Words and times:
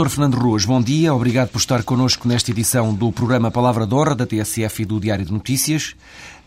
Dr. 0.00 0.08
Fernando 0.08 0.36
Ruas, 0.36 0.64
bom 0.64 0.80
dia. 0.80 1.12
Obrigado 1.12 1.50
por 1.50 1.58
estar 1.58 1.82
connosco 1.82 2.26
nesta 2.26 2.50
edição 2.50 2.94
do 2.94 3.12
programa 3.12 3.50
Palavra 3.50 3.86
de 3.86 4.14
da 4.14 4.24
TSF 4.24 4.80
e 4.80 4.86
do 4.86 4.98
Diário 4.98 5.26
de 5.26 5.30
Notícias. 5.30 5.94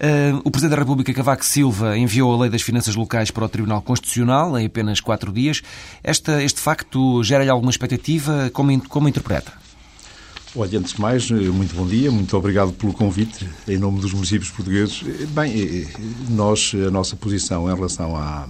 Uh, 0.01 0.41
o 0.43 0.49
Presidente 0.49 0.75
da 0.75 0.81
República, 0.81 1.13
Cavaco 1.13 1.45
Silva, 1.45 1.95
enviou 1.95 2.33
a 2.33 2.41
Lei 2.41 2.49
das 2.49 2.63
Finanças 2.63 2.95
Locais 2.95 3.29
para 3.29 3.45
o 3.45 3.49
Tribunal 3.49 3.83
Constitucional 3.83 4.57
em 4.57 4.65
apenas 4.65 4.99
quatro 4.99 5.31
dias. 5.31 5.61
Esta, 6.03 6.41
este 6.41 6.59
facto 6.59 7.23
gera-lhe 7.23 7.49
alguma 7.51 7.69
expectativa? 7.69 8.49
Como, 8.51 8.89
como 8.89 9.07
interpreta? 9.07 9.53
Olha, 10.55 10.79
antes 10.79 10.93
de 10.93 11.01
mais, 11.01 11.29
muito 11.29 11.75
bom 11.75 11.85
dia, 11.85 12.11
muito 12.11 12.35
obrigado 12.35 12.73
pelo 12.73 12.91
convite 12.91 13.47
em 13.67 13.77
nome 13.77 14.01
dos 14.01 14.13
municípios 14.13 14.49
portugueses. 14.49 15.03
Bem, 15.29 15.87
nós, 16.27 16.71
a 16.87 16.89
nossa 16.89 17.15
posição 17.15 17.71
em 17.71 17.75
relação 17.75 18.15
à, 18.15 18.49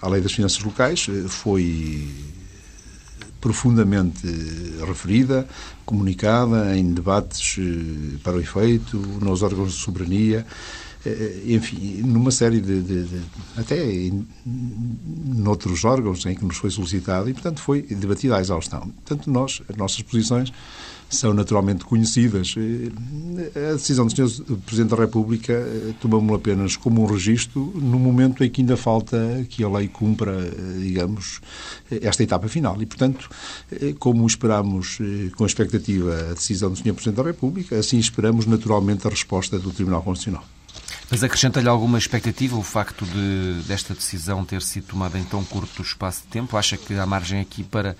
à 0.00 0.08
Lei 0.08 0.20
das 0.20 0.30
Finanças 0.30 0.62
Locais 0.62 1.08
foi 1.26 2.29
profundamente 3.40 4.26
referida, 4.86 5.46
comunicada 5.84 6.76
em 6.76 6.92
debates 6.92 7.56
para 8.22 8.36
o 8.36 8.40
efeito, 8.40 8.96
nos 8.96 9.42
órgãos 9.42 9.72
de 9.72 9.78
soberania, 9.78 10.46
enfim, 11.46 12.02
numa 12.02 12.30
série 12.30 12.60
de, 12.60 12.82
de, 12.82 13.04
de 13.04 13.20
até 13.56 13.90
em, 13.90 14.26
noutros 14.44 15.84
órgãos 15.84 16.26
em 16.26 16.34
que 16.34 16.44
nos 16.44 16.58
foi 16.58 16.70
solicitado 16.70 17.30
e, 17.30 17.32
portanto, 17.32 17.60
foi 17.60 17.82
debatida 17.82 18.36
à 18.36 18.40
exaustão. 18.40 18.80
Portanto, 18.80 19.30
nós, 19.30 19.62
as 19.68 19.76
nossas 19.76 20.02
posições 20.02 20.52
são 21.10 21.34
naturalmente 21.34 21.84
conhecidas. 21.84 22.54
A 23.70 23.72
decisão 23.72 24.06
do 24.06 24.12
Sr. 24.12 24.56
Presidente 24.64 24.90
da 24.90 24.96
República 24.96 25.66
tomamos 26.00 26.34
apenas 26.34 26.76
como 26.76 27.02
um 27.02 27.06
registro 27.06 27.72
no 27.74 27.98
momento 27.98 28.44
em 28.44 28.50
que 28.50 28.60
ainda 28.60 28.76
falta 28.76 29.44
que 29.48 29.64
a 29.64 29.68
lei 29.68 29.88
cumpra, 29.88 30.36
digamos, 30.78 31.40
esta 31.90 32.22
etapa 32.22 32.48
final. 32.48 32.80
E, 32.80 32.86
portanto, 32.86 33.28
como 33.98 34.26
esperamos 34.26 34.98
com 35.36 35.44
expectativa 35.44 36.30
a 36.30 36.34
decisão 36.34 36.70
do 36.70 36.76
Sr. 36.76 36.94
Presidente 36.94 37.16
da 37.16 37.24
República, 37.24 37.76
assim 37.76 37.98
esperamos 37.98 38.46
naturalmente 38.46 39.06
a 39.06 39.10
resposta 39.10 39.58
do 39.58 39.70
Tribunal 39.70 40.02
Constitucional. 40.02 40.44
Mas 41.10 41.24
acrescenta-lhe 41.24 41.68
alguma 41.68 41.98
expectativa 41.98 42.56
o 42.56 42.62
facto 42.62 43.04
de 43.04 43.62
desta 43.66 43.94
decisão 43.94 44.44
ter 44.44 44.62
sido 44.62 44.86
tomada 44.86 45.18
em 45.18 45.24
tão 45.24 45.42
curto 45.44 45.82
espaço 45.82 46.22
de 46.22 46.28
tempo? 46.28 46.56
Acha 46.56 46.76
que 46.76 46.94
há 46.94 47.04
margem 47.04 47.40
aqui 47.40 47.64
para 47.64 47.96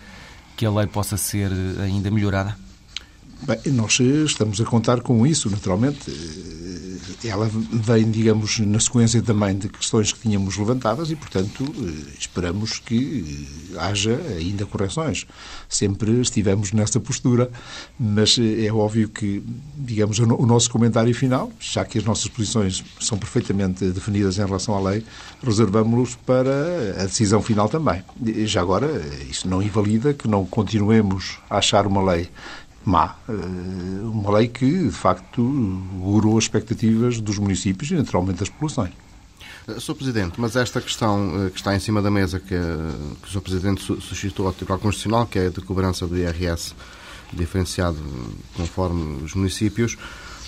que 0.56 0.64
a 0.64 0.70
lei 0.70 0.86
possa 0.86 1.16
ser 1.16 1.50
ainda 1.82 2.08
melhorada? 2.08 2.56
Bem, 3.42 3.72
nós 3.72 3.98
estamos 4.00 4.60
a 4.60 4.64
contar 4.64 5.00
com 5.00 5.26
isso, 5.26 5.48
naturalmente. 5.48 6.12
Ela 7.24 7.50
vem, 7.72 8.10
digamos, 8.10 8.58
na 8.60 8.78
sequência 8.78 9.20
também 9.20 9.56
de 9.56 9.68
questões 9.68 10.12
que 10.12 10.20
tínhamos 10.20 10.56
levantadas 10.56 11.10
e, 11.10 11.16
portanto, 11.16 11.64
esperamos 12.18 12.78
que 12.78 13.46
haja 13.78 14.18
ainda 14.36 14.64
correções. 14.64 15.26
Sempre 15.68 16.20
estivemos 16.20 16.72
nessa 16.72 17.00
postura, 17.00 17.50
mas 17.98 18.38
é 18.38 18.72
óbvio 18.72 19.08
que, 19.08 19.42
digamos, 19.76 20.18
o 20.18 20.46
nosso 20.46 20.70
comentário 20.70 21.14
final, 21.14 21.50
já 21.58 21.84
que 21.84 21.98
as 21.98 22.04
nossas 22.04 22.28
posições 22.28 22.84
são 23.00 23.18
perfeitamente 23.18 23.86
definidas 23.86 24.38
em 24.38 24.44
relação 24.44 24.74
à 24.74 24.90
lei, 24.90 25.04
reservamos-los 25.42 26.14
para 26.14 27.02
a 27.02 27.04
decisão 27.04 27.42
final 27.42 27.68
também. 27.68 28.02
Já 28.46 28.60
agora, 28.60 28.88
isso 29.28 29.48
não 29.48 29.62
invalida 29.62 30.14
que 30.14 30.28
não 30.28 30.46
continuemos 30.46 31.38
a 31.50 31.58
achar 31.58 31.86
uma 31.86 32.02
lei 32.12 32.28
má. 32.84 33.16
Uma 33.28 34.38
lei 34.38 34.48
que, 34.48 34.84
de 34.84 34.90
facto, 34.90 35.42
gorou 35.98 36.38
as 36.38 36.44
expectativas 36.44 37.20
dos 37.20 37.38
municípios 37.38 37.90
e, 37.90 37.94
naturalmente, 37.94 38.38
das 38.40 38.48
populações. 38.48 38.92
Sr. 39.78 39.94
Presidente, 39.94 40.40
mas 40.40 40.56
esta 40.56 40.80
questão 40.80 41.50
que 41.52 41.58
está 41.58 41.74
em 41.76 41.78
cima 41.78 42.02
da 42.02 42.10
mesa, 42.10 42.40
que, 42.40 42.48
que 42.48 43.28
o 43.28 43.30
Sr. 43.30 43.40
Presidente 43.40 43.82
suscitou 43.82 44.46
ao 44.46 44.52
Tribunal 44.52 44.80
Constitucional, 44.80 45.26
que 45.26 45.38
é 45.38 45.46
a 45.46 45.50
de 45.50 45.60
cobrança 45.60 46.06
do 46.06 46.16
IRS 46.16 46.74
diferenciado 47.32 47.98
conforme 48.56 49.22
os 49.22 49.34
municípios, 49.34 49.96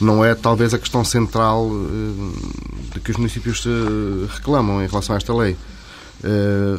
não 0.00 0.24
é 0.24 0.34
talvez 0.34 0.74
a 0.74 0.78
questão 0.78 1.04
central 1.04 1.70
de 2.92 3.00
que 3.00 3.10
os 3.10 3.16
municípios 3.16 3.64
reclamam 4.34 4.82
em 4.82 4.86
relação 4.86 5.14
a 5.14 5.16
esta 5.18 5.32
lei. 5.32 5.56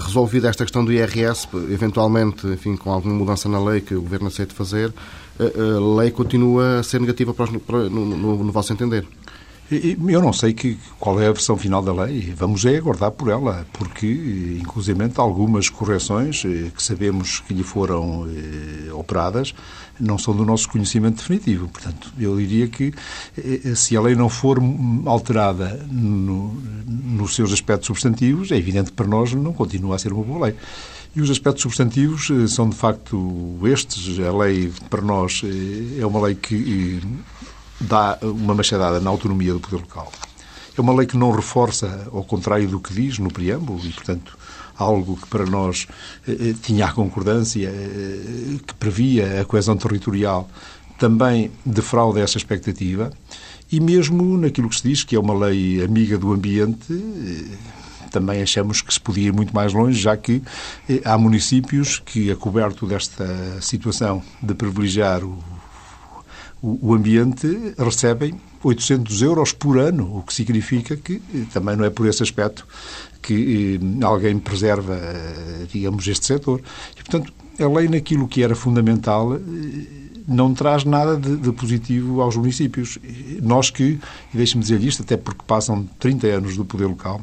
Resolvida 0.01 0.49
esta 0.49 0.65
questão 0.65 0.83
do 0.83 0.91
IRS, 0.91 1.47
eventualmente, 1.71 2.45
enfim, 2.47 2.75
com 2.75 2.91
alguma 2.91 3.13
mudança 3.13 3.47
na 3.47 3.63
lei 3.63 3.81
que 3.81 3.95
o 3.95 4.01
Governo 4.01 4.27
aceite 4.27 4.53
fazer, 4.53 4.93
a 5.39 5.97
lei 5.99 6.11
continua 6.11 6.79
a 6.79 6.83
ser 6.83 6.99
negativa 6.99 7.33
para 7.33 7.45
os, 7.45 7.57
para, 7.63 7.89
no, 7.89 8.05
no, 8.05 8.43
no, 8.43 8.51
vosso 8.51 8.73
entender? 8.73 9.05
Eu 9.71 10.21
não 10.21 10.33
sei 10.33 10.53
que, 10.53 10.77
qual 10.99 11.19
é 11.19 11.27
a 11.27 11.31
versão 11.31 11.57
final 11.57 11.81
da 11.81 11.93
lei. 11.93 12.33
Vamos 12.35 12.63
é 12.65 12.77
aguardar 12.77 13.11
por 13.11 13.29
ela, 13.29 13.65
porque, 13.73 14.59
inclusive, 14.61 14.99
algumas 15.15 15.69
correções 15.69 16.43
eh, 16.45 16.69
que 16.75 16.83
sabemos 16.83 17.39
que 17.39 17.53
lhe 17.53 17.63
foram 17.63 18.27
eh, 18.29 18.93
operadas 18.93 19.55
não 19.99 20.17
são 20.17 20.35
do 20.35 20.45
nosso 20.45 20.69
conhecimento 20.69 21.17
definitivo. 21.17 21.67
Portanto, 21.67 22.11
eu 22.19 22.37
diria 22.37 22.67
que 22.67 22.93
eh, 23.37 23.73
se 23.75 23.95
a 23.95 24.01
lei 24.01 24.15
não 24.15 24.29
for 24.29 24.59
alterada 25.05 25.85
no, 25.89 26.53
nos 26.85 27.33
seus 27.35 27.51
aspectos 27.53 27.87
substantivos, 27.87 28.51
é 28.51 28.57
evidente 28.57 28.91
que 28.91 28.95
para 28.95 29.07
nós 29.07 29.33
não 29.33 29.53
continua 29.53 29.95
a 29.95 29.99
ser 29.99 30.13
uma 30.13 30.23
boa 30.23 30.47
lei. 30.47 30.55
E 31.15 31.21
os 31.21 31.29
aspectos 31.29 31.61
substantivos 31.61 32.29
são, 32.51 32.67
de 32.69 32.75
facto, 32.75 33.59
estes. 33.65 34.19
A 34.19 34.35
lei, 34.35 34.71
para 34.89 35.01
nós, 35.01 35.41
é 35.99 36.05
uma 36.05 36.19
lei 36.21 36.33
que 36.33 37.01
dá 37.79 38.17
uma 38.21 38.55
machadada 38.55 38.99
na 38.99 39.09
autonomia 39.09 39.53
do 39.53 39.59
poder 39.59 39.77
local. 39.77 40.11
É 40.75 40.81
uma 40.81 40.93
lei 40.93 41.05
que 41.05 41.15
não 41.15 41.31
reforça, 41.31 42.07
ao 42.11 42.23
contrário 42.23 42.67
do 42.67 42.79
que 42.79 42.93
diz 42.93 43.19
no 43.19 43.31
preâmbulo, 43.31 43.79
e, 43.85 43.91
portanto, 43.91 44.35
algo 44.75 45.17
que 45.17 45.27
para 45.27 45.45
nós 45.45 45.87
eh, 46.27 46.55
tinha 46.61 46.85
a 46.87 46.91
concordância, 46.91 47.69
eh, 47.69 48.57
que 48.65 48.73
previa 48.73 49.41
a 49.41 49.45
coesão 49.45 49.77
territorial, 49.77 50.49
também 50.97 51.51
defrauda 51.63 52.19
essa 52.19 52.37
expectativa. 52.37 53.11
E 53.71 53.79
mesmo 53.79 54.37
naquilo 54.37 54.69
que 54.69 54.77
se 54.77 54.87
diz 54.87 55.03
que 55.03 55.15
é 55.15 55.19
uma 55.19 55.33
lei 55.33 55.83
amiga 55.83 56.17
do 56.17 56.33
ambiente, 56.33 56.91
eh, 56.91 57.57
também 58.13 58.41
achamos 58.41 58.81
que 58.81 58.93
se 58.93 58.99
podia 58.99 59.27
ir 59.27 59.33
muito 59.33 59.53
mais 59.53 59.73
longe, 59.73 59.99
já 59.99 60.15
que 60.15 60.41
eh, 60.87 61.01
há 61.03 61.17
municípios 61.17 61.99
que, 61.99 62.31
a 62.31 62.35
coberto 62.35 62.85
desta 62.85 63.25
situação 63.61 64.23
de 64.41 64.53
privilegiar 64.53 65.23
o 65.23 65.37
o 66.63 66.93
ambiente 66.93 67.75
recebem 67.77 68.39
800 68.63 69.21
euros 69.21 69.51
por 69.51 69.77
ano, 69.77 70.19
o 70.19 70.23
que 70.23 70.33
significa 70.33 70.95
que 70.95 71.21
eh, 71.35 71.43
também 71.51 71.75
não 71.75 71.83
é 71.83 71.89
por 71.89 72.07
esse 72.07 72.23
aspecto 72.23 72.65
que 73.21 73.77
eh, 73.81 74.05
alguém 74.05 74.39
preserva, 74.39 74.95
eh, 74.95 75.67
digamos, 75.69 76.07
este 76.07 76.25
setor. 76.25 76.61
E, 76.93 77.03
portanto, 77.03 77.33
a 77.59 77.67
lei 77.67 77.89
naquilo 77.89 78.29
que 78.29 78.41
era 78.41 78.55
fundamental 78.55 79.37
não 80.25 80.53
traz 80.53 80.85
nada 80.85 81.17
de, 81.17 81.35
de 81.35 81.51
positivo 81.51 82.21
aos 82.21 82.37
municípios. 82.37 82.97
Nós 83.41 83.69
que, 83.69 83.99
e 84.33 84.37
deixe-me 84.37 84.63
dizer 84.63 84.81
isto, 84.81 85.03
até 85.03 85.17
porque 85.17 85.41
passam 85.45 85.85
30 85.99 86.27
anos 86.27 86.55
do 86.55 86.63
poder 86.63 86.85
local, 86.85 87.21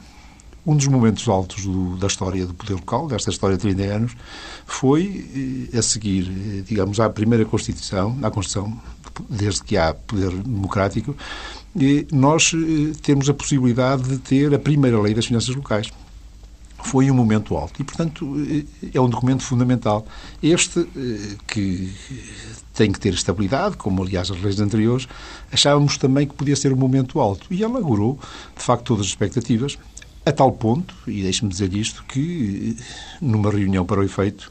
um 0.67 0.77
dos 0.77 0.87
momentos 0.87 1.27
altos 1.29 1.65
do, 1.65 1.97
da 1.97 2.07
história 2.07 2.47
do 2.47 2.55
poder 2.55 2.75
local, 2.75 3.07
desta 3.07 3.31
história 3.31 3.57
de 3.57 3.63
30 3.63 3.83
anos, 3.83 4.17
foi 4.67 5.69
a 5.77 5.83
seguir, 5.83 6.25
digamos, 6.67 7.01
à 7.01 7.09
primeira 7.09 7.45
Constituição, 7.45 8.19
à 8.23 8.31
Constituição 8.31 8.79
desde 9.29 9.63
que 9.63 9.77
há 9.77 9.95
poder 9.95 10.31
democrático, 10.31 11.17
nós 12.13 12.53
eh, 12.55 12.93
temos 13.03 13.29
a 13.29 13.35
possibilidade 13.35 14.03
de 14.03 14.19
ter 14.19 14.55
a 14.55 14.59
primeira 14.59 15.01
lei 15.01 15.15
das 15.15 15.27
finanças 15.27 15.55
locais. 15.55 15.91
foi 16.83 17.11
um 17.11 17.15
momento 17.15 17.57
alto 17.57 17.81
e, 17.81 17.85
portanto, 17.85 18.27
é 18.95 19.01
um 19.01 19.09
documento 19.09 19.43
fundamental. 19.43 20.05
Este 20.43 20.87
que 21.47 21.93
tem 22.75 22.91
que 22.91 22.99
ter 22.99 23.13
estabilidade, 23.13 23.77
como 23.77 24.03
aliás 24.03 24.31
as 24.31 24.41
leis 24.41 24.59
anteriores, 24.59 25.07
achávamos 25.53 25.99
também 25.99 26.27
que 26.27 26.35
podia 26.35 26.57
ser 26.57 26.73
um 26.73 26.77
momento 26.77 27.21
alto. 27.21 27.47
E 27.51 27.63
ele 27.63 27.77
agorou, 27.77 28.19
de 28.57 28.63
facto, 28.63 28.85
todas 28.85 29.05
as 29.05 29.11
expectativas, 29.11 29.79
a 30.25 30.33
tal 30.33 30.53
ponto, 30.53 30.95
e 31.07 31.23
deixe-me 31.23 31.51
dizer 31.51 31.73
isto, 31.75 32.05
que 32.05 32.77
numa 33.21 33.51
reunião 33.51 33.85
para 33.85 34.01
o 34.01 34.05
efeito 34.05 34.51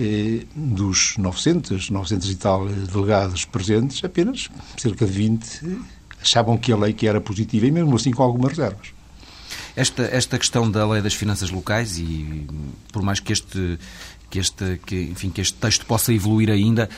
eh, 0.00 0.44
dos 0.54 1.16
900, 1.18 1.90
900 1.90 2.30
e 2.30 2.34
tal 2.36 2.66
delegados 2.66 3.44
presentes, 3.44 4.02
apenas 4.02 4.48
cerca 4.76 5.04
de 5.04 5.12
20 5.12 5.82
achavam 6.20 6.56
que 6.56 6.72
a 6.72 6.76
lei 6.76 6.92
que 6.92 7.06
era 7.06 7.20
positiva, 7.20 7.66
e 7.66 7.70
mesmo 7.70 7.94
assim 7.94 8.10
com 8.10 8.22
algumas 8.22 8.50
reservas. 8.50 8.88
Esta, 9.74 10.02
esta 10.02 10.38
questão 10.38 10.70
da 10.70 10.86
lei 10.86 11.02
das 11.02 11.14
finanças 11.14 11.50
locais, 11.50 11.98
e 11.98 12.46
por 12.92 13.02
mais 13.02 13.20
que 13.20 13.32
este 13.32 13.78
que 14.32 14.38
este, 14.38 14.80
que, 14.86 14.96
enfim, 15.02 15.28
que 15.28 15.42
este 15.42 15.58
texto 15.58 15.84
possa 15.84 16.10
evoluir 16.10 16.48
ainda, 16.48 16.88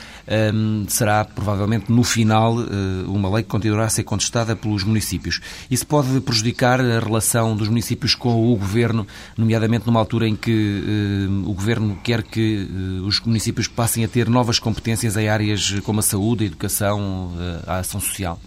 um, 0.53 0.85
será 0.87 1.25
provavelmente 1.25 1.91
no 1.91 2.01
final 2.01 2.55
uh, 2.55 3.11
uma 3.13 3.29
lei 3.29 3.43
que 3.43 3.49
continuará 3.49 3.83
a 3.83 3.89
ser 3.89 4.03
contestada 4.03 4.55
pelos 4.55 4.85
municípios. 4.85 5.41
Isso 5.69 5.85
pode 5.85 6.21
prejudicar 6.21 6.79
a 6.79 6.99
relação 7.01 7.53
dos 7.53 7.67
municípios 7.67 8.15
com 8.15 8.53
o 8.53 8.55
Governo, 8.55 9.05
nomeadamente 9.37 9.85
numa 9.85 9.99
altura 9.99 10.29
em 10.29 10.35
que 10.35 10.81
uh, 11.29 11.49
o 11.49 11.53
Governo 11.53 11.99
quer 12.01 12.23
que 12.23 12.69
uh, 12.71 13.05
os 13.05 13.19
municípios 13.19 13.67
passem 13.67 14.05
a 14.05 14.07
ter 14.07 14.29
novas 14.29 14.57
competências 14.57 15.17
em 15.17 15.27
áreas 15.27 15.77
como 15.83 15.99
a 15.99 16.03
saúde, 16.03 16.45
a 16.45 16.47
educação, 16.47 17.33
a 17.67 17.79
ação 17.79 17.99
social? 17.99 18.39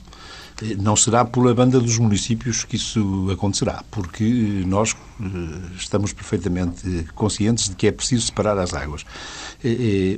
Não 0.78 0.96
será 0.96 1.24
pela 1.24 1.54
banda 1.54 1.80
dos 1.80 1.98
municípios 1.98 2.64
que 2.64 2.76
isso 2.76 3.28
acontecerá, 3.32 3.84
porque 3.90 4.24
nós 4.66 4.96
eh, 5.20 5.24
estamos 5.76 6.12
perfeitamente 6.12 7.06
conscientes 7.14 7.68
de 7.68 7.76
que 7.76 7.86
é 7.86 7.92
preciso 7.92 8.26
separar 8.26 8.58
as 8.58 8.74
águas. 8.74 9.04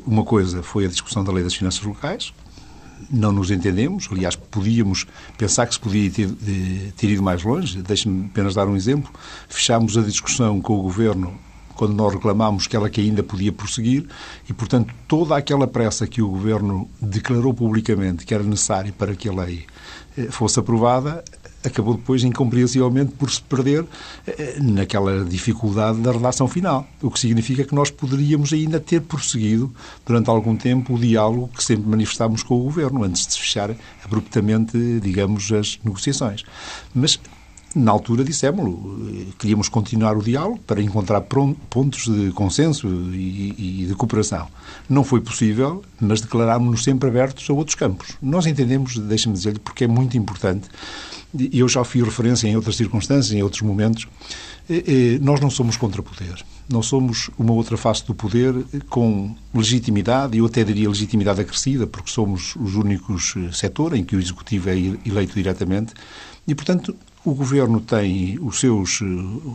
Uma 0.06 0.24
coisa 0.24 0.62
foi 0.62 0.84
a 0.84 0.88
discussão 0.88 1.22
da 1.24 1.32
lei 1.32 1.44
das 1.44 1.54
finanças 1.54 1.82
locais, 1.82 2.32
não 3.10 3.32
nos 3.32 3.50
entendemos, 3.50 4.08
aliás, 4.10 4.36
podíamos 4.36 5.06
pensar 5.38 5.66
que 5.66 5.74
se 5.74 5.80
podia 5.80 6.10
ter, 6.10 6.28
ter 6.96 7.08
ido 7.08 7.22
mais 7.22 7.42
longe. 7.42 7.80
Deixe-me 7.82 8.26
apenas 8.26 8.54
dar 8.54 8.68
um 8.68 8.76
exemplo. 8.76 9.10
Fechámos 9.48 9.96
a 9.96 10.02
discussão 10.02 10.60
com 10.60 10.78
o 10.78 10.82
Governo 10.82 11.38
quando 11.80 11.94
nós 11.94 12.12
reclamámos 12.12 12.66
que 12.66 12.76
ela 12.76 12.90
que 12.90 13.00
ainda 13.00 13.22
podia 13.22 13.50
prosseguir 13.50 14.06
e, 14.46 14.52
portanto, 14.52 14.92
toda 15.08 15.34
aquela 15.34 15.66
pressa 15.66 16.06
que 16.06 16.20
o 16.20 16.28
Governo 16.28 16.86
declarou 17.00 17.54
publicamente 17.54 18.26
que 18.26 18.34
era 18.34 18.44
necessária 18.44 18.92
para 18.92 19.16
que 19.16 19.26
a 19.26 19.32
lei 19.32 19.64
eh, 20.14 20.28
fosse 20.30 20.60
aprovada, 20.60 21.24
acabou 21.64 21.94
depois, 21.94 22.22
incompreensivelmente, 22.22 23.12
por 23.12 23.30
se 23.30 23.40
perder 23.40 23.86
eh, 24.26 24.58
naquela 24.60 25.24
dificuldade 25.24 26.00
da 26.00 26.12
redação 26.12 26.46
final. 26.46 26.86
O 27.00 27.10
que 27.10 27.18
significa 27.18 27.64
que 27.64 27.74
nós 27.74 27.90
poderíamos 27.90 28.52
ainda 28.52 28.78
ter 28.78 29.00
prosseguido, 29.00 29.74
durante 30.04 30.28
algum 30.28 30.54
tempo, 30.54 30.96
o 30.96 30.98
diálogo 30.98 31.48
que 31.48 31.64
sempre 31.64 31.88
manifestámos 31.88 32.42
com 32.42 32.60
o 32.60 32.64
Governo, 32.64 33.04
antes 33.04 33.26
de 33.26 33.40
fechar 33.40 33.74
abruptamente, 34.04 34.76
digamos, 35.00 35.50
as 35.50 35.80
negociações. 35.82 36.44
Mas 36.94 37.18
na 37.74 37.92
altura 37.92 38.24
dissemos 38.24 38.50
queríamos 39.38 39.68
continuar 39.68 40.16
o 40.16 40.22
diálogo 40.22 40.58
para 40.66 40.82
encontrar 40.82 41.20
pontos 41.20 42.06
de 42.06 42.30
consenso 42.32 42.88
e, 43.12 43.86
de 43.88 43.94
cooperação. 43.94 44.48
Não 44.88 45.04
foi 45.04 45.20
possível, 45.20 45.82
mas 46.00 46.20
declarámos-nos 46.20 46.82
sempre 46.82 47.08
abertos 47.08 47.48
a 47.48 47.52
outros 47.52 47.74
campos. 47.74 48.16
Nós 48.20 48.46
entendemos, 48.46 48.98
deixe-me 48.98 49.34
dizer-lhe, 49.34 49.58
porque 49.58 49.84
é 49.84 49.86
muito 49.86 50.16
importante, 50.16 50.68
e 51.32 51.60
eu 51.60 51.68
já 51.68 51.84
fiz 51.84 52.02
referência 52.02 52.48
em 52.48 52.56
outras 52.56 52.76
circunstâncias, 52.76 53.32
em 53.32 53.42
outros 53.42 53.62
momentos, 53.62 54.08
nós 55.20 55.40
não 55.40 55.50
somos 55.50 55.76
contra-poder. 55.76 56.44
Não 56.68 56.82
somos 56.82 57.30
uma 57.38 57.52
outra 57.52 57.76
face 57.76 58.04
do 58.06 58.14
poder 58.14 58.54
com 58.88 59.34
legitimidade, 59.54 60.36
e 60.36 60.40
eu 60.40 60.46
até 60.46 60.62
diria 60.62 60.88
legitimidade 60.88 61.40
acrescida, 61.40 61.86
porque 61.86 62.10
somos 62.10 62.54
os 62.56 62.76
únicos 62.76 63.34
eh, 63.36 63.50
setor 63.52 63.96
em 63.96 64.04
que 64.04 64.14
o 64.14 64.20
Executivo 64.20 64.70
é 64.70 64.76
eleito 65.04 65.34
diretamente, 65.34 65.92
e, 66.46 66.54
portanto, 66.54 66.96
o 67.24 67.34
governo 67.34 67.80
tem 67.80 68.38
os 68.40 68.60
seus, 68.60 69.00
eh, 69.02 69.50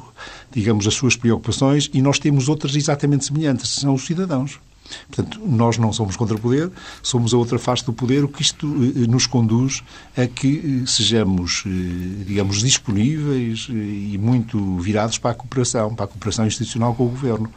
digamos, 0.52 0.88
as 0.88 0.94
suas 0.94 1.16
preocupações 1.16 1.90
e 1.94 2.02
nós 2.02 2.20
temos 2.20 2.48
outras 2.48 2.76
exatamente 2.76 3.26
semelhantes, 3.26 3.70
são 3.70 3.94
os 3.94 4.06
cidadãos. 4.06 4.60
Portanto, 5.08 5.42
nós 5.44 5.80
não 5.80 5.92
somos 5.92 6.16
contra 6.16 6.36
o 6.36 6.40
poder, 6.40 6.72
somos 7.02 7.34
a 7.34 7.38
outra 7.38 7.58
face 7.58 7.84
do 7.84 7.92
poder, 7.92 8.24
o 8.24 8.28
que 8.28 8.44
isto 8.44 8.68
eh, 8.68 9.08
nos 9.08 9.26
conduz 9.26 9.84
a 10.16 10.28
que 10.28 10.82
eh, 10.84 10.88
sejamos, 10.88 11.64
digamos, 12.26 12.60
disponíveis 12.60 13.68
e 13.70 14.16
muito 14.22 14.78
virados 14.78 15.18
para 15.18 15.32
a 15.32 15.34
cooperação, 15.34 15.96
para 15.96 16.06
a 16.06 16.08
cooperação 16.08 16.46
institucional 16.46 16.94
com 16.94 17.08
o 17.08 17.10
Governo. 17.10 17.52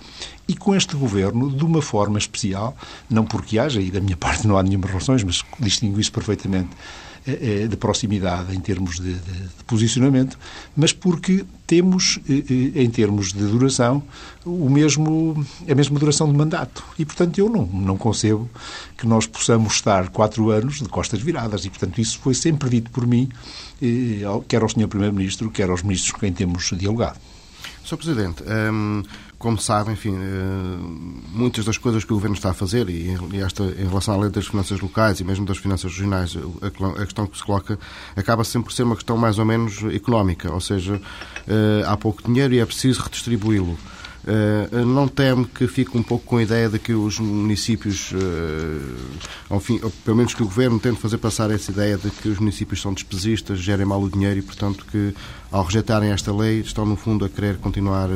E 0.49 0.57
com 0.57 0.75
este 0.75 0.97
Governo, 0.97 1.51
de 1.51 1.63
uma 1.63 1.83
forma 1.83 2.19
especial, 2.19 2.75
não 3.11 3.27
porque 3.27 3.59
haja, 3.59 3.83
e 3.83 3.91
da 3.91 4.01
minha 4.01 4.17
parte 4.19 4.47
não 4.47 4.57
há 4.57 4.63
nenhuma 4.63 4.87
relações, 4.87 5.23
mas 5.23 5.45
distingo 5.61 6.01
isso 6.01 6.11
perfeitamente, 6.11 6.71
eh, 6.71 6.77
eh, 6.77 7.08
de 7.69 7.77
proximidade 7.77 8.55
em 8.55 8.61
termos 8.61 8.97
de, 8.97 9.15
de, 9.15 9.33
de, 9.33 9.65
posicionamento, 9.67 10.39
mas 10.77 10.93
porque 10.93 11.45
temos, 11.67 12.19
eh, 12.29 12.83
em 12.83 12.89
termos 12.91 13.33
de 13.33 13.45
duração, 13.45 14.03
o 14.45 14.71
mesmo, 14.71 15.47
a 15.69 15.75
mesma 15.75 15.99
duração 15.99 16.31
de 16.31 16.37
mandato. 16.37 16.83
E, 16.99 17.05
portanto, 17.05 17.39
eu 17.39 17.49
não, 17.51 17.67
não 17.67 17.99
concebo 17.99 18.49
que 18.97 19.07
nós 19.07 19.27
possamos 19.27 19.75
estar 19.75 20.09
quatro 20.09 20.51
anos 20.51 20.79
de 20.79 20.89
costas 20.89 21.21
viradas. 21.21 21.65
E, 21.65 21.71
portanto, 21.71 22.01
isso 22.01 22.19
foi 22.19 22.35
sempre 22.35 22.71
dito 22.71 22.91
por 22.91 23.07
mim, 23.07 23.29
quer 24.49 24.63
ao 24.63 24.69
Sr. 24.69 24.89
Primeiro-Ministro, 24.89 25.51
quer 25.51 25.69
aos 25.69 25.83
ministros 25.83 26.13
com 26.13 26.21
quem 26.21 26.33
temos 26.33 26.71
dialogado. 26.77 27.19
Sr. 27.85 27.97
Presidente, 27.97 28.43
hum, 28.43 29.03
como 29.39 29.59
sabe, 29.59 29.93
enfim, 29.93 30.11
hum, 30.11 31.21
muitas 31.33 31.65
das 31.65 31.79
coisas 31.79 32.05
que 32.05 32.13
o 32.13 32.17
Governo 32.17 32.35
está 32.35 32.51
a 32.51 32.55
fazer, 32.55 32.89
e 32.91 33.17
esta, 33.41 33.63
em 33.63 33.87
relação 33.87 34.15
à 34.15 34.17
lei 34.17 34.31
das 34.31 34.49
finanças 34.49 34.81
locais 34.81 35.21
e 35.21 35.25
mesmo 35.25 35.47
das 35.47 35.59
finanças 35.59 35.93
regionais, 35.93 36.37
a, 36.61 37.05
questão 37.05 37.27
que 37.27 37.37
se 37.37 37.45
coloca 37.45 37.79
acaba 38.17 38.43
sempre 38.43 38.71
por 38.71 38.75
ser 38.75 38.83
uma 38.83 38.97
questão 38.97 39.17
mais 39.17 39.39
ou 39.39 39.45
menos 39.45 39.83
económica, 39.95 40.53
ou 40.53 40.61
seja, 40.61 40.95
hum, 40.95 41.83
há 41.87 41.97
pouco 41.97 42.23
dinheiro 42.25 42.53
e 42.55 42.59
é 42.59 42.67
preciso 42.67 43.03
redistribuí-lo. 43.03 43.79
Uh, 44.29 44.85
não 44.85 45.09
teme 45.09 45.47
que 45.47 45.67
fique 45.67 45.97
um 45.97 46.03
pouco 46.03 46.23
com 46.27 46.37
a 46.37 46.43
ideia 46.43 46.69
de 46.69 46.79
que 46.79 46.93
os 46.93 47.19
municípios, 47.19 48.13
ao 49.49 49.59
fim, 49.59 49.81
pelo 50.05 50.17
menos 50.19 50.35
que 50.35 50.43
o 50.43 50.45
Governo 50.45 50.79
tente 50.79 51.01
fazer 51.01 51.17
passar 51.17 51.51
essa 51.51 51.71
ideia 51.71 51.97
de 51.97 52.11
que 52.11 52.29
os 52.29 52.39
municípios 52.39 52.83
são 52.83 52.93
despesistas, 52.93 53.59
gerem 53.59 53.87
mal 53.87 54.03
o 54.03 54.11
dinheiro 54.11 54.41
e, 54.41 54.43
portanto, 54.43 54.85
que 54.85 55.15
ao 55.51 55.65
rejeitarem 55.65 56.11
esta 56.11 56.31
lei 56.31 56.61
estão, 56.61 56.85
no 56.85 56.95
fundo, 56.95 57.25
a 57.25 57.29
querer 57.29 57.57
continuar 57.57 58.11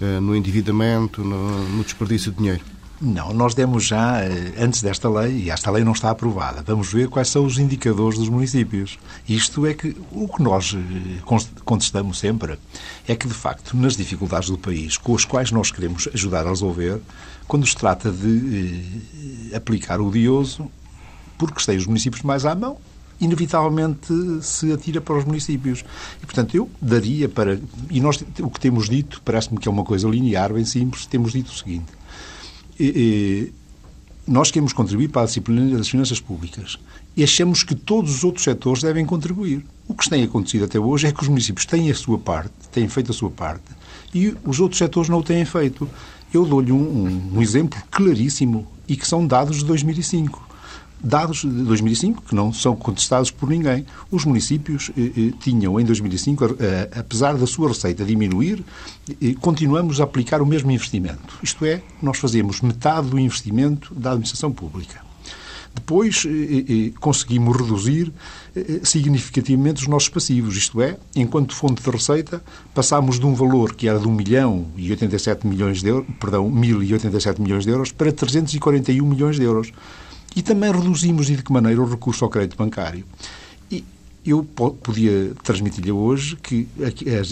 no 0.00 0.34
endividamento, 0.34 1.22
no, 1.22 1.82
desperdício 1.82 2.30
de 2.30 2.38
dinheiro? 2.38 2.62
Não, 3.00 3.34
nós 3.34 3.54
demos 3.54 3.84
já, 3.84 4.22
eh, 4.22 4.54
antes 4.58 4.80
desta 4.80 5.06
lei, 5.10 5.42
e 5.44 5.50
esta 5.50 5.70
lei 5.70 5.84
não 5.84 5.92
está 5.92 6.10
aprovada, 6.10 6.62
vamos 6.62 6.90
ver 6.90 7.08
quais 7.08 7.28
são 7.28 7.44
os 7.44 7.58
indicadores 7.58 8.18
dos 8.18 8.30
municípios. 8.30 8.98
Isto 9.28 9.66
é 9.66 9.74
que 9.74 9.94
o 10.10 10.26
que 10.26 10.42
nós 10.42 10.74
eh, 10.74 11.20
contestamos 11.62 12.18
sempre 12.18 12.58
é 13.06 13.14
que, 13.14 13.28
de 13.28 13.34
facto, 13.34 13.76
nas 13.76 13.98
dificuldades 13.98 14.48
do 14.48 14.56
país, 14.56 14.96
com 14.96 15.14
as 15.14 15.26
quais 15.26 15.50
nós 15.50 15.70
queremos 15.70 16.08
ajudar 16.14 16.46
a 16.46 16.48
resolver, 16.48 16.98
quando 17.46 17.66
se 17.66 17.76
trata 17.76 18.10
de 18.10 18.82
eh, 19.52 19.56
aplicar 19.56 20.00
o 20.00 20.08
odioso, 20.08 20.70
porque 21.36 21.62
têm 21.66 21.76
os 21.76 21.86
municípios 21.86 22.22
mais 22.22 22.46
à 22.46 22.54
mão, 22.54 22.78
inevitavelmente 23.20 24.12
se 24.42 24.72
atira 24.72 25.00
para 25.00 25.16
os 25.16 25.24
municípios. 25.24 25.84
E, 26.22 26.26
portanto, 26.26 26.56
eu 26.56 26.70
daria 26.80 27.28
para. 27.28 27.58
E 27.90 28.00
nós, 28.00 28.22
o 28.40 28.50
que 28.50 28.60
temos 28.60 28.88
dito, 28.88 29.20
parece-me 29.24 29.58
que 29.58 29.68
é 29.68 29.70
uma 29.70 29.84
coisa 29.84 30.08
linear, 30.08 30.52
bem 30.52 30.64
simples, 30.64 31.06
temos 31.06 31.32
dito 31.32 31.48
o 31.50 31.54
seguinte 31.54 31.96
e, 32.78 33.52
nós 34.26 34.50
queremos 34.50 34.72
contribuir 34.72 35.08
para 35.08 35.22
a 35.22 35.24
disciplina 35.26 35.76
das 35.76 35.88
finanças 35.88 36.18
públicas 36.18 36.78
e 37.16 37.22
achamos 37.22 37.62
que 37.62 37.74
todos 37.74 38.12
os 38.16 38.24
outros 38.24 38.42
setores 38.42 38.82
devem 38.82 39.06
contribuir. 39.06 39.64
O 39.86 39.94
que 39.94 40.10
tem 40.10 40.24
acontecido 40.24 40.64
até 40.64 40.80
hoje 40.80 41.06
é 41.06 41.12
que 41.12 41.22
os 41.22 41.28
municípios 41.28 41.64
têm 41.64 41.90
a 41.90 41.94
sua 41.94 42.18
parte, 42.18 42.50
têm 42.72 42.88
feito 42.88 43.12
a 43.12 43.14
sua 43.14 43.30
parte, 43.30 43.64
e 44.12 44.34
os 44.44 44.58
outros 44.58 44.78
setores 44.78 45.08
não 45.08 45.18
o 45.18 45.22
têm 45.22 45.44
feito. 45.44 45.88
Eu 46.34 46.44
dou-lhe 46.44 46.72
um, 46.72 46.76
um, 46.76 47.36
um 47.36 47.42
exemplo 47.42 47.80
claríssimo 47.88 48.66
e 48.88 48.96
que 48.96 49.06
são 49.06 49.24
dados 49.24 49.58
de 49.58 49.64
2005 49.64 50.45
dados 51.02 51.42
de 51.42 51.48
2005 51.48 52.22
que 52.22 52.34
não 52.34 52.52
são 52.52 52.74
contestados 52.74 53.30
por 53.30 53.48
ninguém. 53.48 53.86
Os 54.10 54.24
municípios 54.24 54.90
eh, 54.96 55.12
eh, 55.16 55.32
tinham 55.40 55.78
em 55.78 55.84
2005, 55.84 56.56
eh, 56.58 56.90
apesar 56.96 57.36
da 57.36 57.46
sua 57.46 57.68
receita 57.68 58.04
diminuir, 58.04 58.64
eh, 59.10 59.34
continuamos 59.40 60.00
a 60.00 60.04
aplicar 60.04 60.40
o 60.40 60.46
mesmo 60.46 60.70
investimento. 60.70 61.38
Isto 61.42 61.64
é, 61.64 61.82
nós 62.02 62.18
fazemos 62.18 62.60
metade 62.60 63.08
do 63.08 63.18
investimento 63.18 63.94
da 63.94 64.10
administração 64.12 64.52
pública. 64.52 65.04
Depois 65.74 66.24
eh, 66.26 66.64
eh, 66.68 66.92
conseguimos 66.98 67.56
reduzir 67.56 68.12
significativamente 68.82 69.82
os 69.82 69.86
nossos 69.86 70.08
passivos, 70.08 70.56
isto 70.56 70.80
é, 70.80 70.96
enquanto 71.14 71.54
fonte 71.54 71.82
de 71.82 71.90
receita, 71.90 72.42
passámos 72.74 73.20
de 73.20 73.26
um 73.26 73.34
valor 73.34 73.74
que 73.74 73.86
era 73.86 73.98
de 73.98 74.08
1 74.08 74.10
milhão 74.10 74.66
e 74.78 74.90
87 74.90 75.46
milhões 75.46 75.82
de 75.82 75.90
euros, 75.90 76.08
perdão, 76.18 76.50
1.087 76.50 77.38
milhões 77.38 77.66
de 77.66 77.70
euros 77.70 77.92
para 77.92 78.10
341 78.10 79.06
milhões 79.06 79.36
de 79.36 79.42
euros. 79.42 79.70
E 80.36 80.42
também 80.42 80.70
reduzimos, 80.70 81.30
e 81.30 81.36
de 81.36 81.42
que 81.42 81.50
maneira, 81.50 81.82
o 81.82 81.88
recurso 81.88 82.22
ao 82.24 82.30
crédito 82.30 82.56
bancário. 82.56 83.04
E 83.70 83.82
eu 84.24 84.44
podia 84.44 85.32
transmitir-lhe 85.42 85.92
hoje 85.92 86.36
que 86.36 86.68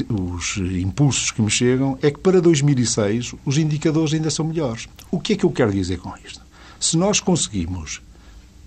os 0.08 0.56
impulsos 0.56 1.30
que 1.30 1.42
me 1.42 1.50
chegam 1.50 1.99
é 2.00 2.11
que 2.11 2.18
para 2.18 2.40
2006 2.40 3.34
os 3.44 3.58
indicadores 3.58 4.14
ainda 4.14 4.30
são 4.30 4.46
melhores. 4.46 4.88
O 5.11 5.20
que 5.20 5.32
é 5.32 5.37
que 5.37 5.44
eu 5.44 5.50
quero 5.50 5.73
dizer 5.73 5.99
com 5.99 6.12
isto? 6.25 6.40
Se 6.78 6.96
nós 6.96 7.20
conseguimos 7.20 8.00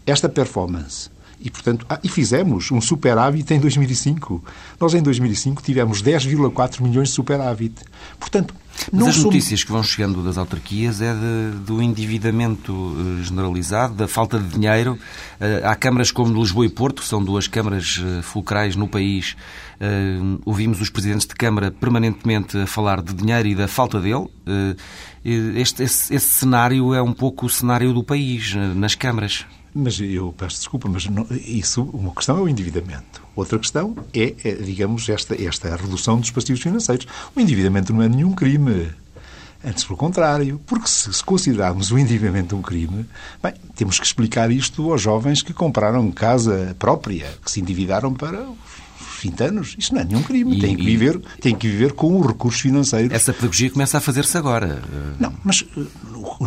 esta 0.06 0.28
performance 0.28 1.10
e, 1.40 1.50
portanto, 1.50 1.86
ah, 1.90 2.00
e 2.04 2.10
fizemos 2.10 2.72
um 2.72 2.82
superávit 2.82 3.54
em 3.54 3.60
2005. 3.60 4.44
Nós, 4.80 4.94
em 4.94 5.02
2005, 5.02 5.62
tivemos 5.62 6.02
10,4 6.02 6.82
milhões 6.82 7.10
de 7.10 7.14
superávit. 7.14 7.76
Portanto, 8.20 8.54
mas 8.92 9.08
as 9.08 9.16
somos... 9.16 9.26
notícias 9.26 9.64
que 9.64 9.72
vão 9.72 9.84
chegando 9.84 10.24
das 10.24 10.38
autarquias 10.38 11.02
é 11.02 11.14
de, 11.14 11.58
do 11.60 11.82
endividamento 11.82 12.74
eh, 12.74 13.24
generalizado, 13.24 13.96
da 13.96 14.08
falta 14.08 14.40
de 14.40 14.48
dinheiro. 14.48 14.98
Eh, 15.40 15.62
há 15.64 15.76
câmaras 15.76 16.12
como 16.12 16.34
Lisboa 16.34 16.66
e 16.66 16.70
Porto, 16.70 17.04
são 17.04 17.24
duas 17.24 17.48
câmaras 17.48 18.02
eh, 18.04 18.22
fulcrais 18.22 18.76
no 18.76 18.88
país. 18.88 19.36
Ouvimos 20.44 20.82
os 20.82 20.90
presidentes 20.90 21.28
de 21.28 21.36
Câmara 21.36 21.70
permanentemente 21.70 22.58
a 22.58 22.66
falar 22.66 23.00
de 23.00 23.14
dinheiro 23.14 23.48
e 23.48 23.54
da 23.54 23.68
falta 23.68 24.02
dele. 24.02 24.26
Este, 25.24 25.84
esse, 25.84 26.16
esse 26.16 26.28
cenário 26.28 26.96
é 26.96 27.02
um 27.02 27.14
pouco 27.14 27.46
o 27.46 27.50
cenário 27.50 27.94
do 27.94 28.04
país, 28.04 28.56
nas 28.76 28.96
câmaras. 28.96 29.46
Mas 29.80 30.00
eu 30.00 30.34
peço 30.36 30.58
desculpa, 30.58 30.90
mas 30.90 31.06
não, 31.06 31.28
isso, 31.30 31.84
uma 31.94 32.12
questão 32.12 32.36
é 32.36 32.42
o 32.42 32.50
endividamento. 32.50 33.22
Outra 33.36 33.60
questão 33.60 33.96
é, 34.12 34.34
é, 34.44 34.54
digamos, 34.56 35.08
esta, 35.08 35.40
esta 35.40 35.76
redução 35.76 36.20
dos 36.20 36.32
passivos 36.32 36.64
financeiros. 36.64 37.06
O 37.36 37.40
endividamento 37.40 37.94
não 37.94 38.02
é 38.02 38.10
nenhum 38.10 38.34
crime. 38.34 38.90
Antes, 39.64 39.84
pelo 39.84 39.96
contrário, 39.96 40.60
porque 40.66 40.88
se, 40.88 41.14
se 41.14 41.24
considerarmos 41.24 41.92
o 41.92 42.00
endividamento 42.00 42.56
um 42.56 42.62
crime, 42.64 43.06
bem, 43.42 43.54
temos 43.76 44.00
que 44.00 44.06
explicar 44.08 44.50
isto 44.50 44.92
aos 44.92 45.00
jovens 45.00 45.44
que 45.44 45.54
compraram 45.54 46.12
casa 46.12 46.76
própria, 46.80 47.28
que 47.46 47.52
se 47.52 47.62
endividaram 47.62 48.16
para 48.16 48.48
20 49.22 49.44
anos. 49.44 49.76
Isso 49.78 49.94
não 49.94 50.02
é 50.02 50.04
nenhum 50.04 50.24
crime. 50.24 50.58
E, 50.58 50.62
tem, 50.62 50.76
que 50.76 50.84
viver, 50.84 51.20
tem 51.42 51.56
que 51.56 51.68
viver 51.68 51.94
com 51.94 52.20
os 52.20 52.28
recursos 52.28 52.62
financeiros. 52.62 53.14
Essa 53.14 53.34
pedagogia 53.34 53.70
começa 53.70 53.98
a 53.98 54.02
fazer-se 54.02 54.38
agora. 54.38 54.82
Não, 55.20 55.34
mas... 55.44 55.62
Uh, 55.62 55.88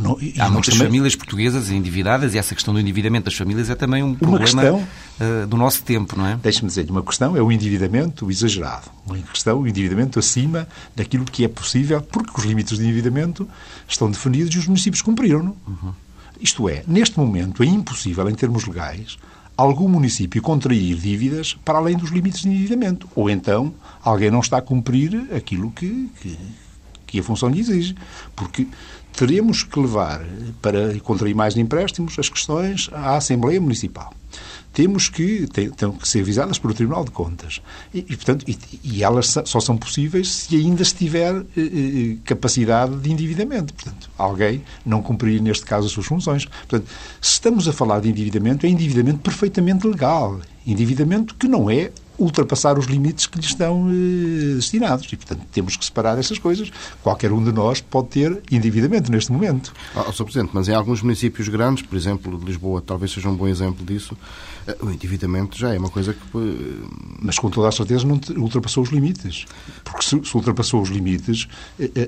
não, 0.00 0.16
Há 0.38 0.50
muitas 0.50 0.74
também... 0.74 0.88
famílias 0.88 1.14
portuguesas 1.14 1.70
endividadas 1.70 2.34
e 2.34 2.38
essa 2.38 2.54
questão 2.54 2.72
do 2.74 2.80
endividamento 2.80 3.24
das 3.26 3.34
famílias 3.34 3.70
é 3.70 3.74
também 3.74 4.02
um 4.02 4.14
problema 4.14 4.44
questão, 4.44 4.86
uh, 5.20 5.46
do 5.46 5.56
nosso 5.56 5.82
tempo, 5.82 6.16
não 6.16 6.26
é? 6.26 6.36
Deixe-me 6.36 6.68
dizer-lhe, 6.68 6.90
uma 6.90 7.02
questão 7.02 7.36
é 7.36 7.42
o 7.42 7.50
endividamento 7.50 8.30
exagerado. 8.30 8.88
Uma 9.06 9.18
questão, 9.18 9.60
o 9.60 9.68
endividamento 9.68 10.18
acima 10.18 10.68
daquilo 10.94 11.24
que 11.24 11.44
é 11.44 11.48
possível, 11.48 12.00
porque 12.00 12.32
os 12.38 12.44
limites 12.44 12.78
de 12.78 12.84
endividamento 12.84 13.48
estão 13.88 14.10
definidos 14.10 14.54
e 14.54 14.58
os 14.58 14.66
municípios 14.66 15.02
cumpriram-no. 15.02 15.56
Uhum. 15.66 15.92
Isto 16.40 16.68
é, 16.68 16.82
neste 16.86 17.18
momento 17.18 17.62
é 17.62 17.66
impossível, 17.66 18.28
em 18.28 18.34
termos 18.34 18.64
legais, 18.64 19.18
algum 19.60 19.88
município 19.88 20.40
contrair 20.40 20.96
dívidas 20.96 21.54
para 21.64 21.78
além 21.78 21.96
dos 21.96 22.10
limites 22.10 22.42
de 22.42 22.48
endividamento. 22.48 23.08
Ou 23.14 23.28
então 23.28 23.72
alguém 24.02 24.30
não 24.30 24.40
está 24.40 24.58
a 24.58 24.62
cumprir 24.62 25.28
aquilo 25.34 25.70
que, 25.70 26.10
que, 26.20 26.38
que 27.06 27.20
a 27.20 27.22
função 27.22 27.48
lhe 27.48 27.60
exige. 27.60 27.94
Porque 28.34 28.66
teremos 29.12 29.62
que 29.62 29.78
levar 29.78 30.24
para 30.62 30.98
contrair 31.00 31.34
mais 31.34 31.56
empréstimos 31.56 32.18
as 32.18 32.28
questões 32.28 32.88
à 32.92 33.16
Assembleia 33.16 33.60
Municipal 33.60 34.14
temos 34.72 35.08
que, 35.08 35.46
têm, 35.48 35.70
que 35.70 36.08
ser 36.08 36.22
visadas 36.22 36.58
pelo 36.58 36.74
Tribunal 36.74 37.04
de 37.04 37.10
Contas. 37.10 37.60
E, 37.92 37.98
e 37.98 38.16
portanto, 38.16 38.44
e, 38.46 38.58
e, 38.84 39.02
elas 39.02 39.34
só 39.44 39.60
são 39.60 39.76
possíveis 39.76 40.30
se 40.30 40.56
ainda 40.56 40.84
se 40.84 40.94
tiver 40.94 41.34
eh, 41.34 41.60
eh, 41.60 42.16
capacidade 42.24 42.96
de 42.96 43.10
endividamento. 43.10 43.74
Portanto, 43.74 44.10
alguém 44.16 44.62
não 44.84 45.02
cumprir, 45.02 45.40
neste 45.40 45.66
caso, 45.66 45.86
as 45.86 45.92
suas 45.92 46.06
funções. 46.06 46.44
Portanto, 46.44 46.88
se 47.20 47.32
estamos 47.32 47.66
a 47.68 47.72
falar 47.72 48.00
de 48.00 48.08
endividamento, 48.08 48.66
é 48.66 48.68
endividamento 48.68 49.18
perfeitamente 49.18 49.86
legal. 49.86 50.40
Endividamento 50.66 51.34
que 51.34 51.48
não 51.48 51.70
é 51.70 51.90
ultrapassar 52.20 52.78
os 52.78 52.86
limites 52.86 53.26
que 53.26 53.38
lhe 53.38 53.44
estão 53.44 53.88
eh, 53.88 54.54
destinados. 54.56 55.10
E, 55.10 55.16
portanto, 55.16 55.42
temos 55.50 55.76
que 55.76 55.84
separar 55.84 56.18
essas 56.18 56.38
coisas. 56.38 56.70
Qualquer 57.02 57.32
um 57.32 57.42
de 57.42 57.50
nós 57.50 57.80
pode 57.80 58.08
ter 58.08 58.42
endividamento 58.50 59.10
neste 59.10 59.32
momento. 59.32 59.72
Oh, 59.96 60.12
Sr. 60.12 60.24
Presidente, 60.24 60.50
mas 60.52 60.68
em 60.68 60.74
alguns 60.74 61.02
municípios 61.02 61.48
grandes, 61.48 61.82
por 61.82 61.96
exemplo, 61.96 62.38
Lisboa 62.44 62.82
talvez 62.82 63.10
seja 63.10 63.28
um 63.28 63.34
bom 63.34 63.48
exemplo 63.48 63.84
disso, 63.84 64.16
eh, 64.66 64.76
o 64.82 64.90
endividamento 64.90 65.58
já 65.58 65.74
é 65.74 65.78
uma 65.78 65.90
coisa 65.90 66.12
que... 66.12 66.20
Eh, 66.36 66.88
mas 67.22 67.38
com 67.38 67.48
toda 67.48 67.68
a 67.68 67.72
certeza 67.72 68.06
não 68.06 68.20
ultrapassou 68.36 68.82
os 68.82 68.90
limites. 68.90 69.46
Porque 69.82 70.02
se, 70.02 70.20
se 70.22 70.36
ultrapassou 70.36 70.82
os 70.82 70.90
limites, 70.90 71.48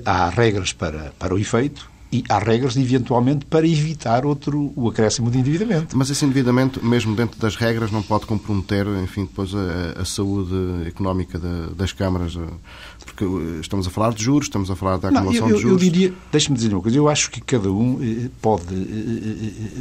há 0.05 0.29
regras 0.29 0.71
para, 0.71 1.13
para 1.17 1.33
o 1.33 1.39
efeito 1.39 1.92
e 2.13 2.23
há 2.29 2.37
regras, 2.37 2.77
eventualmente, 2.77 3.43
para 3.45 3.67
evitar 3.67 4.23
outro, 4.23 4.71
o 4.75 4.87
acréscimo 4.87 5.31
de 5.31 5.39
endividamento. 5.39 5.97
Mas 5.97 6.11
esse 6.11 6.23
endividamento, 6.23 6.85
mesmo 6.85 7.15
dentro 7.15 7.39
das 7.39 7.55
regras, 7.55 7.91
não 7.91 8.03
pode 8.03 8.27
comprometer, 8.27 8.85
enfim, 9.03 9.25
depois 9.25 9.51
a, 9.55 10.01
a 10.01 10.05
saúde 10.05 10.53
económica 10.87 11.39
das 11.75 11.91
câmaras, 11.91 12.35
eh, 12.35 12.39
porque 13.03 13.23
eh, 13.23 13.61
estamos 13.61 13.87
a 13.87 13.89
falar 13.89 14.13
de 14.13 14.23
juros, 14.23 14.45
estamos 14.45 14.69
a 14.69 14.75
falar 14.75 14.97
da 14.97 15.09
acumulação 15.09 15.47
não, 15.47 15.49
eu, 15.49 15.55
de 15.55 15.61
juros. 15.63 15.81
Eu 15.81 15.89
diria, 15.89 16.13
deixe-me 16.31 16.55
dizer 16.55 16.71
uma 16.71 16.83
coisa, 16.83 16.95
eu 16.95 17.09
acho 17.09 17.31
que 17.31 17.41
cada 17.41 17.71
um 17.71 17.99
eh, 17.99 18.29
pode 18.39 18.75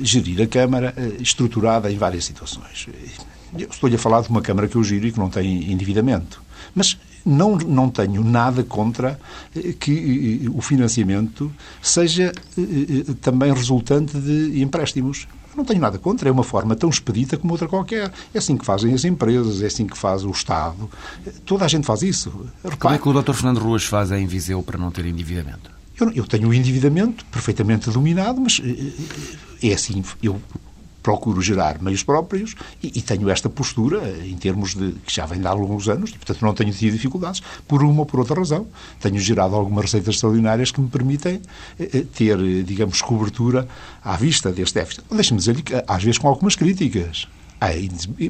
gerir 0.02 0.40
a 0.40 0.46
Câmara 0.46 0.94
estruturada 1.20 1.92
em 1.92 1.98
várias 1.98 2.24
situações. 2.24 2.88
Estou-lhe 3.58 3.96
a 3.96 3.98
falar 3.98 4.22
de 4.22 4.30
uma 4.30 4.40
Câmara 4.40 4.68
que 4.68 4.76
eu 4.76 4.82
giro 4.82 5.06
e 5.06 5.12
que 5.12 5.18
não 5.18 5.28
tem 5.28 5.70
endividamento. 5.70 6.42
Mas 6.74 6.96
não, 7.24 7.56
não 7.56 7.88
tenho 7.88 8.22
nada 8.24 8.62
contra 8.62 9.18
eh, 9.54 9.72
que 9.78 10.44
eh, 10.44 10.50
o 10.52 10.60
financiamento 10.60 11.52
seja 11.80 12.32
eh, 12.58 13.12
também 13.20 13.52
resultante 13.52 14.18
de 14.18 14.62
empréstimos. 14.62 15.26
Não 15.56 15.64
tenho 15.64 15.80
nada 15.80 15.98
contra, 15.98 16.28
é 16.28 16.32
uma 16.32 16.42
forma 16.42 16.74
tão 16.74 16.88
expedita 16.88 17.36
como 17.36 17.52
outra 17.52 17.68
qualquer. 17.68 18.10
É 18.32 18.38
assim 18.38 18.56
que 18.56 18.64
fazem 18.64 18.94
as 18.94 19.04
empresas, 19.04 19.62
é 19.62 19.66
assim 19.66 19.86
que 19.86 19.96
faz 19.96 20.24
o 20.24 20.30
Estado. 20.30 20.88
Toda 21.44 21.64
a 21.64 21.68
gente 21.68 21.86
faz 21.86 22.02
isso. 22.02 22.30
Repare, 22.64 22.76
como 22.78 22.94
é 22.94 22.98
que 22.98 23.08
o 23.08 23.22
Dr. 23.22 23.34
Fernando 23.34 23.58
Ruas 23.58 23.84
faz 23.84 24.10
em 24.10 24.26
Viseu 24.26 24.62
para 24.62 24.78
não 24.78 24.90
ter 24.90 25.04
endividamento? 25.04 25.70
Eu, 26.00 26.10
eu 26.12 26.26
tenho 26.26 26.48
o 26.48 26.54
endividamento 26.54 27.24
perfeitamente 27.26 27.90
dominado, 27.90 28.40
mas 28.40 28.62
é 29.62 29.74
assim. 29.74 30.02
Eu 30.22 30.40
procuro 31.02 31.42
gerar 31.42 31.82
meios 31.82 32.02
próprios 32.02 32.54
e, 32.82 32.98
e, 32.98 33.02
tenho 33.02 33.28
esta 33.28 33.48
postura 33.50 34.00
em 34.24 34.36
termos 34.36 34.74
de 34.74 34.92
que 35.04 35.14
já 35.14 35.26
vem 35.26 35.40
de 35.40 35.46
há 35.46 35.50
alguns 35.50 35.88
anos 35.88 36.10
e, 36.10 36.14
portanto, 36.14 36.42
não 36.42 36.54
tenho 36.54 36.72
tido 36.72 36.92
dificuldades 36.92 37.42
por 37.66 37.82
uma 37.82 38.00
ou 38.00 38.06
por 38.06 38.20
outra 38.20 38.36
razão. 38.36 38.66
Tenho 39.00 39.18
gerado 39.18 39.54
algumas 39.54 39.84
receitas 39.86 40.14
extraordinárias 40.14 40.70
que 40.70 40.80
me 40.80 40.88
permitem 40.88 41.42
eh, 41.78 41.90
eh 41.92 42.04
ter, 42.14 42.38
digamos, 42.64 43.02
cobertura 43.02 43.66
à 44.02 44.16
vista 44.16 44.52
deste 44.52 44.74
déficit. 44.74 45.04
Deixe-me 45.10 45.38
dizer-lhe 45.38 45.62
que, 45.62 45.74
às 45.86 46.02
vezes, 46.02 46.18
com 46.18 46.28
algumas 46.28 46.54
críticas. 46.56 47.26
Há 47.60 47.68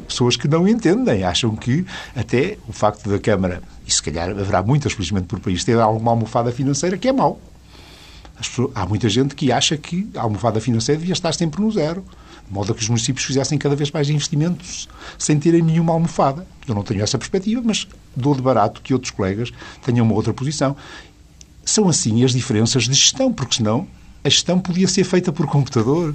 pessoas 0.07 0.37
que 0.37 0.47
não 0.47 0.69
entendem, 0.69 1.25
acham 1.25 1.57
que 1.57 1.87
até 2.15 2.59
o 2.69 2.73
facto 2.73 3.09
da 3.09 3.19
Câmara, 3.19 3.63
e 3.87 3.91
se 3.91 4.03
calhar 4.03 4.29
haverá 4.29 4.63
muitas, 4.63 4.93
felizmente, 4.93 5.27
por 5.27 5.41
país, 5.41 5.65
ter 5.65 5.79
alguma 5.79 6.11
almofada 6.11 6.53
financeira, 6.53 6.99
que 6.99 7.09
é 7.09 7.13
mau. 7.13 7.41
Pessoas, 8.37 8.71
há 8.75 8.85
muita 8.85 9.09
gente 9.09 9.35
que 9.35 9.51
acha 9.51 9.79
que 9.79 10.11
a 10.17 10.21
almofada 10.23 10.61
financeira 10.61 10.99
devia 10.99 11.15
estar 11.15 11.33
sempre 11.33 11.63
no 11.63 11.71
zero 11.71 12.05
de 12.47 12.53
modo 12.53 12.73
a 12.73 12.75
que 12.75 12.83
os 12.83 12.89
municípios 12.89 13.25
fizessem 13.25 13.59
cada 13.59 13.75
vez 13.75 13.91
mais 13.91 14.09
investimentos 14.09 14.89
sem 15.19 15.39
terem 15.39 15.63
nenhuma 15.63 15.93
almofada. 15.93 16.47
Eu 16.67 16.75
não 16.75 16.83
tenho 16.83 17.03
essa 17.03 17.19
perspectiva, 17.19 17.63
mas 17.65 17.87
dou 18.15 18.35
de 18.35 18.43
barato 18.43 18.81
que 18.83 18.93
outros 18.93 19.11
colegas 19.11 19.51
tenham 19.85 20.05
uma 20.05 20.15
outra 20.15 20.33
posição. 20.33 20.77
São 21.65 21.89
assim 21.89 22.25
as 22.25 22.33
diferenças 22.33 22.85
de 22.85 22.95
gestão, 22.95 23.33
porque 23.33 23.57
senão 23.57 23.87
a 24.25 24.29
gestão 24.29 24.59
podia 24.59 24.87
ser 24.87 25.05
feita 25.05 25.33
por 25.33 25.47
computador. 25.47 26.15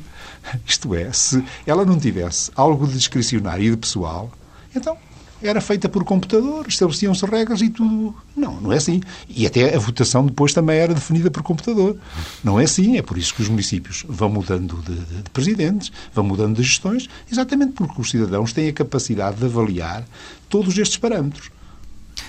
Isto 0.65 0.95
é, 0.95 1.11
se 1.11 1.43
ela 1.65 1.85
não 1.85 1.99
tivesse 1.99 2.51
algo 2.55 2.87
de 2.87 2.93
discricionário 2.93 3.65
e 3.65 3.71
de 3.71 3.77
pessoal, 3.77 4.31
então 4.75 4.97
era 5.41 5.61
feita 5.61 5.87
por 5.87 6.03
computador, 6.03 6.65
estabeleciam-se 6.67 7.25
regras 7.25 7.61
e 7.61 7.69
tudo. 7.69 8.15
Não, 8.35 8.59
não 8.59 8.73
é 8.73 8.77
assim. 8.77 9.01
E 9.29 9.45
até 9.45 9.75
a 9.75 9.79
votação 9.79 10.25
depois 10.25 10.53
também 10.53 10.77
era 10.77 10.93
definida 10.93 11.29
por 11.29 11.43
computador. 11.43 11.97
Não 12.43 12.59
é 12.59 12.63
assim. 12.63 12.97
É 12.97 13.01
por 13.01 13.17
isso 13.17 13.33
que 13.33 13.41
os 13.41 13.49
municípios 13.49 14.03
vão 14.07 14.29
mudando 14.29 14.81
de, 14.81 14.95
de, 14.95 15.23
de 15.23 15.29
presidentes, 15.29 15.91
vão 16.13 16.23
mudando 16.23 16.55
de 16.55 16.63
gestões, 16.63 17.07
exatamente 17.31 17.73
porque 17.73 18.01
os 18.01 18.09
cidadãos 18.09 18.53
têm 18.53 18.69
a 18.69 18.73
capacidade 18.73 19.37
de 19.37 19.45
avaliar 19.45 20.05
todos 20.49 20.77
estes 20.77 20.97
parâmetros. 20.97 21.51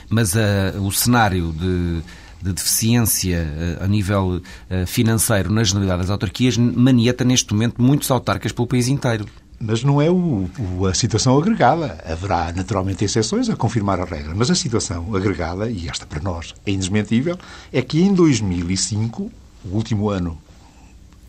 Mas 0.08 0.34
uh, 0.34 0.80
o 0.80 0.92
cenário 0.92 1.52
de 1.52 2.02
de 2.40 2.52
deficiência 2.52 3.78
uh, 3.80 3.84
a 3.84 3.88
nível 3.88 4.40
uh, 4.70 4.86
financeiro 4.86 5.52
na 5.52 5.64
generalidade 5.64 6.02
das 6.02 6.10
autarquias 6.10 6.56
manieta 6.56 7.24
neste 7.24 7.52
momento 7.52 7.82
muitos 7.82 8.10
autarcas 8.10 8.52
pelo 8.52 8.66
país 8.66 8.88
inteiro. 8.88 9.26
Mas 9.60 9.82
não 9.82 10.00
é 10.00 10.08
o, 10.08 10.48
o, 10.78 10.86
a 10.86 10.94
situação 10.94 11.36
agregada. 11.36 12.02
Haverá 12.06 12.52
naturalmente 12.52 13.04
exceções 13.04 13.48
a 13.48 13.56
confirmar 13.56 14.00
a 14.00 14.04
regra, 14.04 14.32
mas 14.34 14.50
a 14.50 14.54
situação 14.54 15.14
agregada, 15.14 15.68
e 15.68 15.88
esta 15.88 16.06
para 16.06 16.20
nós 16.20 16.54
é 16.64 16.70
indesmentível, 16.70 17.36
é 17.72 17.82
que 17.82 18.00
em 18.00 18.14
2005, 18.14 19.30
o 19.64 19.76
último 19.76 20.10
ano 20.10 20.38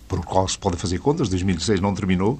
por 0.08 0.26
qual 0.26 0.48
se 0.48 0.58
pode 0.58 0.76
fazer 0.76 0.98
contas, 0.98 1.30
2006 1.30 1.80
não 1.80 1.94
terminou, 1.94 2.40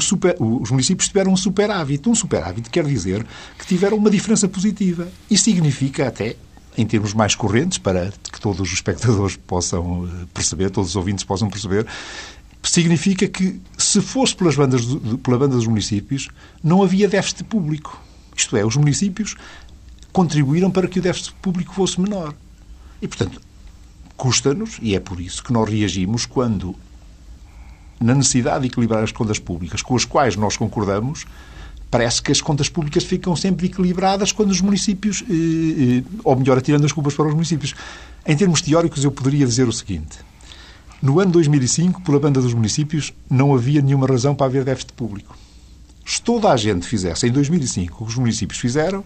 super, 0.00 0.34
os 0.40 0.70
municípios 0.70 1.06
tiveram 1.06 1.32
um 1.32 1.36
superávit. 1.36 2.08
Um 2.08 2.14
superávit 2.14 2.70
quer 2.70 2.84
dizer 2.84 3.24
que 3.58 3.66
tiveram 3.66 3.98
uma 3.98 4.10
diferença 4.10 4.48
positiva. 4.48 5.06
Isso 5.30 5.44
significa 5.44 6.08
até, 6.08 6.36
em 6.76 6.86
termos 6.86 7.14
mais 7.14 7.34
correntes, 7.34 7.78
para 7.78 8.12
que 8.32 8.40
todos 8.40 8.60
os 8.60 8.72
espectadores 8.72 9.36
possam 9.36 10.08
eh, 10.08 10.26
perceber, 10.34 10.70
todos 10.70 10.90
os 10.90 10.96
ouvintes 10.96 11.22
possam 11.22 11.48
perceber, 11.48 11.86
significa 12.68 13.28
que, 13.28 13.60
se 13.78 14.00
fosse 14.00 14.34
pelas 14.34 14.56
bandas, 14.56 14.82
pela 15.22 15.38
banda 15.38 15.56
dos 15.56 15.66
municípios, 15.66 16.28
não 16.62 16.82
havia 16.82 17.08
déficit 17.08 17.44
público. 17.44 18.00
Isto 18.36 18.56
é, 18.56 18.64
os 18.64 18.76
municípios 18.76 19.36
contribuíram 20.12 20.70
para 20.70 20.88
que 20.88 20.98
o 20.98 21.02
déficit 21.02 21.34
público 21.40 21.74
fosse 21.74 22.00
menor. 22.00 22.34
E, 23.00 23.06
portanto, 23.06 23.40
custa-nos, 24.16 24.78
e 24.80 24.94
é 24.94 25.00
por 25.00 25.20
isso 25.20 25.44
que 25.44 25.52
nós 25.52 25.68
reagimos 25.68 26.26
quando, 26.26 26.74
na 28.00 28.14
necessidade 28.14 28.62
de 28.62 28.66
equilibrar 28.68 29.02
as 29.02 29.12
contas 29.12 29.38
públicas, 29.38 29.82
com 29.82 29.94
as 29.94 30.04
quais 30.04 30.36
nós 30.36 30.56
concordamos, 30.56 31.26
parece 31.90 32.20
que 32.20 32.32
as 32.32 32.40
contas 32.40 32.68
públicas 32.68 33.04
ficam 33.04 33.36
sempre 33.36 33.66
equilibradas 33.66 34.32
quando 34.32 34.50
os 34.50 34.60
municípios, 34.60 35.22
eh, 35.28 35.98
eh, 35.98 36.02
ou 36.24 36.34
melhor, 36.34 36.58
atirando 36.58 36.84
as 36.84 36.92
culpas 36.92 37.14
para 37.14 37.28
os 37.28 37.34
municípios. 37.34 37.74
Em 38.26 38.36
termos 38.36 38.60
teóricos, 38.60 39.04
eu 39.04 39.12
poderia 39.12 39.46
dizer 39.46 39.68
o 39.68 39.72
seguinte. 39.72 40.18
No 41.02 41.20
ano 41.20 41.30
2005, 41.32 42.02
pela 42.02 42.18
banda 42.18 42.40
dos 42.40 42.54
municípios, 42.54 43.12
não 43.30 43.54
havia 43.54 43.82
nenhuma 43.82 44.06
razão 44.06 44.34
para 44.34 44.46
haver 44.46 44.64
déficit 44.64 44.92
público. 44.94 45.36
Se 46.04 46.22
toda 46.22 46.50
a 46.50 46.56
gente 46.56 46.86
fizesse 46.86 47.26
em 47.26 47.30
2005 47.32 47.94
o 48.02 48.06
que 48.06 48.12
os 48.12 48.18
municípios 48.18 48.58
fizeram, 48.58 49.04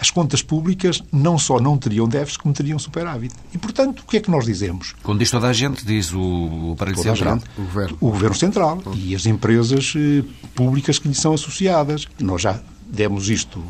as 0.00 0.10
contas 0.10 0.42
públicas 0.42 1.02
não 1.12 1.38
só 1.38 1.60
não 1.60 1.76
teriam 1.76 2.08
déficit, 2.08 2.38
como 2.42 2.54
teriam 2.54 2.78
superávit. 2.78 3.34
E, 3.52 3.58
portanto, 3.58 4.00
o 4.00 4.06
que 4.06 4.16
é 4.16 4.20
que 4.20 4.30
nós 4.30 4.46
dizemos? 4.46 4.94
Quando 5.02 5.18
diz 5.18 5.30
toda 5.30 5.46
a 5.48 5.52
gente, 5.52 5.84
diz 5.84 6.10
o 6.14 6.72
aparelho 6.72 6.96
Toda 6.96 7.12
a 7.12 7.14
central. 7.16 7.34
gente. 7.34 7.46
O 7.58 7.62
governo. 7.62 7.96
O 8.00 8.10
governo 8.10 8.36
central 8.36 8.82
e 8.96 9.14
as 9.14 9.26
empresas 9.26 9.92
eh, 9.94 10.24
públicas 10.54 10.98
que 10.98 11.06
lhe 11.06 11.14
são 11.14 11.34
associadas. 11.34 12.08
Nós 12.18 12.40
já 12.40 12.58
demos 12.86 13.28
isto 13.28 13.62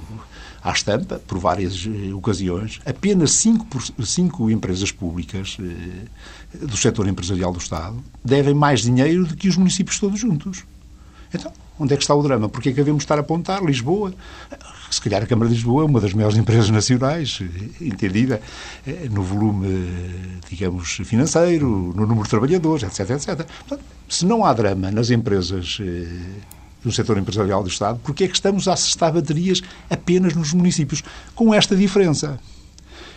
à 0.63 0.73
estampa, 0.73 1.21
por 1.27 1.39
várias 1.39 1.87
eh, 1.87 2.13
ocasiões. 2.13 2.81
Apenas 2.85 3.33
cinco, 3.33 3.67
cinco 4.05 4.51
empresas 4.51 4.93
públicas 4.93 5.57
eh, 5.61 6.67
do 6.67 6.77
setor 6.77 7.09
empresarial 7.09 7.53
do 7.53 7.59
Estado 7.59 8.03
devem 8.25 8.55
mais 8.55 8.83
dinheiro 8.83 9.27
do 9.27 9.37
que 9.37 9.49
os 9.49 9.57
municípios 9.57 9.99
todos 9.99 10.21
juntos. 10.21 10.65
Então, 11.33 11.53
onde 11.79 11.95
é 11.95 11.97
que 11.97 12.03
está 12.03 12.15
o 12.15 12.23
drama? 12.23 12.49
Porque 12.49 12.69
é 12.69 12.73
que 12.73 12.77
devemos 12.77 13.03
estar 13.03 13.17
a 13.17 13.21
apontar 13.21 13.65
Lisboa? 13.65 14.13
Se 14.91 15.01
calhar 15.01 15.23
a 15.23 15.27
Câmara 15.27 15.49
de 15.49 15.55
Lisboa 15.55 15.85
é 15.85 15.87
uma 15.87 16.01
das 16.01 16.13
maiores 16.13 16.37
empresas 16.37 16.69
nacionais, 16.69 17.41
eh, 17.41 17.85
entendida 17.85 18.41
eh, 18.87 19.09
no 19.11 19.23
volume, 19.23 19.67
eh, 19.69 20.39
digamos, 20.51 21.01
financeiro, 21.05 21.67
no 21.95 22.07
número 22.07 22.25
de 22.25 22.31
trabalhadores, 22.31 22.83
etc, 22.83 23.11
etc. 23.11 23.47
Portanto, 23.47 23.85
se 24.09 24.27
não 24.27 24.45
há 24.45 24.53
drama 24.53 24.91
nas 24.91 25.11
empresas 25.11 25.79
do 26.83 26.93
setor 26.93 27.19
empresarial 27.19 27.63
do 27.63 27.69
Estado, 27.69 28.01
porque 28.03 28.25
é 28.25 28.29
que 28.29 28.35
estamos 28.35 28.67
a 28.69 28.73
assestar 28.73 29.13
baterias 29.13 29.63
apenas 29.89 30.35
nos 30.35 30.53
municípios? 30.53 31.03
Com 31.35 31.53
esta 31.53 31.77
diferença. 31.77 32.39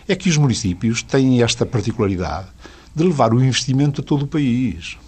É 0.06 0.14
que 0.14 0.28
os 0.28 0.36
municípios 0.36 1.02
têm 1.02 1.42
esta 1.42 1.64
particularidade 1.64 2.48
de 2.94 3.02
levar 3.02 3.32
o 3.32 3.42
investimento 3.42 4.00
a 4.00 4.04
todo 4.04 4.22
o 4.22 4.26
país. 4.26 4.98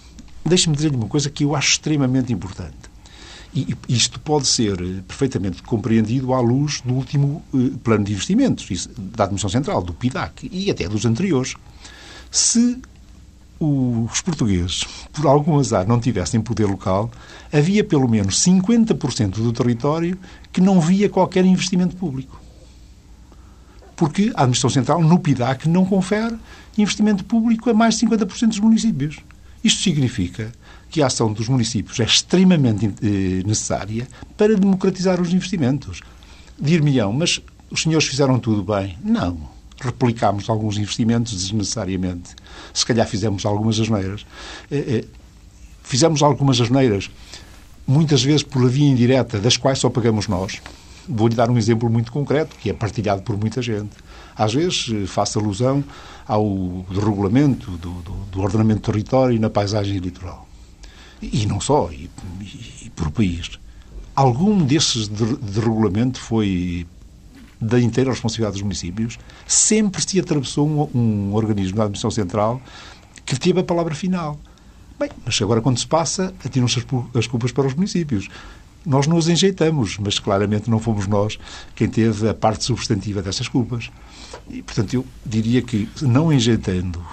Deixe-me 0.43 0.75
dizer-lhe 0.75 0.95
uma 0.95 1.07
coisa 1.07 1.29
que 1.29 1.43
eu 1.43 1.55
acho 1.55 1.71
extremamente 1.71 2.33
importante. 2.33 2.75
E 3.53 3.75
isto 3.87 4.19
pode 4.19 4.47
ser 4.47 4.77
perfeitamente 5.07 5.63
compreendido 5.63 6.33
à 6.33 6.39
luz 6.39 6.81
do 6.81 6.93
último 6.93 7.43
eh, 7.53 7.71
plano 7.83 8.03
de 8.03 8.11
investimentos, 8.11 8.87
da 8.97 9.23
Administração 9.23 9.49
Central, 9.49 9.81
do 9.81 9.93
PIDAC 9.93 10.49
e 10.51 10.69
até 10.69 10.87
dos 10.87 11.05
anteriores. 11.05 11.55
Se 12.29 12.79
os 13.59 14.21
portugueses, 14.21 14.83
por 15.11 15.25
algum 15.25 15.59
azar, 15.59 15.87
não 15.87 15.99
tivessem 15.99 16.41
poder 16.41 16.65
local, 16.65 17.11
havia 17.51 17.83
pelo 17.83 18.07
menos 18.07 18.43
50% 18.43 19.35
do 19.35 19.51
território 19.51 20.17
que 20.51 20.61
não 20.61 20.79
via 20.79 21.09
qualquer 21.09 21.45
investimento 21.45 21.95
público. 21.95 22.39
Porque 23.95 24.31
a 24.35 24.41
Administração 24.41 24.69
Central, 24.69 25.01
no 25.01 25.19
PIDAC, 25.19 25.67
não 25.67 25.85
confere 25.85 26.37
investimento 26.77 27.25
público 27.25 27.69
a 27.69 27.73
mais 27.73 27.97
de 27.97 28.05
50% 28.05 28.47
dos 28.49 28.59
municípios. 28.59 29.17
Isto 29.63 29.81
significa 29.81 30.51
que 30.89 31.01
a 31.01 31.07
ação 31.07 31.33
dos 31.33 31.49
municípios 31.49 31.99
é 31.99 32.03
extremamente 32.03 32.85
eh, 32.85 33.43
necessária 33.45 34.07
para 34.37 34.55
democratizar 34.55 35.19
os 35.19 35.33
investimentos. 35.33 36.01
Dir-me-ão, 36.59 37.11
mas 37.11 37.41
os 37.69 37.81
senhores 37.81 38.07
fizeram 38.07 38.39
tudo 38.39 38.63
bem? 38.63 38.97
Não. 39.03 39.56
Replicámos 39.79 40.49
alguns 40.49 40.77
investimentos 40.77 41.33
desnecessariamente. 41.33 42.35
Se 42.73 42.85
calhar 42.85 43.07
fizemos 43.07 43.45
algumas 43.45 43.79
asneiras. 43.79 44.25
Eh, 44.71 45.03
eh, 45.03 45.05
fizemos 45.83 46.21
algumas 46.23 46.59
asneiras, 46.59 47.09
muitas 47.85 48.23
vezes 48.23 48.43
por 48.43 48.67
via 48.69 48.89
indireta, 48.89 49.39
das 49.39 49.55
quais 49.55 49.79
só 49.79 49.89
pagamos 49.89 50.27
nós. 50.27 50.61
Vou-lhe 51.07 51.35
dar 51.35 51.49
um 51.49 51.57
exemplo 51.57 51.89
muito 51.89 52.11
concreto, 52.11 52.55
que 52.57 52.69
é 52.69 52.73
partilhado 52.73 53.21
por 53.21 53.37
muita 53.37 53.61
gente. 53.61 53.95
Às 54.35 54.53
vezes 54.53 54.89
eh, 54.91 55.07
faço 55.07 55.39
alusão 55.39 55.83
ao 56.27 56.85
regulamento 56.89 57.71
do, 57.71 57.89
do, 58.01 58.11
do 58.31 58.41
ordenamento 58.41 58.81
do 58.81 58.91
território 58.91 59.39
na 59.39 59.49
paisagem 59.49 59.97
litoral. 59.99 60.47
E 61.21 61.45
não 61.45 61.61
só, 61.61 61.89
e, 61.91 62.09
e, 62.41 62.85
e 62.85 62.89
por 62.89 63.09
país. 63.11 63.57
Algum 64.15 64.63
desses 64.63 65.07
de, 65.07 65.37
de 65.37 65.59
regulamento 65.59 66.19
foi 66.19 66.85
da 67.59 67.79
inteira 67.79 68.11
responsabilidade 68.11 68.53
dos 68.53 68.61
municípios, 68.61 69.17
sempre 69.47 70.01
se 70.01 70.19
atravessou 70.19 70.67
um, 70.67 70.97
um 70.97 71.33
organismo 71.33 71.77
da 71.77 71.83
Administração 71.83 72.11
Central 72.11 72.61
que 73.25 73.37
teve 73.39 73.59
a 73.59 73.63
palavra 73.63 73.93
final. 73.93 74.39
Bem, 74.99 75.09
mas 75.25 75.39
agora 75.41 75.61
quando 75.61 75.77
se 75.77 75.85
passa, 75.85 76.33
atiram-se 76.43 76.79
as, 76.79 76.85
as 77.15 77.27
culpas 77.27 77.51
para 77.51 77.67
os 77.67 77.73
municípios. 77.73 78.29
Nós 78.85 79.05
não 79.05 79.17
os 79.17 79.27
enjeitamos, 79.27 79.97
mas 79.97 80.17
claramente 80.17 80.69
não 80.69 80.79
fomos 80.79 81.07
nós 81.07 81.37
quem 81.75 81.89
teve 81.89 82.29
a 82.29 82.33
parte 82.33 82.63
substantiva 82.63 83.21
dessas 83.21 83.47
culpas. 83.47 83.91
E, 84.49 84.63
portanto, 84.63 84.93
eu 84.93 85.05
diria 85.25 85.61
que, 85.61 85.89
não 86.01 86.31
enjeitando 86.31 87.03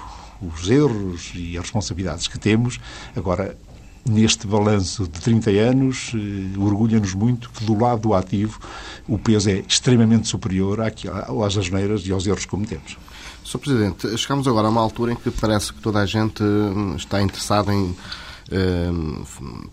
os 0.40 0.70
erros 0.70 1.32
e 1.34 1.56
as 1.56 1.64
responsabilidades 1.64 2.28
que 2.28 2.38
temos, 2.38 2.78
agora, 3.16 3.56
neste 4.04 4.46
balanço 4.46 5.04
de 5.04 5.20
30 5.20 5.50
anos, 5.50 6.12
eh, 6.14 6.58
orgulha-nos 6.58 7.14
muito 7.14 7.50
que, 7.50 7.64
do 7.64 7.78
lado 7.78 8.02
do 8.02 8.14
ativo, 8.14 8.60
o 9.08 9.18
peso 9.18 9.48
é 9.48 9.62
extremamente 9.66 10.28
superior 10.28 10.80
às 10.80 11.56
asneiras 11.56 12.06
e 12.06 12.12
aos 12.12 12.26
erros 12.26 12.44
que 12.44 12.50
cometemos. 12.50 12.98
Sr. 13.44 13.58
Presidente, 13.58 14.18
chegamos 14.18 14.46
agora 14.48 14.68
a 14.68 14.70
uma 14.70 14.80
altura 14.80 15.12
em 15.12 15.16
que 15.16 15.30
parece 15.30 15.72
que 15.72 15.80
toda 15.80 16.00
a 16.00 16.06
gente 16.06 16.42
hum, 16.42 16.96
está 16.96 17.20
interessada 17.20 17.74
em 17.74 17.94
hum, 18.52 19.24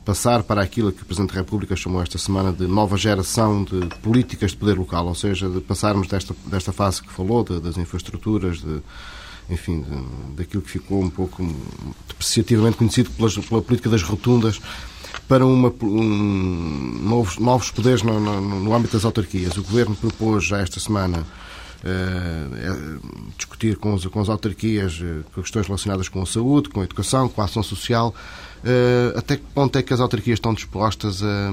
passar 0.05 0.43
para 0.43 0.61
aquilo 0.61 0.91
que 0.91 1.01
o 1.01 1.05
Presidente 1.05 1.33
da 1.33 1.39
República 1.39 1.75
chamou 1.75 2.01
esta 2.01 2.17
semana 2.17 2.51
de 2.51 2.67
nova 2.67 2.97
geração 2.97 3.63
de 3.63 3.87
políticas 4.01 4.51
de 4.51 4.57
poder 4.57 4.77
local, 4.77 5.07
ou 5.07 5.15
seja, 5.15 5.49
de 5.49 5.61
passarmos 5.61 6.07
desta, 6.07 6.35
desta 6.45 6.71
fase 6.71 7.01
que 7.01 7.11
falou, 7.11 7.43
de, 7.43 7.59
das 7.59 7.77
infraestruturas, 7.77 8.61
de, 8.61 8.81
enfim, 9.49 9.85
daquilo 10.35 10.61
que 10.61 10.69
ficou 10.69 11.01
um 11.01 11.09
pouco 11.09 11.43
depreciativamente 12.07 12.77
conhecido 12.77 13.09
pela 13.11 13.61
política 13.61 13.89
das 13.89 14.03
rotundas, 14.03 14.59
para 15.27 15.45
uma, 15.45 15.73
um, 15.81 16.99
novos, 17.03 17.37
novos 17.37 17.71
poderes 17.71 18.01
no, 18.03 18.19
no, 18.19 18.59
no 18.59 18.73
âmbito 18.73 18.93
das 18.93 19.05
autarquias. 19.05 19.57
O 19.57 19.63
Governo 19.63 19.95
propôs 19.95 20.45
já 20.45 20.59
esta 20.59 20.79
semana 20.79 21.25
Uh, 21.83 22.99
discutir 23.35 23.75
com, 23.75 23.95
os, 23.95 24.05
com 24.05 24.19
as 24.19 24.29
autarquias 24.29 25.01
uh, 25.01 25.25
questões 25.33 25.65
relacionadas 25.65 26.07
com 26.07 26.21
a 26.21 26.27
saúde, 26.27 26.69
com 26.69 26.79
a 26.79 26.83
educação, 26.83 27.27
com 27.27 27.41
a 27.41 27.45
ação 27.45 27.63
social. 27.63 28.13
Uh, 28.63 29.17
até 29.17 29.35
que 29.35 29.43
ponto 29.51 29.75
é 29.79 29.81
que 29.81 29.91
as 29.91 29.99
autarquias 29.99 30.37
estão 30.37 30.53
dispostas 30.53 31.23
a, 31.23 31.49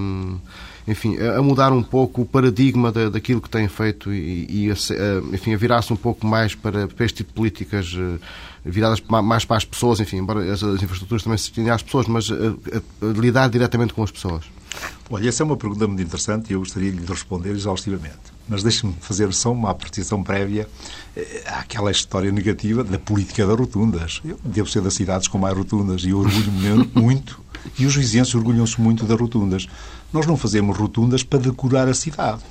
enfim, 0.88 1.18
a 1.18 1.40
mudar 1.42 1.72
um 1.72 1.83
pouco 1.83 2.22
o 2.22 2.27
paradigma 2.27 2.90
da, 2.90 3.11
daquilo 3.11 3.40
que 3.40 3.51
têm 3.51 3.68
feito 3.68 4.12
e, 4.12 4.66
e 4.66 4.70
a, 4.70 4.74
enfim, 5.35 5.53
a 5.53 5.57
virar-se 5.57 5.92
um 5.92 5.96
pouco 5.96 6.27
mais 6.27 6.55
para, 6.55 6.88
para 6.88 7.05
este 7.05 7.18
tipo 7.18 7.29
de 7.29 7.35
políticas 7.35 7.94
viradas 8.64 9.01
mais 9.01 9.44
para 9.44 9.59
as 9.59 9.64
pessoas, 9.64 10.01
enfim, 10.01 10.16
embora 10.16 10.40
as, 10.53 10.62
as 10.62 10.83
infraestruturas 10.83 11.22
também 11.22 11.38
se 11.38 11.44
destinam 11.44 11.74
às 11.74 11.83
pessoas, 11.83 12.07
mas 12.07 12.31
a, 12.31 12.35
a, 12.35 13.11
a 13.11 13.12
lidar 13.12 13.48
diretamente 13.48 13.92
com 13.92 14.03
as 14.03 14.11
pessoas? 14.11 14.44
Olha, 15.11 15.29
essa 15.29 15.42
é 15.42 15.44
uma 15.44 15.57
pergunta 15.57 15.87
muito 15.87 16.03
interessante 16.03 16.51
e 16.51 16.53
eu 16.53 16.61
gostaria 16.61 16.90
de 16.90 16.98
lhe 16.98 17.07
responder 17.07 17.51
exaustivamente. 17.51 18.38
Mas 18.46 18.62
deixe-me 18.62 18.94
fazer 19.01 19.33
só 19.33 19.53
uma 19.53 19.70
apreciação 19.70 20.22
prévia 20.22 20.68
àquela 21.46 21.90
história 21.90 22.31
negativa 22.31 22.85
da 22.85 22.98
política 22.98 23.46
das 23.46 23.59
rotundas. 23.59 24.20
Eu 24.24 24.38
devo 24.44 24.68
ser 24.68 24.83
das 24.83 24.94
cidades 24.94 25.29
com 25.29 25.38
mais 25.38 25.57
rotundas 25.57 26.03
e 26.03 26.12
orgulho-me 26.12 26.90
muito, 26.94 27.40
e 27.79 27.87
os 27.87 27.94
vizinhos 27.94 28.35
orgulham-se 28.35 28.81
muito 28.81 29.05
das 29.05 29.18
rotundas. 29.18 29.66
Nós 30.12 30.27
não 30.27 30.37
fazemos 30.37 30.77
rotundas 30.77 31.23
para 31.23 31.38
decorar 31.38 31.88
a 31.88 31.94
cidade. 31.94 32.42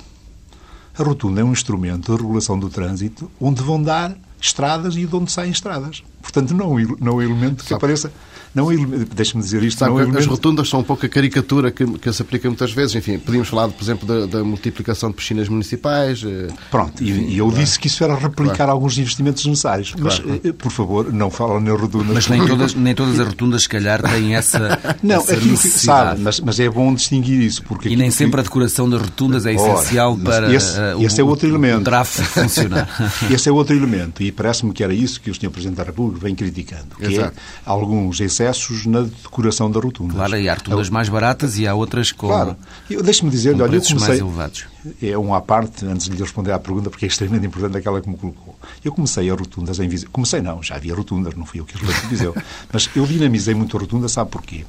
A 0.96 1.02
rotunda 1.02 1.40
é 1.40 1.44
um 1.44 1.52
instrumento 1.52 2.12
de 2.12 2.22
regulação 2.22 2.58
do 2.58 2.68
trânsito 2.68 3.30
onde 3.40 3.62
vão 3.62 3.82
dar 3.82 4.16
estradas 4.40 4.96
e 4.96 5.06
de 5.06 5.16
onde 5.16 5.30
saem 5.30 5.50
estradas. 5.50 6.02
Portanto, 6.22 6.54
não, 6.54 6.76
não 7.00 7.20
é 7.20 7.24
elemento 7.24 7.62
que 7.62 7.68
Sabe. 7.70 7.74
apareça. 7.76 8.12
Não 8.54 8.72
é, 8.72 8.76
Deixa-me 9.14 9.44
dizer 9.44 9.62
isto. 9.62 9.78
Sabe 9.78 9.90
não 9.92 9.98
é 10.00 10.02
que 10.04 10.08
as 10.08 10.14
elemento... 10.16 10.30
rotundas 10.30 10.68
são 10.70 10.80
um 10.80 10.82
pouco 10.82 11.04
a 11.04 11.08
caricatura 11.08 11.70
que, 11.70 11.84
que 11.98 12.12
se 12.12 12.22
aplica 12.22 12.48
muitas 12.48 12.72
vezes. 12.72 12.96
Enfim, 12.96 13.18
podíamos 13.18 13.46
falar, 13.46 13.68
por 13.68 13.82
exemplo, 13.84 14.08
da, 14.08 14.24
da 14.26 14.42
multiplicação 14.42 15.10
de 15.10 15.16
piscinas 15.16 15.48
municipais. 15.50 16.24
eh, 16.24 16.48
Pronto, 16.70 17.04
e, 17.04 17.10
e 17.34 17.38
eu 17.38 17.50
disse 17.52 17.78
que 17.78 17.86
isso 17.88 18.02
era 18.02 18.16
replicar 18.16 18.70
alguns 18.70 18.96
investimentos 18.98 19.44
necessários. 19.44 19.94
Mas, 19.98 20.20
eh, 20.42 20.52
por 20.52 20.72
favor, 20.72 21.12
não 21.12 21.30
falem 21.30 21.62
nas 21.62 21.78
rotundas. 21.78 22.14
Mas 22.14 22.28
nem 22.28 22.44
todas, 22.46 22.74
nem 22.74 22.94
todas 22.94 23.20
as 23.20 23.26
rotundas, 23.28 23.62
se 23.62 23.68
calhar, 23.68 24.02
têm 24.02 24.34
essa, 24.34 24.78
Não, 25.02 25.16
essa 25.16 25.34
aquilo 25.34 25.58
que 25.58 25.68
sabe, 25.68 26.22
mas, 26.22 26.40
mas 26.40 26.58
é 26.58 26.70
bom 26.70 26.94
distinguir 26.94 27.40
isso. 27.42 27.62
Porque 27.64 27.88
E 27.88 27.90
nem 27.90 28.08
aquilo 28.08 28.12
que- 28.12 28.16
sempre 28.16 28.40
a 28.40 28.42
decoração 28.42 28.88
das 28.88 29.02
rotundas 29.02 29.44
é 29.44 29.54
Ora, 29.54 29.74
essencial 29.74 30.16
para 30.16 30.52
esse- 30.54 30.80
eh, 30.80 30.96
esse 31.00 31.20
é 31.20 31.24
outro 31.24 31.46
o, 31.46 31.50
elemento. 31.50 31.82
o 31.82 31.84
tráfego 31.84 32.26
funcionar. 32.28 32.88
Esse 33.30 33.50
é 33.50 33.52
outro 33.52 33.76
elemento, 33.76 34.22
e 34.22 34.32
parece-me 34.32 34.72
que 34.72 34.82
era 34.82 34.94
isso 34.94 35.20
que 35.20 35.30
o 35.30 35.34
Sr. 35.34 35.50
Presidente 35.50 35.76
da 35.76 35.84
República 35.84 36.07
vem 36.16 36.34
criticando, 36.34 36.96
que 36.96 37.06
Exato. 37.06 37.36
é 37.36 37.40
alguns 37.64 38.20
excessos 38.20 38.86
na 38.86 39.02
decoração 39.02 39.70
da 39.70 39.80
rotunda. 39.80 40.14
Claro, 40.14 40.38
e 40.38 40.48
há 40.48 40.54
rotundas 40.54 40.88
mais 40.90 41.08
baratas 41.08 41.58
e 41.58 41.66
há 41.66 41.74
outras 41.74 42.12
com, 42.12 42.28
Claro. 42.28 42.56
Eu- 42.88 43.02
Deixe-me 43.02 43.30
dizer, 43.30 43.54
com 43.56 43.62
olha, 43.62 43.66
eu 43.66 43.70
preços 43.80 43.92
mais 43.92 44.04
comecei, 44.04 44.20
elevados. 44.26 44.64
é 45.02 45.18
um 45.18 45.34
à 45.34 45.40
parte, 45.40 45.84
antes 45.86 46.06
de 46.08 46.16
lhe 46.16 46.22
responder 46.22 46.52
à 46.52 46.58
pergunta, 46.58 46.90
porque 46.90 47.04
é 47.04 47.08
extremamente 47.08 47.46
importante 47.46 47.76
aquela 47.76 48.00
que 48.00 48.08
me 48.08 48.16
colocou. 48.16 48.58
Eu 48.84 48.92
comecei 48.92 49.28
a 49.30 49.34
rotundas 49.34 49.78
em 49.78 49.88
Viseu. 49.88 50.08
Comecei 50.12 50.40
não, 50.40 50.62
já 50.62 50.76
havia 50.76 50.94
rotundas, 50.94 51.34
não 51.34 51.44
fui 51.46 51.60
eu 51.60 51.64
que 51.64 51.74
as 51.76 51.80
levei 51.80 51.96
para 52.00 52.08
Viseu. 52.08 52.34
Mas 52.72 52.88
eu 52.94 53.06
dinamizei 53.06 53.54
muito 53.54 53.76
a 53.76 53.80
rotunda, 53.80 54.08
sabe 54.08 54.30
porquê? 54.30 54.64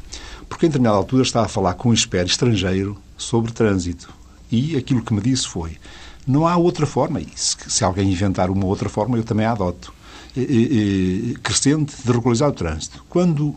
Porque 0.47 0.65
em 0.65 0.69
determinada 0.69 0.97
altura 0.97 1.23
estava 1.23 1.45
a 1.45 1.49
falar 1.49 1.73
com 1.75 1.89
um 1.89 1.93
expert 1.93 2.27
estrangeiro 2.29 2.97
sobre 3.17 3.51
trânsito. 3.51 4.09
E 4.51 4.75
aquilo 4.75 5.01
que 5.03 5.13
me 5.13 5.21
disse 5.21 5.47
foi, 5.47 5.77
não 6.25 6.47
há 6.47 6.57
outra 6.57 6.85
forma, 6.87 7.19
e 7.21 7.27
se, 7.35 7.55
se 7.67 7.83
alguém 7.83 8.11
inventar 8.11 8.49
uma 8.49 8.65
outra 8.65 8.89
forma, 8.89 9.15
eu 9.17 9.23
também 9.23 9.45
a 9.45 9.51
adoto, 9.51 9.93
crescente 11.43 11.95
de 12.03 12.11
regularizar 12.11 12.49
o 12.49 12.53
trânsito. 12.53 13.03
Quando 13.09 13.55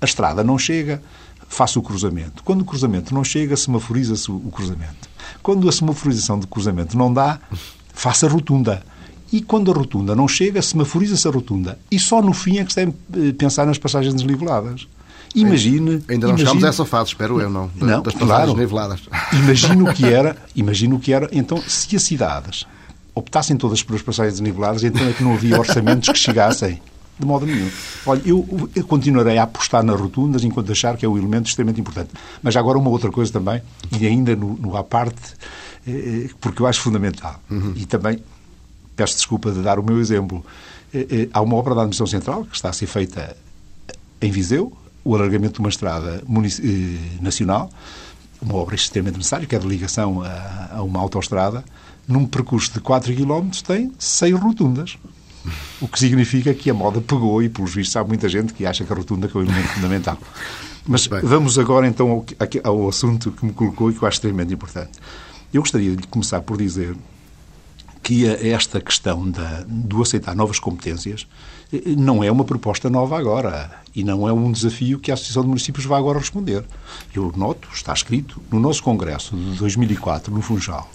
a 0.00 0.04
estrada 0.04 0.44
não 0.44 0.58
chega, 0.58 1.02
faça 1.48 1.78
o 1.78 1.82
cruzamento. 1.82 2.42
Quando 2.42 2.62
o 2.62 2.64
cruzamento 2.64 3.14
não 3.14 3.24
chega, 3.24 3.56
semaforiza-se 3.56 4.30
o 4.30 4.50
cruzamento. 4.52 5.08
Quando 5.42 5.68
a 5.68 5.72
semaforização 5.72 6.38
de 6.38 6.46
cruzamento 6.46 6.96
não 6.96 7.12
dá, 7.12 7.38
faça 7.92 8.26
a 8.26 8.28
rotunda. 8.28 8.82
E 9.32 9.40
quando 9.42 9.70
a 9.70 9.74
rotunda 9.74 10.14
não 10.14 10.26
chega, 10.26 10.62
semaforiza-se 10.62 11.26
a 11.28 11.30
rotunda. 11.30 11.78
E 11.90 11.98
só 11.98 12.22
no 12.22 12.32
fim 12.32 12.58
é 12.58 12.64
que 12.64 12.72
se 12.72 12.76
deve 12.76 12.94
eh, 13.14 13.32
pensar 13.32 13.66
nas 13.66 13.76
passagens 13.76 14.14
desniveladas. 14.14 14.88
Imagine... 15.34 16.02
Ainda 16.08 16.26
não 16.26 16.34
imagine- 16.34 16.38
chegámos 16.38 16.64
a 16.64 16.68
essa 16.68 16.84
fase, 16.86 17.10
espero 17.10 17.38
eu, 17.38 17.50
não? 17.50 17.70
Não, 17.76 18.02
das 18.02 18.14
passagens 18.14 18.44
claro. 18.44 18.56
niveladas. 18.56 19.00
Imagino 19.32 19.90
o 19.90 19.94
que 19.94 20.06
era, 20.06 20.36
imagino 20.56 20.96
o 20.96 21.00
que 21.00 21.12
era. 21.12 21.28
Então, 21.30 21.62
se 21.66 21.94
as 21.94 22.02
cidades 22.02 22.66
optassem 23.18 23.56
todas 23.56 23.82
pelas 23.82 24.02
passagens 24.02 24.34
desniveladas, 24.34 24.84
então 24.84 25.06
é 25.06 25.12
que 25.12 25.22
não 25.22 25.34
havia 25.34 25.58
orçamentos 25.58 26.08
que 26.08 26.18
chegassem. 26.18 26.80
De 27.18 27.26
modo 27.26 27.44
nenhum. 27.46 27.68
Olha, 28.06 28.22
eu, 28.24 28.70
eu 28.76 28.84
continuarei 28.86 29.38
a 29.38 29.42
apostar 29.42 29.82
nas 29.82 30.00
rotundas 30.00 30.44
enquanto 30.44 30.70
achar 30.70 30.96
que 30.96 31.04
é 31.04 31.08
um 31.08 31.18
elemento 31.18 31.46
extremamente 31.48 31.80
importante. 31.80 32.10
Mas 32.40 32.56
agora 32.56 32.78
uma 32.78 32.90
outra 32.90 33.10
coisa 33.10 33.32
também, 33.32 33.60
e 33.98 34.06
ainda 34.06 34.36
no, 34.36 34.54
no 34.54 34.76
à 34.76 34.84
parte, 34.84 35.34
eh, 35.86 36.28
porque 36.40 36.62
eu 36.62 36.66
acho 36.66 36.80
fundamental. 36.80 37.40
E 37.74 37.84
também 37.86 38.22
peço 38.94 39.16
desculpa 39.16 39.50
de 39.50 39.62
dar 39.62 39.80
o 39.80 39.82
meu 39.82 39.98
exemplo. 39.98 40.46
Eh, 40.94 41.06
eh, 41.10 41.28
Há 41.32 41.40
uma 41.40 41.56
obra 41.56 41.74
da 41.74 41.80
Administração 41.82 42.06
Central 42.06 42.44
que 42.44 42.54
está 42.54 42.68
a 42.68 42.72
ser 42.72 42.86
feita 42.86 43.36
em 44.20 44.30
Viseu, 44.30 44.72
o 45.04 45.14
alargamento 45.14 45.54
de 45.54 45.60
uma 45.60 45.68
estrada 45.68 46.22
eh, 46.22 47.20
nacional, 47.20 47.68
uma 48.40 48.54
obra 48.54 48.76
extremamente 48.76 49.16
necessária, 49.16 49.46
que 49.46 49.56
é 49.56 49.58
de 49.58 49.66
ligação 49.66 50.22
a, 50.22 50.76
a 50.76 50.82
uma 50.82 51.00
autoestrada, 51.00 51.64
num 52.08 52.26
percurso 52.26 52.72
de 52.72 52.80
4 52.80 53.14
km 53.14 53.50
tem 53.64 53.92
100 53.98 54.32
rotundas. 54.32 54.98
O 55.80 55.86
que 55.86 55.98
significa 55.98 56.52
que 56.54 56.70
a 56.70 56.74
moda 56.74 57.00
pegou 57.00 57.42
e, 57.42 57.48
pelos 57.48 57.74
vistos, 57.74 57.94
há 57.96 58.02
muita 58.02 58.28
gente 58.28 58.52
que 58.52 58.66
acha 58.66 58.84
que 58.84 58.92
a 58.92 58.96
rotunda 58.96 59.30
é 59.32 59.38
um 59.38 59.42
elemento 59.42 59.68
fundamental. 59.68 60.18
Mas 60.86 61.06
vamos 61.06 61.58
agora 61.58 61.86
então 61.86 62.10
ao, 62.10 62.24
ao 62.64 62.88
assunto 62.88 63.30
que 63.30 63.44
me 63.44 63.52
colocou 63.52 63.90
e 63.90 63.94
que 63.94 64.02
eu 64.02 64.08
acho 64.08 64.16
extremamente 64.16 64.54
importante. 64.54 64.98
Eu 65.52 65.60
gostaria 65.60 65.94
de 65.94 66.06
começar 66.06 66.40
por 66.40 66.56
dizer 66.56 66.96
que 68.02 68.26
esta 68.26 68.80
questão 68.80 69.30
da, 69.30 69.64
do 69.66 70.00
aceitar 70.00 70.34
novas 70.34 70.58
competências 70.58 71.26
eh, 71.70 71.94
não 71.96 72.24
é 72.24 72.30
uma 72.30 72.44
proposta 72.44 72.88
nova 72.88 73.18
agora 73.18 73.70
e 73.94 74.02
não 74.02 74.26
é 74.26 74.32
um 74.32 74.50
desafio 74.50 74.98
que 74.98 75.10
a 75.10 75.14
Associação 75.14 75.42
de 75.42 75.48
Municípios 75.48 75.84
vai 75.84 75.98
agora 75.98 76.18
responder. 76.18 76.64
Eu 77.14 77.32
noto, 77.36 77.68
está 77.72 77.92
escrito, 77.92 78.40
no 78.50 78.58
nosso 78.58 78.82
Congresso 78.82 79.36
de 79.36 79.58
2004, 79.58 80.32
no 80.32 80.40
Funchal, 80.40 80.90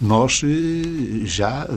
nós 0.00 0.42
eh, 0.44 1.24
já 1.24 1.68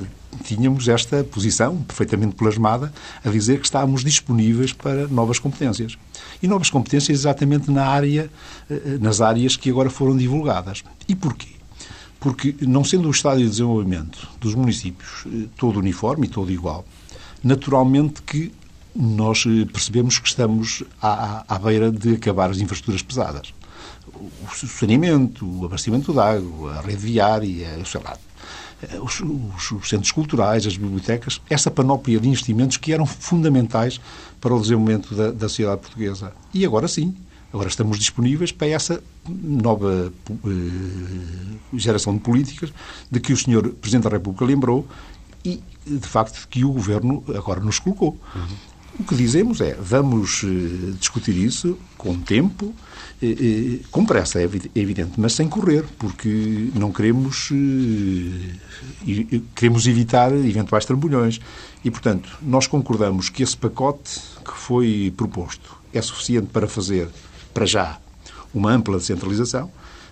tínhamos 0.44 0.88
esta 0.88 1.24
posição 1.24 1.78
perfeitamente 1.78 2.36
plasmada 2.36 2.94
a 3.24 3.30
dizer 3.30 3.60
que 3.60 3.66
estávamos 3.66 4.04
disponíveis 4.04 4.74
para 4.74 5.08
novas 5.08 5.40
competências. 5.40 5.98
E 6.42 6.48
novas 6.48 6.70
competências 6.70 7.20
exatamente 7.20 7.72
na 7.72 7.86
área, 7.86 8.30
eh, 8.70 8.98
nas 9.00 9.22
áreas 9.22 9.56
que 9.56 9.70
agora 9.70 9.90
foram 9.90 10.16
divulgadas. 10.16 10.84
E 11.08 11.16
porquê? 11.16 11.50
Porque, 12.20 12.54
não 12.62 12.84
sendo 12.84 13.08
o 13.08 13.12
estádio 13.12 13.46
de 13.46 13.52
desenvolvimento 13.52 14.28
dos 14.40 14.54
municípios 14.54 15.26
eh, 15.26 15.48
todo 15.58 15.80
uniforme 15.80 16.28
e 16.28 16.30
todo 16.30 16.52
igual, 16.52 16.86
naturalmente 17.44 18.22
que 18.22 18.52
nós 18.96 19.46
eh, 19.48 19.66
percebemos 19.66 20.20
que 20.20 20.28
estamos 20.28 20.84
à 21.02 21.46
à 21.48 21.60
beira 21.60 21.92
de 21.92 22.16
acabar 22.16 22.50
as 22.50 22.60
infraestruturas 22.60 23.02
pesadas. 23.02 23.54
O 24.14 24.68
saneamento, 24.68 25.46
o 25.46 25.66
abastecimento 25.66 26.12
de 26.12 26.20
água, 26.20 26.74
a 26.78 26.82
rede 26.82 26.98
viária, 26.98 27.68
sei 27.86 28.02
lá, 28.04 28.18
eh, 28.84 29.00
os, 29.00 29.20
os- 29.22 29.72
os 29.72 29.88
centros 29.90 30.12
culturais, 30.12 30.66
as 30.66 30.76
bibliotecas, 30.78 31.40
essa 31.50 31.70
panóplia 31.72 32.20
de 32.20 32.28
investimentos 32.28 32.78
que 32.78 32.92
eram 32.92 33.06
fundamentais 33.06 34.00
para 34.42 34.54
o 34.54 34.60
desenvolvimento 34.62 35.14
da, 35.16 35.32
da 35.32 35.48
sociedade 35.48 35.82
portuguesa. 35.82 36.34
E 36.54 36.66
agora 36.66 36.88
sim, 36.88 37.16
agora 37.54 37.70
estamos 37.70 37.98
disponíveis 38.00 38.52
para 38.52 38.68
essa 38.68 39.02
nova 39.28 40.12
eh, 40.30 41.78
geração 41.78 42.14
de 42.16 42.20
políticas 42.22 42.72
de 43.10 43.20
que 43.20 43.32
o 43.34 43.38
Sr. 43.38 43.70
Presidente 43.80 44.04
da 44.04 44.10
República 44.10 44.46
lembrou 44.46 44.88
e, 45.46 45.62
de 45.86 46.08
facto, 46.08 46.48
que 46.50 46.66
o 46.66 46.72
Governo 46.72 47.24
agora 47.36 47.60
nos 47.60 47.80
colocou. 47.80 48.20
O 49.00 49.04
que 49.04 49.16
dizemos 49.16 49.62
é, 49.62 49.76
vamos 49.76 50.42
eh, 50.44 50.92
discutir 51.00 51.36
isso 51.38 51.78
com 51.98 52.20
tempo, 52.20 52.74
com 53.92 54.06
pressa, 54.06 54.40
é 54.40 54.44
evi- 54.44 54.72
evidente, 54.74 55.12
mas 55.18 55.34
sem 55.34 55.48
correr, 55.48 55.84
porque 55.98 56.70
não 56.74 56.92
queremos, 56.92 57.50
eh, 57.52 59.42
queremos 59.56 59.86
evitar 59.88 60.32
eventuais 60.34 60.86
trambolhões. 60.86 61.40
E, 61.84 61.92
portanto, 61.92 62.30
nós 62.42 62.68
concordamos 62.68 63.30
que 63.30 63.44
esse 63.44 63.58
pacote 63.58 64.20
que 64.46 64.54
foi 64.54 65.14
proposto 65.18 65.76
é 65.94 66.02
suficiente 66.02 66.48
para 66.48 66.68
fazer, 66.68 67.10
para 67.54 67.66
já, 67.66 68.00
uma 68.54 68.72
ampla 68.72 68.98
descentralização, 68.98 69.70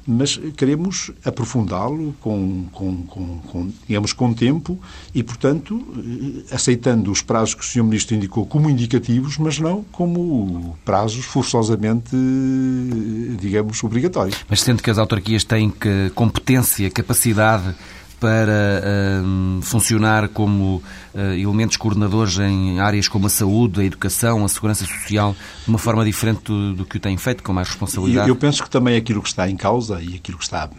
mas 0.08 0.40
queremos 0.56 1.12
aprofundá-lo 1.26 2.16
com, 2.22 2.66
com, 2.72 3.04
com, 3.04 3.40
com, 3.40 3.72
digamos, 3.86 4.14
com 4.14 4.34
tempo 4.34 4.80
e, 5.14 5.22
portanto, 5.22 5.86
eh, 5.98 6.56
aceitando 6.56 7.12
os 7.12 7.22
prazos 7.22 7.56
que 7.56 7.62
o 7.62 7.66
Sr. 7.66 7.84
Ministro 7.84 8.16
indicou 8.16 8.46
como 8.46 8.70
indicativos, 8.70 9.38
mas 9.38 9.60
não 9.60 9.84
como 9.92 10.78
prazos 10.86 11.26
forçosamente, 11.26 12.16
eh, 12.16 13.36
digamos, 13.40 13.84
obrigatórios. 13.84 14.38
Mas 14.50 14.62
sendo 14.62 14.82
que 14.82 14.90
as 14.90 14.98
autarquias 14.98 15.44
têm 15.44 15.70
que, 15.70 16.10
competência, 16.16 16.90
capacidade 16.90 17.76
para 18.20 19.22
hum, 19.24 19.60
funcionar 19.62 20.28
como 20.30 20.82
eh, 21.14 21.38
elementos 21.40 21.78
coordenadores 21.78 22.38
em 22.40 22.80
áreas 22.80 23.08
como 23.08 23.28
a 23.28 23.30
saúde, 23.30 23.82
a 23.82 23.84
educação, 23.84 24.44
a 24.44 24.48
segurança 24.48 24.86
social, 24.86 25.36
de 25.64 25.70
uma 25.70 25.78
forma 25.78 26.04
diferente 26.04 26.42
do, 26.46 26.74
do 26.74 26.86
que 26.86 26.98
o 26.98 27.00
têm 27.00 27.18
feito, 27.18 27.44
com 27.44 27.54
mais 27.54 27.68
responsabilidade? 27.68 28.28
eu 28.30 28.36
penso 28.36 28.64
que 28.64 28.70
também 28.70 28.98
aquilo 28.98 29.22
que 29.22 29.30
está 29.30 29.50
em 29.50 29.56
causa 29.56 30.02
e 30.02 30.16
aquilo 30.16 30.38
que 30.38 30.44
está 30.44 30.70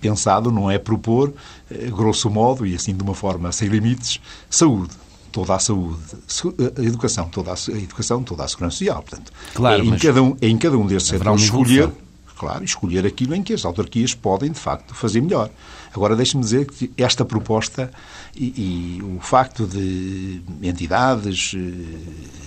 pensado 0.00 0.52
não 0.52 0.70
é 0.70 0.78
propor, 0.78 1.32
eh, 1.70 1.88
grosso 1.90 2.30
modo, 2.30 2.64
e 2.66 2.74
assim 2.74 2.94
de 2.94 3.02
uma 3.02 3.14
forma 3.14 3.50
sem 3.52 3.68
limites, 3.68 4.20
saúde. 4.48 4.92
Toda 5.32 5.54
a 5.54 5.58
saúde, 5.58 5.98
se- 6.26 6.48
a 6.78 6.82
educação, 6.82 7.28
toda 7.28 7.52
a, 7.52 7.70
educação, 7.76 8.22
toda 8.22 8.42
a 8.44 8.48
segurança 8.48 8.78
social. 8.78 9.02
Portanto, 9.02 9.30
Claro, 9.54 9.82
é, 9.82 9.86
em 9.86 9.98
cada 9.98 10.22
um, 10.22 10.36
é 10.40 10.48
em 10.48 10.56
cada 10.56 10.78
um 10.78 10.84
haverá 10.84 11.00
setores 11.00 11.42
escolher. 11.42 11.90
Claro, 12.36 12.64
escolher 12.64 13.06
aquilo 13.06 13.34
em 13.34 13.42
que 13.42 13.52
as 13.52 13.64
autarquias 13.64 14.14
podem, 14.14 14.52
de 14.52 14.58
facto, 14.58 14.94
fazer 14.94 15.20
melhor. 15.20 15.50
Agora, 15.94 16.14
deixe-me 16.14 16.42
dizer 16.42 16.66
que 16.66 16.90
esta 16.96 17.24
proposta 17.24 17.90
e, 18.34 18.98
e 18.98 19.02
o 19.02 19.20
facto 19.20 19.66
de 19.66 20.42
entidades 20.62 21.54
eh, 21.56 22.46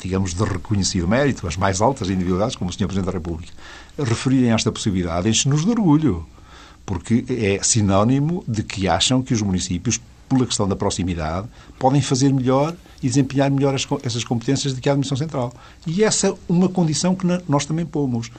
digamos, 0.00 0.34
de 0.34 0.44
reconhecido 0.44 1.08
mérito, 1.08 1.46
as 1.46 1.56
mais 1.56 1.80
altas 1.80 2.08
individualidades, 2.08 2.56
como 2.56 2.70
o 2.70 2.72
Sr. 2.72 2.86
Presidente 2.86 3.06
da 3.06 3.12
República, 3.12 3.52
referirem 3.98 4.52
esta 4.52 4.70
possibilidade, 4.70 5.28
enche-nos 5.28 5.64
de 5.64 5.70
orgulho, 5.70 6.26
porque 6.86 7.24
é 7.28 7.62
sinónimo 7.62 8.44
de 8.46 8.62
que 8.62 8.88
acham 8.88 9.22
que 9.22 9.34
os 9.34 9.42
municípios, 9.42 10.00
pela 10.28 10.46
questão 10.46 10.68
da 10.68 10.76
proximidade, 10.76 11.48
podem 11.78 12.00
fazer 12.00 12.32
melhor 12.32 12.74
e 13.02 13.08
desempenhar 13.08 13.50
melhor 13.50 13.74
as 13.74 13.86
essas 14.02 14.24
competências 14.24 14.74
do 14.74 14.80
que 14.80 14.88
a 14.88 14.92
Administração 14.92 15.26
Central. 15.26 15.52
E 15.86 16.04
essa 16.04 16.28
é 16.28 16.34
uma 16.48 16.68
condição 16.68 17.14
que 17.14 17.26
nós 17.48 17.64
também 17.64 17.86
pomos. 17.86 18.30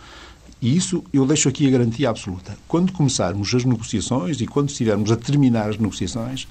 E 0.62 0.76
isso 0.76 1.04
eu 1.14 1.26
deixo 1.26 1.48
aqui 1.48 1.68
a 1.68 1.72
garantia 1.72 2.10
absoluta. 2.10 2.58
Quando 2.68 2.92
começarmos 2.92 3.54
as 3.54 3.64
negociações 3.64 4.42
e 4.42 4.46
quando 4.46 4.70
estivermos 4.70 5.12
a 5.12 5.16
terminar 5.16 5.70
as 5.70 5.78
negociações, 5.78 6.48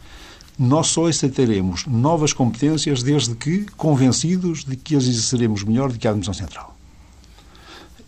nós 0.59 0.89
só 0.89 1.07
aceitaremos 1.07 1.87
novas 1.87 2.33
competências 2.33 3.03
desde 3.03 3.35
que 3.35 3.67
convencidos 3.77 4.65
de 4.65 4.77
que 4.77 4.97
as 4.97 5.05
exerceremos 5.05 5.63
melhor 5.63 5.93
do 5.93 5.99
que 5.99 6.09
a 6.09 6.11
Administração 6.11 6.47
Central. 6.47 6.77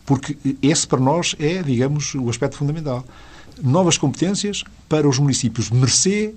Porque 0.05 0.37
esse 0.61 0.87
para 0.87 0.99
nós 0.99 1.37
é, 1.39 1.63
digamos, 1.63 2.15
o 2.15 2.29
aspecto 2.29 2.57
fundamental. 2.57 3.05
Novas 3.63 3.97
competências 3.97 4.65
para 4.89 5.09
os 5.09 5.19
municípios 5.19 5.71
mercê 5.71 6.35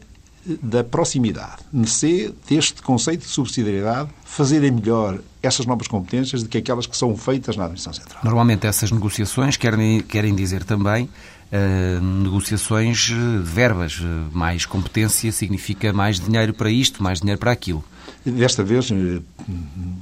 da 0.62 0.84
proximidade, 0.84 1.64
mercê 1.72 2.34
deste 2.48 2.82
conceito 2.82 3.22
de 3.22 3.28
subsidiariedade, 3.28 4.10
fazerem 4.26 4.72
melhor 4.72 5.20
essas 5.42 5.66
novas 5.66 5.88
competências 5.88 6.44
do 6.44 6.50
que 6.50 6.58
aquelas 6.58 6.86
que 6.86 6.98
são 6.98 7.16
feitas 7.16 7.56
na 7.56 7.64
Administração 7.64 8.02
Central. 8.02 8.22
Normalmente 8.24 8.68
essas 8.68 8.92
negociações 8.92 9.56
querem, 9.56 10.02
querem 10.02 10.36
dizer 10.36 10.64
também 10.64 11.06
uh, 11.06 12.02
negociações 12.02 12.98
de 12.98 13.38
verbas. 13.44 14.02
Mais 14.32 14.66
competência 14.66 15.32
significa 15.32 15.94
mais 15.94 16.20
dinheiro 16.20 16.54
para 16.54 16.70
isto, 16.70 17.02
mais 17.02 17.20
dinheiro 17.20 17.40
para 17.40 17.52
aquilo. 17.52 17.84
Desta 18.26 18.64
vez, 18.64 18.90
eh, 18.90 19.22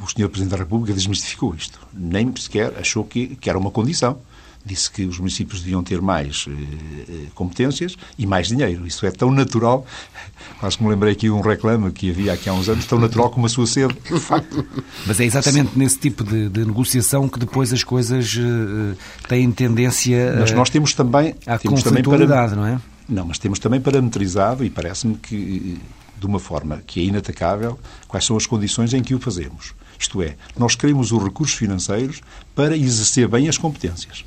o 0.01 0.07
Sr. 0.07 0.29
Presidente 0.29 0.51
da 0.51 0.57
República 0.57 0.93
desmistificou 0.93 1.55
isto. 1.55 1.79
Nem 1.91 2.31
sequer 2.35 2.73
achou 2.79 3.03
que, 3.03 3.35
que 3.35 3.49
era 3.49 3.57
uma 3.57 3.71
condição 3.71 4.19
disse 4.65 4.89
que 4.91 5.03
os 5.05 5.17
municípios 5.17 5.61
deviam 5.61 5.83
ter 5.83 6.01
mais 6.01 6.45
eh, 6.47 7.27
competências 7.33 7.95
e 8.17 8.25
mais 8.25 8.47
dinheiro. 8.47 8.85
Isso 8.85 9.05
é 9.05 9.11
tão 9.11 9.31
natural, 9.31 9.85
quase 10.59 10.77
que 10.77 10.83
me 10.83 10.89
lembrei 10.89 11.13
aqui 11.13 11.27
de 11.27 11.31
um 11.31 11.41
reclame 11.41 11.91
que 11.91 12.09
havia 12.09 12.33
aqui 12.33 12.49
há 12.49 12.53
uns 12.53 12.69
anos, 12.69 12.85
tão 12.85 12.99
natural 12.99 13.29
como 13.29 13.45
a 13.45 13.49
sua 13.49 13.67
sede, 13.67 13.93
de 13.93 14.19
facto. 14.19 14.65
Mas 15.05 15.19
é 15.19 15.25
exatamente 15.25 15.77
nesse 15.77 15.97
tipo 15.97 16.23
de, 16.23 16.49
de, 16.49 16.65
negociação 16.65 17.27
que 17.27 17.39
depois 17.39 17.73
as 17.73 17.83
coisas 17.83 18.37
eh, 18.37 18.95
têm 19.27 19.51
tendência 19.51 20.35
Mas 20.39 20.51
nós 20.51 20.69
temos 20.69 20.93
também, 20.93 21.35
à 21.45 21.57
temos 21.57 21.83
também 21.83 22.03
para, 22.03 22.55
não 22.55 22.65
é? 22.65 22.79
Não, 23.09 23.25
mas 23.25 23.37
temos 23.37 23.59
também 23.59 23.81
parametrizado 23.81 24.63
e 24.63 24.69
parece-me 24.69 25.15
que 25.15 25.77
de 26.17 26.25
uma 26.25 26.39
forma 26.39 26.81
que 26.85 27.01
é 27.01 27.03
inatacável 27.03 27.77
quais 28.07 28.25
são 28.25 28.37
as 28.37 28.45
condições 28.45 28.93
em 28.93 29.01
que 29.01 29.15
o 29.15 29.19
fazemos. 29.19 29.73
Isto 29.99 30.21
é, 30.21 30.35
nós 30.57 30.75
queremos 30.75 31.11
os 31.11 31.23
recursos 31.23 31.55
financeiros 31.55 32.21
para 32.55 32.77
exercer 32.77 33.27
bem 33.27 33.49
as 33.49 33.57
competências. 33.57 34.23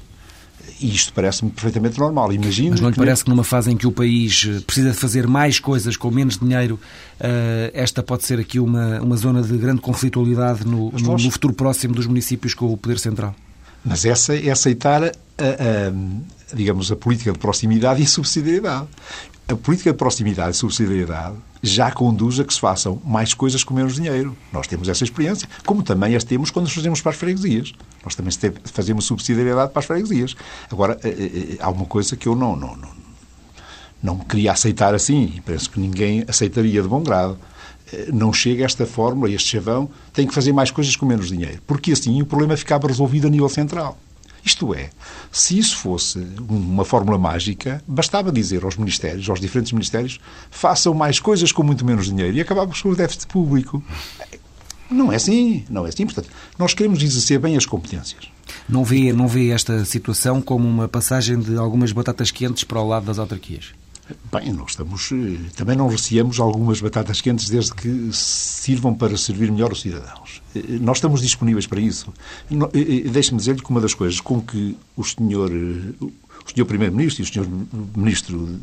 E 0.81 0.95
isto 0.95 1.13
parece-me 1.13 1.51
perfeitamente 1.51 1.99
normal. 1.99 2.33
Imagino 2.33 2.71
Mas 2.71 2.81
não 2.81 2.89
lhe 2.89 2.95
que... 2.95 2.99
parece 2.99 3.25
que 3.25 3.31
numa 3.31 3.45
fase 3.45 3.71
em 3.71 3.77
que 3.77 3.87
o 3.87 3.93
país 3.93 4.47
eh, 4.49 4.61
precisa 4.61 4.91
de 4.91 4.97
fazer 4.97 5.27
mais 5.27 5.59
coisas 5.59 5.97
com 5.97 6.11
menos 6.11 6.39
dinheiro, 6.39 6.79
eh, 7.21 7.71
esta 7.75 8.03
pode 8.03 8.25
ser 8.25 8.39
aqui 8.39 8.59
uma, 8.59 9.01
uma 9.01 9.17
zona 9.17 9.43
de 9.43 9.57
grande 9.57 9.81
conflitualidade 9.81 10.67
no, 10.67 10.91
no, 10.91 11.17
no 11.17 11.31
futuro 11.31 11.55
próximo 11.55 11.95
dos 11.95 12.07
municípios 12.07 12.55
com 12.55 12.73
o 12.73 12.77
Poder 12.77 12.99
Central? 12.99 13.35
Mas 13.85 14.05
essa 14.05 14.35
é 14.35 14.51
aceitar, 14.51 15.05
a, 15.05 15.09
a, 15.09 16.55
digamos, 16.55 16.91
a 16.91 16.97
política 16.97 17.33
de 17.33 17.39
proximidade 17.39 18.03
e 18.03 18.07
subsidiariedade. 18.07 18.87
A 19.47 19.55
política 19.55 19.93
de 19.93 19.99
proximidade 19.99 20.53
e 20.53 20.55
subsidiariedade 20.55 21.37
já 21.65 21.91
conduz 21.91 22.39
a 22.39 22.45
que 22.45 22.53
se 22.53 22.61
façam 22.61 23.01
mais 23.03 23.33
coisas 23.33 23.65
com 23.65 23.73
menos 23.73 23.95
dinheiro. 23.95 24.37
Nós 24.53 24.67
temos 24.67 24.87
essa 24.87 25.03
experiência, 25.03 25.49
como 25.65 25.83
também 25.83 26.15
as 26.15 26.23
temos 26.23 26.51
quando 26.51 26.67
nos 26.67 26.75
fazemos 26.75 27.01
para 27.01 27.13
as 27.13 27.17
freguesias. 27.17 27.73
Nós 28.05 28.15
também 28.15 28.31
fazemos 28.67 29.07
subsidiariedade 29.07 29.73
para 29.73 29.81
as 29.81 29.87
freguesias. 29.87 30.37
Agora, 30.71 30.99
eh, 31.03 31.09
eh, 31.09 31.55
eh, 31.55 31.57
há 31.59 31.71
uma 31.71 31.87
coisa 31.87 32.17
que 32.17 32.29
eu 32.29 32.37
não, 32.37 32.55
não, 32.55 32.77
não, 32.77 32.91
não 34.03 34.19
queria 34.19 34.53
aceitar 34.53 34.95
assim, 34.95 35.33
e 35.37 35.41
penso 35.41 35.71
que 35.71 35.81
ninguém 35.81 36.23
aceitaria 36.29 36.83
de 36.83 36.89
bom 36.89 37.03
grado. 37.03 37.39
Não 38.13 38.33
chega 38.33 38.65
esta 38.65 38.85
fórmula, 38.85 39.31
este 39.31 39.51
chavão, 39.51 39.89
tem 40.13 40.27
que 40.27 40.35
fazer 40.35 40.53
mais 40.53 40.71
coisas 40.71 40.97
com 40.97 41.07
menos 41.07 41.29
dinheiro. 41.29 41.63
Porque 41.67 41.93
assim 41.93 42.21
o 42.21 42.27
problema 42.27 42.57
ficava 42.57 42.89
resolvido 42.89 43.27
a 43.27 43.31
nível 43.31 43.49
central. 43.49 43.97
Isto 44.45 44.75
é, 44.75 44.91
se 45.33 45.59
isso 45.59 45.79
fosse 45.79 46.19
uma 46.49 46.85
fórmula 46.85 47.19
mágica, 47.19 47.83
bastava 47.87 48.31
dizer 48.31 48.63
aos 48.65 48.77
ministérios, 48.77 49.29
aos 49.29 49.41
diferentes 49.41 49.73
ministérios, 49.73 50.21
façam 50.51 50.93
mais 50.93 51.19
coisas 51.19 51.51
com 51.51 51.63
muito 51.63 51.85
menos 51.85 52.07
dinheiro 52.07 52.37
e 52.37 52.41
acabávamos 52.41 52.83
com 52.83 52.91
o 52.91 52.97
déficit 52.97 53.27
público. 53.27 53.83
Não 54.91 55.11
é 55.11 55.17
assim, 55.17 55.65
não 55.71 55.87
é 55.87 55.89
assim. 55.89 56.05
Portanto, 56.05 56.29
nós 56.59 56.75
queremos 56.75 57.03
exercer 57.03 57.39
bem 57.39 57.57
as 57.57 57.65
competências. 57.65 58.29
Não 58.69 58.85
vê, 58.85 59.13
não 59.13 59.27
vê 59.27 59.49
esta 59.49 59.85
situação 59.85 60.43
como 60.43 60.69
uma 60.69 60.89
passagem 60.89 61.39
de 61.39 61.57
algumas 61.57 61.93
batatas 61.93 62.31
quentes 62.31 62.65
para 62.65 62.81
o 62.81 62.87
lado 62.87 63.07
das 63.07 63.19
autarquias? 63.19 63.73
Bem, 64.31 64.53
nós 64.53 64.73
estamos, 64.73 65.11
eh, 65.13 65.51
também 65.57 65.75
não 65.75 65.89
receamos 65.89 66.39
algumas 66.39 66.79
batatas 66.79 67.23
quentes 67.23 67.49
desde 67.49 67.73
que 67.73 68.11
sirvam 68.13 68.95
para 68.95 69.17
servir 69.17 69.51
melhor 69.51 69.73
os 69.73 69.81
cidadãos. 69.81 70.43
Eh, 70.55 70.79
nós 70.79 70.99
estamos 70.99 71.23
disponíveis 71.23 71.67
para 71.67 71.81
isso. 71.81 72.13
Eh, 72.51 73.09
deixe-me 73.09 73.39
dizer-lhe 73.39 73.63
que 73.63 73.71
uma 73.71 73.81
das 73.81 73.95
coisas 73.95 74.21
com 74.21 74.43
que 74.43 74.77
o 74.95 75.03
senhor, 75.03 75.51
o 75.51 76.51
senhor 76.53 76.67
Primeiro-Ministro 76.67 77.23
e 77.23 77.25
o 77.25 77.33
senhor 77.33 77.49
Ministro 77.97 78.61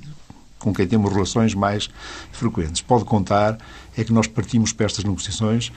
com 0.59 0.71
quem 0.71 0.85
temos 0.85 1.11
relações 1.11 1.55
mais 1.55 1.89
frequentes. 2.31 2.81
Pode 2.83 3.03
contar 3.03 3.57
é 3.97 4.03
que 4.03 4.13
nós 4.13 4.27
partimos 4.27 4.71
para 4.71 4.85
estas 4.85 5.03
negociações 5.03 5.71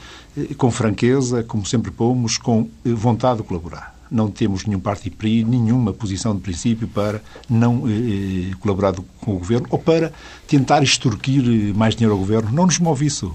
com 0.58 0.70
franqueza, 0.70 1.42
como 1.42 1.64
sempre 1.64 1.90
pomos, 1.90 2.36
com 2.36 2.68
vontade 2.84 3.38
de 3.38 3.44
colaborar 3.44 3.93
não 4.14 4.30
temos 4.30 4.64
nenhum 4.64 4.80
partido 4.80 5.16
nenhuma 5.24 5.92
posição 5.92 6.34
de 6.34 6.40
princípio 6.40 6.86
para 6.86 7.20
não 7.48 7.88
eh, 7.88 8.50
eh, 8.50 8.54
colaborar 8.60 8.94
com 9.20 9.34
o 9.34 9.38
Governo 9.38 9.66
ou 9.70 9.78
para 9.78 10.12
tentar 10.46 10.82
extorquir 10.82 11.42
eh, 11.44 11.72
mais 11.76 11.96
dinheiro 11.96 12.12
ao 12.12 12.18
Governo. 12.18 12.52
Não 12.52 12.66
nos 12.66 12.78
move 12.78 13.04
isso. 13.04 13.34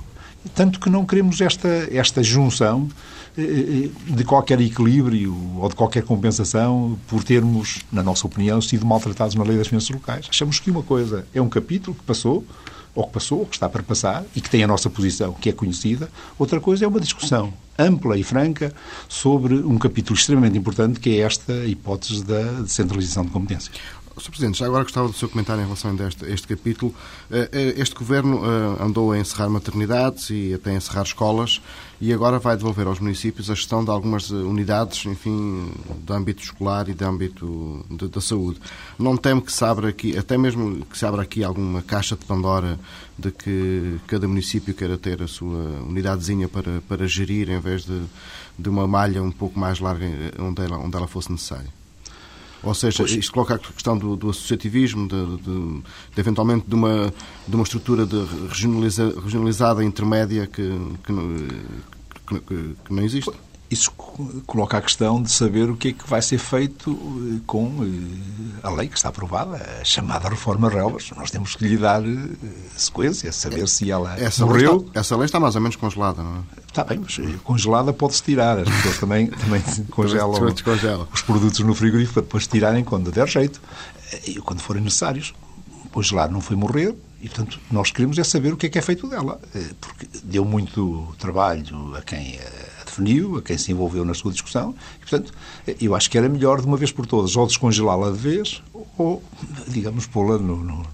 Tanto 0.56 0.80
que 0.80 0.90
não 0.90 1.06
queremos 1.06 1.42
esta, 1.42 1.68
esta 1.92 2.24
junção 2.24 2.88
eh, 3.38 3.42
eh, 3.42 4.14
de 4.14 4.24
qualquer 4.24 4.60
equilíbrio 4.62 5.36
ou 5.58 5.70
de 5.70 5.76
qualquer 5.76 6.04
compensação 6.04 6.98
por 7.08 7.24
termos, 7.24 7.82
na 7.92 8.02
nossa 8.02 8.26
opinião, 8.26 8.62
sido 8.62 8.86
maltratados 8.86 9.36
na 9.36 9.44
lei 9.44 9.58
das 9.58 9.68
finanças 9.68 9.90
locais. 9.90 10.28
Achamos 10.30 10.60
que 10.60 10.72
uma 10.72 10.84
coisa 10.84 11.26
é 11.34 11.42
um 11.42 11.50
capítulo 11.50 11.96
que 11.96 12.04
passou, 12.04 12.46
ou 12.96 13.06
que 13.06 13.14
passou, 13.14 13.40
ou 13.40 13.46
que 13.46 13.56
está 13.56 13.70
para 13.70 13.84
passar, 13.84 14.24
e 14.36 14.42
que 14.42 14.50
tem 14.50 14.64
a 14.64 14.68
nossa 14.68 14.90
posição, 14.90 15.34
que 15.34 15.50
é 15.50 15.54
conhecida. 15.54 16.10
Outra 16.38 16.60
coisa 16.60 16.86
é 16.86 16.88
uma 16.88 17.00
discussão 17.00 17.54
ampla 17.78 18.18
e 18.18 18.24
franca 18.24 18.74
sobre 19.08 19.56
um 19.56 19.78
capítulo 19.78 20.20
extremamente 20.20 20.58
importante, 20.58 21.00
que 21.00 21.10
é 21.12 21.20
esta 21.22 21.54
hipótese 21.66 22.24
da 22.26 22.62
descentralização 22.62 23.24
de 23.24 23.32
competências. 23.32 23.72
Sr. 24.20 24.30
Presidente, 24.32 24.60
já 24.60 24.66
agora 24.66 24.84
gostava 24.84 25.08
do 25.08 25.14
seu 25.14 25.30
comentário 25.30 25.62
em 25.62 25.66
relação 25.66 25.92
a 25.92 26.08
este, 26.08 26.26
este 26.26 26.48
capítulo. 26.48 26.94
Eh, 27.32 27.50
eh, 27.52 27.74
este 27.78 27.96
Governo 27.96 28.42
eh, 28.44 28.84
andou 28.84 29.12
a 29.12 29.18
encerrar 29.18 29.50
maternidades 29.50 30.30
e 30.30 30.54
até 30.54 30.72
a 30.72 30.74
encerrar 30.76 31.04
escolas 31.04 31.62
e 32.02 32.14
agora 32.14 32.40
vai 32.40 32.56
devolver 32.56 32.88
aos 32.88 33.00
municípios 33.00 33.50
a 33.50 33.56
gestão 33.56 33.84
de 33.84 33.92
algumas 33.92 34.30
unidades, 34.30 35.06
enfim, 35.06 35.72
do 36.02 36.14
âmbito 36.14 36.42
escolar 36.42 36.88
e 36.90 36.94
do 36.94 37.06
âmbito 37.06 37.86
da 37.90 38.22
saúde. 38.22 38.60
Não 38.98 39.18
teme 39.18 39.42
que 39.42 39.52
se 39.52 39.64
abra 39.64 39.90
aqui, 39.90 40.18
até 40.18 40.38
mesmo 40.38 40.86
que 40.86 40.98
se 40.98 41.06
abra 41.06 41.22
aqui 41.22 41.44
alguma 41.44 41.82
caixa 41.82 42.16
de 42.16 42.26
Pandora 42.26 42.80
de 43.18 43.32
que 43.32 44.00
cada 44.08 44.28
município 44.28 44.74
queira 44.74 44.98
ter 44.98 45.22
a 45.22 45.28
sua 45.28 45.82
unidadezinha 45.88 46.48
para, 46.48 46.82
para 46.88 47.08
gerir 47.08 47.50
em 47.50 47.60
vez 47.60 47.86
de, 47.86 48.02
de 48.58 48.70
uma 48.70 48.88
malha 48.88 49.22
um 49.22 49.32
pouco 49.32 49.60
mais 49.60 49.80
larga 49.80 50.06
onde 50.40 50.62
ela, 50.62 50.78
onde 50.78 50.96
ela 50.96 51.08
fosse 51.08 51.32
necessária? 51.32 51.79
Ou 52.62 52.74
seja, 52.74 52.98
pois. 53.00 53.12
isto 53.12 53.32
coloca 53.32 53.56
a 53.56 53.60
questão 53.60 53.98
do, 53.98 54.16
do 54.16 54.30
associativismo, 54.30 55.08
de, 55.08 55.38
de, 55.38 55.82
de, 56.14 56.20
eventualmente 56.20 56.66
de 56.68 56.76
uma, 56.76 57.14
de 57.48 57.56
uma 57.56 57.64
estrutura 57.64 58.06
de 58.06 58.22
regionaliza, 58.50 59.14
regionalizada 59.22 59.84
intermédia 59.84 60.46
que, 60.46 60.70
que, 61.06 62.38
que, 62.38 62.76
que 62.86 62.94
não 62.94 63.04
existe 63.04 63.32
isso 63.70 63.92
coloca 64.48 64.78
a 64.78 64.82
questão 64.82 65.22
de 65.22 65.32
saber 65.32 65.70
o 65.70 65.78
que 65.78 65.90
é 65.90 65.94
que 65.94 66.10
vai 66.10 66.22
ser 66.22 66.40
feito 66.40 66.92
eh, 66.92 67.40
com 67.46 67.72
eh, 67.84 68.60
a 68.64 68.72
lei 68.72 68.88
que 68.88 68.98
está 68.98 69.10
aprovada, 69.10 69.58
a 69.80 69.84
chamada 69.84 70.28
reforma 70.28 70.70
Relvas. 70.70 71.12
Nós 71.16 71.30
temos 71.30 71.56
que 71.56 71.66
lhe 71.66 71.78
dar 71.78 72.02
eh, 72.04 72.30
sequência, 72.76 73.32
saber 73.32 73.68
se 73.68 73.92
ela 73.92 74.20
essa 74.20 74.44
morreu. 74.44 74.78
Lei 74.78 74.88
está, 74.88 75.00
essa 75.00 75.16
lei 75.16 75.26
está 75.26 75.40
mais 75.40 75.56
ou 75.56 75.62
menos 75.62 75.76
congelada, 75.76 76.24
não 76.24 76.38
é? 76.38 76.40
Está 76.68 76.84
bem, 76.84 77.00
mas 77.00 77.18
congelada 77.44 77.94
pode-se 77.94 78.24
tirar. 78.24 78.58
As 78.58 78.68
pessoas 78.68 78.98
também, 78.98 79.28
também 79.38 79.62
congelam 79.92 80.56
os 81.14 81.22
produtos 81.22 81.60
no 81.60 81.76
frigorífico 81.76 82.16
para 82.16 82.24
depois 82.24 82.48
tirarem 82.48 82.84
quando 82.84 83.12
der 83.12 83.28
jeito 83.28 83.62
e 84.26 84.36
quando 84.36 84.62
forem 84.62 84.82
necessários. 84.82 85.34
Congelar 85.92 86.30
não 86.30 86.40
foi 86.40 86.56
morrer, 86.56 86.96
e, 87.20 87.28
portanto, 87.28 87.60
nós 87.72 87.92
queremos 87.92 88.18
é 88.20 88.24
saber 88.24 88.54
o 88.54 88.58
que 88.58 88.68
é 88.68 88.70
que 88.70 88.78
é 88.78 88.82
feito 88.82 89.08
dela, 89.08 89.42
porque 89.82 90.08
deu 90.24 90.46
muito 90.46 91.16
trabalho 91.18 91.96
a 91.96 92.02
quem 92.04 92.40
definiu, 93.00 93.38
a 93.38 93.42
quem 93.42 93.58
se 93.58 93.72
envolveu 93.72 94.04
na 94.06 94.14
sua 94.14 94.32
discussão. 94.32 94.76
E, 94.98 95.00
portanto, 95.00 95.34
eu 95.80 95.96
acho 95.96 96.10
que 96.10 96.18
era 96.18 96.28
melhor, 96.30 96.62
de 96.62 96.68
uma 96.68 96.78
vez 96.78 96.92
por 96.92 97.06
todas, 97.06 97.36
ou 97.36 97.48
descongelá-la 97.48 98.12
de 98.12 98.18
vez, 98.18 98.62
ou, 98.98 99.24
digamos, 99.68 100.06
pô-la 100.06 100.38
no, 100.38 100.58
no, 100.58 100.86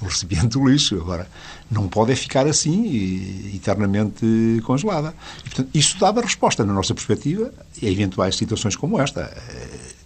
no, 0.00 0.08
recipiente 0.08 0.48
do 0.48 0.68
lixo. 0.68 0.96
Agora, 0.96 1.28
não 1.70 1.88
pode 1.88 2.14
ficar 2.16 2.46
assim, 2.46 3.52
eternamente 3.54 4.60
congelada. 4.64 5.14
E, 5.40 5.42
portanto, 5.44 5.70
isso 5.72 5.98
dava 5.98 6.20
resposta, 6.20 6.64
na 6.64 6.72
nossa 6.72 6.94
perspectiva, 6.94 7.52
a 7.80 7.86
eventuais 7.86 8.36
situações 8.36 8.76
como 8.76 9.00
esta. 9.00 9.32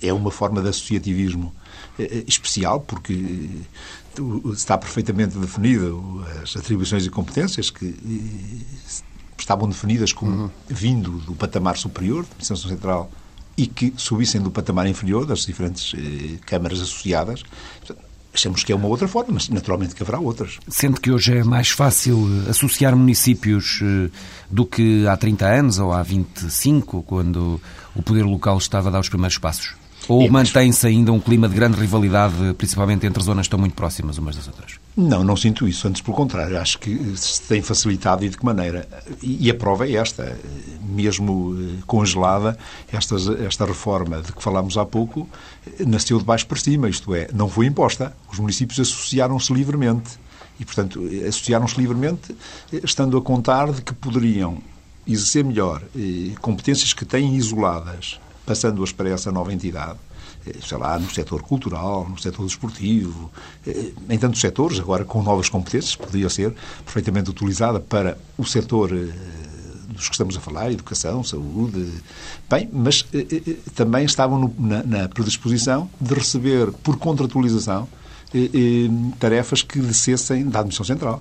É 0.00 0.12
uma 0.12 0.30
forma 0.30 0.60
de 0.62 0.68
associativismo 0.68 1.52
eh, 1.98 2.24
especial, 2.26 2.80
porque 2.80 3.48
está 4.52 4.78
perfeitamente 4.78 5.36
definida 5.36 5.86
as 6.42 6.56
atribuições 6.56 7.04
e 7.04 7.10
competências 7.10 7.70
que 7.70 7.94
estavam 9.42 9.68
definidas 9.68 10.12
como 10.12 10.30
uhum. 10.30 10.50
vindo 10.68 11.12
do 11.18 11.34
patamar 11.34 11.76
superior 11.76 12.22
da 12.22 12.30
Administração 12.30 12.70
Central 12.70 13.10
e 13.56 13.66
que 13.66 13.92
subissem 13.96 14.40
do 14.40 14.50
patamar 14.50 14.86
inferior 14.86 15.24
das 15.24 15.46
diferentes 15.46 15.94
eh, 15.94 16.38
câmaras 16.44 16.80
associadas. 16.80 17.42
Achamos 18.34 18.62
que 18.62 18.70
é 18.70 18.76
uma 18.76 18.86
outra 18.86 19.08
forma, 19.08 19.32
mas 19.32 19.48
naturalmente 19.48 19.94
que 19.94 20.02
haverá 20.02 20.18
outras. 20.18 20.58
Sendo 20.68 21.00
que 21.00 21.10
hoje 21.10 21.38
é 21.38 21.42
mais 21.42 21.70
fácil 21.70 22.28
eh, 22.46 22.50
associar 22.50 22.94
municípios 22.94 23.80
eh, 23.82 24.10
do 24.50 24.66
que 24.66 25.06
há 25.06 25.16
30 25.16 25.46
anos 25.46 25.78
ou 25.78 25.92
há 25.92 26.02
25, 26.02 27.02
quando 27.02 27.60
o 27.94 28.02
poder 28.02 28.24
local 28.24 28.58
estava 28.58 28.88
a 28.88 28.92
dar 28.92 29.00
os 29.00 29.08
primeiros 29.08 29.38
passos? 29.38 29.74
Ou 30.08 30.30
mantém-se 30.30 30.86
ainda 30.86 31.10
um 31.12 31.18
clima 31.18 31.48
de 31.48 31.54
grande 31.54 31.78
rivalidade, 31.80 32.54
principalmente 32.56 33.06
entre 33.06 33.22
zonas 33.22 33.42
que 33.42 33.48
estão 33.48 33.58
muito 33.58 33.74
próximas 33.74 34.18
umas 34.18 34.36
das 34.36 34.46
outras? 34.46 34.72
Não, 34.96 35.24
não 35.24 35.36
sinto 35.36 35.66
isso. 35.66 35.86
Antes, 35.88 36.00
pelo 36.00 36.16
contrário, 36.16 36.58
acho 36.58 36.78
que 36.78 36.96
se 37.16 37.42
tem 37.42 37.60
facilitado 37.60 38.24
e 38.24 38.28
de 38.28 38.36
que 38.36 38.44
maneira. 38.44 38.88
E 39.22 39.50
a 39.50 39.54
prova 39.54 39.86
é 39.86 39.92
esta. 39.94 40.38
Mesmo 40.88 41.56
eh, 41.58 41.82
congelada, 41.86 42.56
estas- 42.92 43.28
esta 43.28 43.64
reforma 43.66 44.22
de 44.22 44.32
que 44.32 44.42
falámos 44.42 44.78
há 44.78 44.84
pouco 44.86 45.28
eh, 45.66 45.84
nasceu 45.84 46.18
de 46.18 46.24
baixo 46.24 46.46
para 46.46 46.58
cima, 46.58 46.88
isto 46.88 47.14
é, 47.14 47.28
não 47.34 47.48
foi 47.48 47.66
imposta. 47.66 48.16
Os 48.32 48.38
municípios 48.38 48.78
associaram-se 48.80 49.52
livremente. 49.52 50.10
E, 50.58 50.64
portanto, 50.64 51.02
eh, 51.12 51.26
associaram-se 51.28 51.78
livremente, 51.78 52.34
eh, 52.72 52.80
estando 52.84 53.18
a 53.18 53.22
contar 53.22 53.70
de 53.72 53.82
que 53.82 53.92
poderiam 53.92 54.58
exercer 55.06 55.44
melhor 55.44 55.82
eh, 55.94 56.30
competências 56.40 56.92
que 56.92 57.04
têm 57.04 57.34
isoladas, 57.36 58.18
passando-as 58.46 58.92
para 58.92 59.10
essa 59.10 59.30
nova 59.32 59.52
entidade 59.52 59.98
eh, 60.46 60.54
sei 60.64 60.78
lá, 60.78 60.98
no 60.98 61.10
setor 61.10 61.42
cultural, 61.42 62.08
no 62.08 62.18
setor 62.18 62.46
desportivo, 62.46 63.30
eh, 63.66 63.90
em 64.08 64.18
tantos 64.18 64.40
setores, 64.40 64.78
agora 64.78 65.04
com 65.04 65.22
novas 65.22 65.48
competências, 65.48 65.96
podia 65.96 66.30
ser 66.30 66.54
perfeitamente 66.84 67.28
utilizada 67.30 67.80
para 67.80 68.16
o 68.38 68.44
setor 68.44 68.92
eh, 68.92 69.08
dos 69.88 70.08
que 70.08 70.14
estamos 70.14 70.36
a 70.36 70.40
falar, 70.40 70.70
educação, 70.70 71.24
saúde, 71.24 71.90
bem, 72.50 72.68
mas 72.72 73.02
também 73.74 74.04
estavam 74.04 74.38
no- 74.38 74.54
na, 74.58 74.82
na 74.82 75.08
predisposição 75.08 75.88
de 76.00 76.12
receber, 76.14 76.70
por 76.82 76.98
contratualização, 76.98 77.88
tarefas 79.18 79.62
que 79.62 79.78
descessem 79.80 80.44
da 80.48 80.58
Administração 80.60 80.94
Central. 80.94 81.20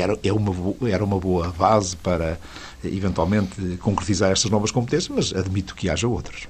Era, 0.00 0.18
é 0.22 0.32
uma, 0.32 0.54
era 0.88 1.04
uma 1.04 1.18
boa 1.18 1.48
base 1.50 1.96
para, 1.96 2.38
eventualmente, 2.84 3.76
concretizar 3.80 4.30
estas 4.30 4.50
novas 4.50 4.70
competências, 4.70 5.08
mas 5.14 5.34
admito 5.38 5.74
que 5.74 5.88
haja 5.90 6.06
outras. 6.06 6.48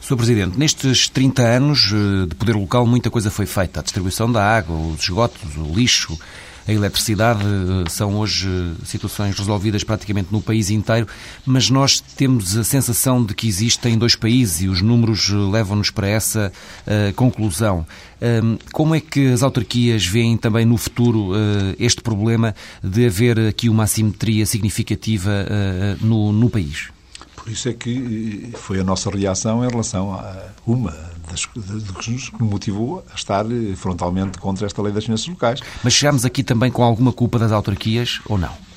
Sr. 0.00 0.16
Presidente, 0.16 0.58
nestes 0.58 1.08
30 1.08 1.42
anos 1.42 1.92
eh, 1.92 2.26
de 2.26 2.34
poder 2.34 2.56
local, 2.56 2.86
muita 2.86 3.10
coisa 3.10 3.30
foi 3.30 3.44
feita. 3.44 3.80
A 3.80 3.82
distribuição 3.82 4.32
da 4.32 4.42
água, 4.42 4.74
os 4.74 5.02
esgotos, 5.02 5.56
o 5.56 5.74
lixo, 5.74 6.18
a 6.66 6.72
eletricidade 6.72 7.42
eh, 7.42 7.88
são 7.88 8.16
hoje 8.16 8.48
eh, 8.48 8.84
situações 8.84 9.38
resolvidas 9.38 9.84
praticamente 9.84 10.28
no 10.30 10.40
país 10.40 10.70
inteiro, 10.70 11.06
mas 11.44 11.70
nós 11.70 12.00
temos 12.00 12.56
a 12.56 12.64
sensação 12.64 13.24
de 13.24 13.34
que 13.34 13.48
existem 13.48 13.96
dois 13.98 14.14
países 14.14 14.62
e 14.62 14.68
os 14.68 14.82
números 14.82 15.30
eh, 15.30 15.34
levam-nos 15.34 15.90
para 15.90 16.08
essa 16.08 16.52
eh, 16.86 17.12
conclusão. 17.16 17.86
Ahm, 18.20 18.58
Como 18.72 18.94
é 18.94 19.00
que 19.00 19.32
as 19.32 19.42
autarquias 19.42 20.04
veem 20.06 20.36
também 20.36 20.64
no 20.64 20.76
futuro 20.76 21.32
eh, 21.34 21.76
este 21.78 22.02
problema 22.02 22.54
de 22.82 23.06
haver 23.06 23.38
aqui 23.40 23.68
uma 23.68 23.84
assimetria 23.84 24.44
significativa 24.46 25.30
eh, 25.30 25.96
no, 26.00 26.32
no 26.32 26.50
país? 26.50 26.88
Por 27.36 27.50
isso 27.50 27.68
é 27.68 27.72
que 27.72 28.50
foi 28.54 28.80
a 28.80 28.84
nossa 28.84 29.10
reação 29.10 29.64
em 29.64 29.68
relação 29.68 30.12
a 30.12 30.50
uma 30.66 30.94
das 31.30 31.82
de 31.84 31.92
que 32.30 32.42
nos 32.42 32.50
motivou 32.50 33.04
a 33.10 33.14
estar 33.14 33.44
eh, 33.50 33.74
frontalmente 33.76 34.38
contra 34.38 34.66
esta 34.66 34.82
lei 34.82 34.92
das 34.92 35.04
finanças 35.04 35.26
locais. 35.26 35.60
Mas 35.82 35.92
chegámos 35.92 36.24
aqui 36.24 36.42
também 36.42 36.70
com 36.70 36.82
alguma 36.82 37.12
culpa 37.12 37.38
das 37.38 37.52
autarquias 37.52 38.20
ou 38.26 38.36
não? 38.38 38.69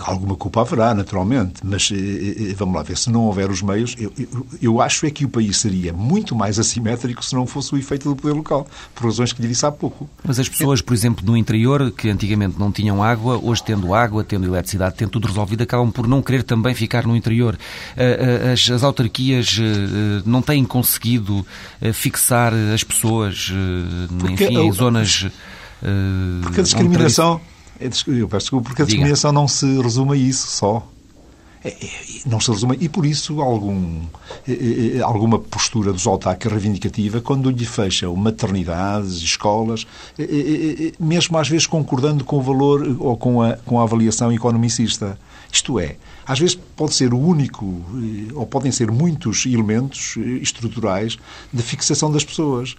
Alguma 0.00 0.34
culpa 0.34 0.62
haverá, 0.62 0.92
naturalmente, 0.92 1.60
mas 1.62 1.90
eh, 1.92 2.50
eh, 2.50 2.54
vamos 2.54 2.74
lá 2.74 2.82
ver, 2.82 2.96
se 2.96 3.08
não 3.10 3.22
houver 3.26 3.48
os 3.48 3.62
meios, 3.62 3.94
eu, 3.98 4.12
eu, 4.18 4.46
eu 4.60 4.80
acho 4.80 5.06
é 5.06 5.10
que 5.10 5.24
o 5.24 5.28
país 5.28 5.56
seria 5.58 5.92
muito 5.92 6.34
mais 6.34 6.58
assimétrico 6.58 7.24
se 7.24 7.34
não 7.34 7.46
fosse 7.46 7.72
o 7.74 7.78
efeito 7.78 8.08
do 8.08 8.16
poder 8.16 8.34
local, 8.34 8.66
por 8.94 9.06
razões 9.06 9.32
que 9.32 9.40
lhe 9.40 9.46
disse 9.46 9.64
há 9.64 9.70
pouco. 9.70 10.10
Mas 10.24 10.40
as 10.40 10.48
pessoas, 10.48 10.82
por 10.82 10.94
exemplo, 10.94 11.24
no 11.24 11.36
interior, 11.36 11.92
que 11.92 12.08
antigamente 12.10 12.58
não 12.58 12.72
tinham 12.72 13.02
água, 13.02 13.38
hoje 13.40 13.62
tendo 13.62 13.94
água, 13.94 14.24
tendo 14.24 14.46
eletricidade, 14.46 14.96
tendo 14.96 15.10
tudo 15.10 15.28
resolvido, 15.28 15.62
acabam 15.62 15.92
por 15.92 16.08
não 16.08 16.22
querer 16.22 16.42
também 16.42 16.74
ficar 16.74 17.06
no 17.06 17.14
interior. 17.14 17.56
As, 18.52 18.68
as 18.70 18.82
autarquias 18.82 19.58
não 20.24 20.42
têm 20.42 20.64
conseguido 20.64 21.46
fixar 21.92 22.52
as 22.74 22.82
pessoas, 22.82 23.52
Porque 24.18 24.44
enfim, 24.44 24.58
em 24.58 24.72
zonas... 24.72 25.26
Porque 26.42 26.60
a 26.60 26.64
discriminação. 26.64 27.40
É 27.80 27.86
Eu 27.86 28.28
peço 28.28 28.44
desculpa, 28.44 28.68
porque 28.68 28.82
a 28.82 28.84
Diga. 28.84 28.96
discriminação 28.96 29.32
não 29.32 29.46
se 29.48 29.80
resume 29.80 30.12
a 30.12 30.16
isso 30.16 30.48
só. 30.48 30.86
É, 31.64 31.70
é, 31.70 31.90
não 32.26 32.38
se 32.40 32.50
resume. 32.50 32.76
E 32.80 32.88
por 32.88 33.04
isso 33.04 33.40
algum, 33.40 34.02
alguma 35.02 35.38
postura 35.38 35.92
dos 35.92 36.06
autarcas 36.06 36.52
reivindicativa 36.52 37.20
quando 37.20 37.50
lhe 37.50 37.66
fecham 37.66 38.14
maternidades, 38.14 39.16
escolas, 39.16 39.86
mesmo 41.00 41.36
às 41.36 41.48
vezes 41.48 41.66
concordando 41.66 42.24
com 42.24 42.36
o 42.38 42.42
valor 42.42 42.96
ou 43.00 43.16
com 43.16 43.42
a, 43.42 43.56
com 43.56 43.80
a 43.80 43.82
avaliação 43.82 44.32
economicista. 44.32 45.18
Isto 45.50 45.80
é, 45.80 45.96
às 46.26 46.38
vezes 46.38 46.54
pode 46.54 46.94
ser 46.94 47.12
o 47.12 47.18
único, 47.18 47.82
ou 48.34 48.46
podem 48.46 48.70
ser 48.70 48.90
muitos 48.90 49.46
elementos 49.46 50.16
estruturais 50.42 51.18
de 51.52 51.62
fixação 51.62 52.12
das 52.12 52.22
pessoas. 52.22 52.76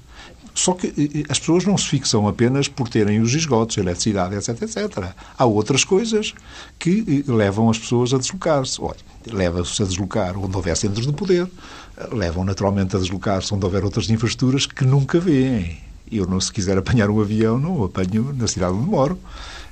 Só 0.59 0.73
que 0.73 1.23
as 1.29 1.39
pessoas 1.39 1.63
não 1.63 1.77
se 1.77 1.87
fixam 1.87 2.27
apenas 2.27 2.67
por 2.67 2.89
terem 2.89 3.21
os 3.21 3.33
esgotos, 3.33 3.77
a 3.77 3.81
eletricidade, 3.81 4.35
etc, 4.35 4.61
etc. 4.61 5.13
Há 5.37 5.45
outras 5.45 5.85
coisas 5.85 6.33
que 6.77 7.23
levam 7.25 7.69
as 7.69 7.79
pessoas 7.79 8.13
a 8.13 8.17
deslocar-se. 8.17 8.81
Olha, 8.81 8.97
leva-se 9.25 9.81
a 9.81 9.85
deslocar 9.85 10.37
onde 10.37 10.53
houver 10.53 10.75
centros 10.75 11.07
de 11.07 11.13
poder, 11.13 11.49
levam 12.11 12.43
naturalmente 12.43 12.93
a 12.93 12.99
deslocar-se 12.99 13.53
onde 13.53 13.63
houver 13.63 13.85
outras 13.85 14.09
infraestruturas 14.09 14.65
que 14.65 14.83
nunca 14.83 15.17
veem. 15.17 15.77
Eu, 16.11 16.27
não, 16.27 16.41
se 16.41 16.51
quiser 16.51 16.77
apanhar 16.77 17.09
um 17.09 17.21
avião, 17.21 17.57
não 17.57 17.77
o 17.77 17.85
apanho 17.85 18.35
na 18.37 18.45
cidade 18.45 18.73
onde 18.73 18.85
moro. 18.85 19.17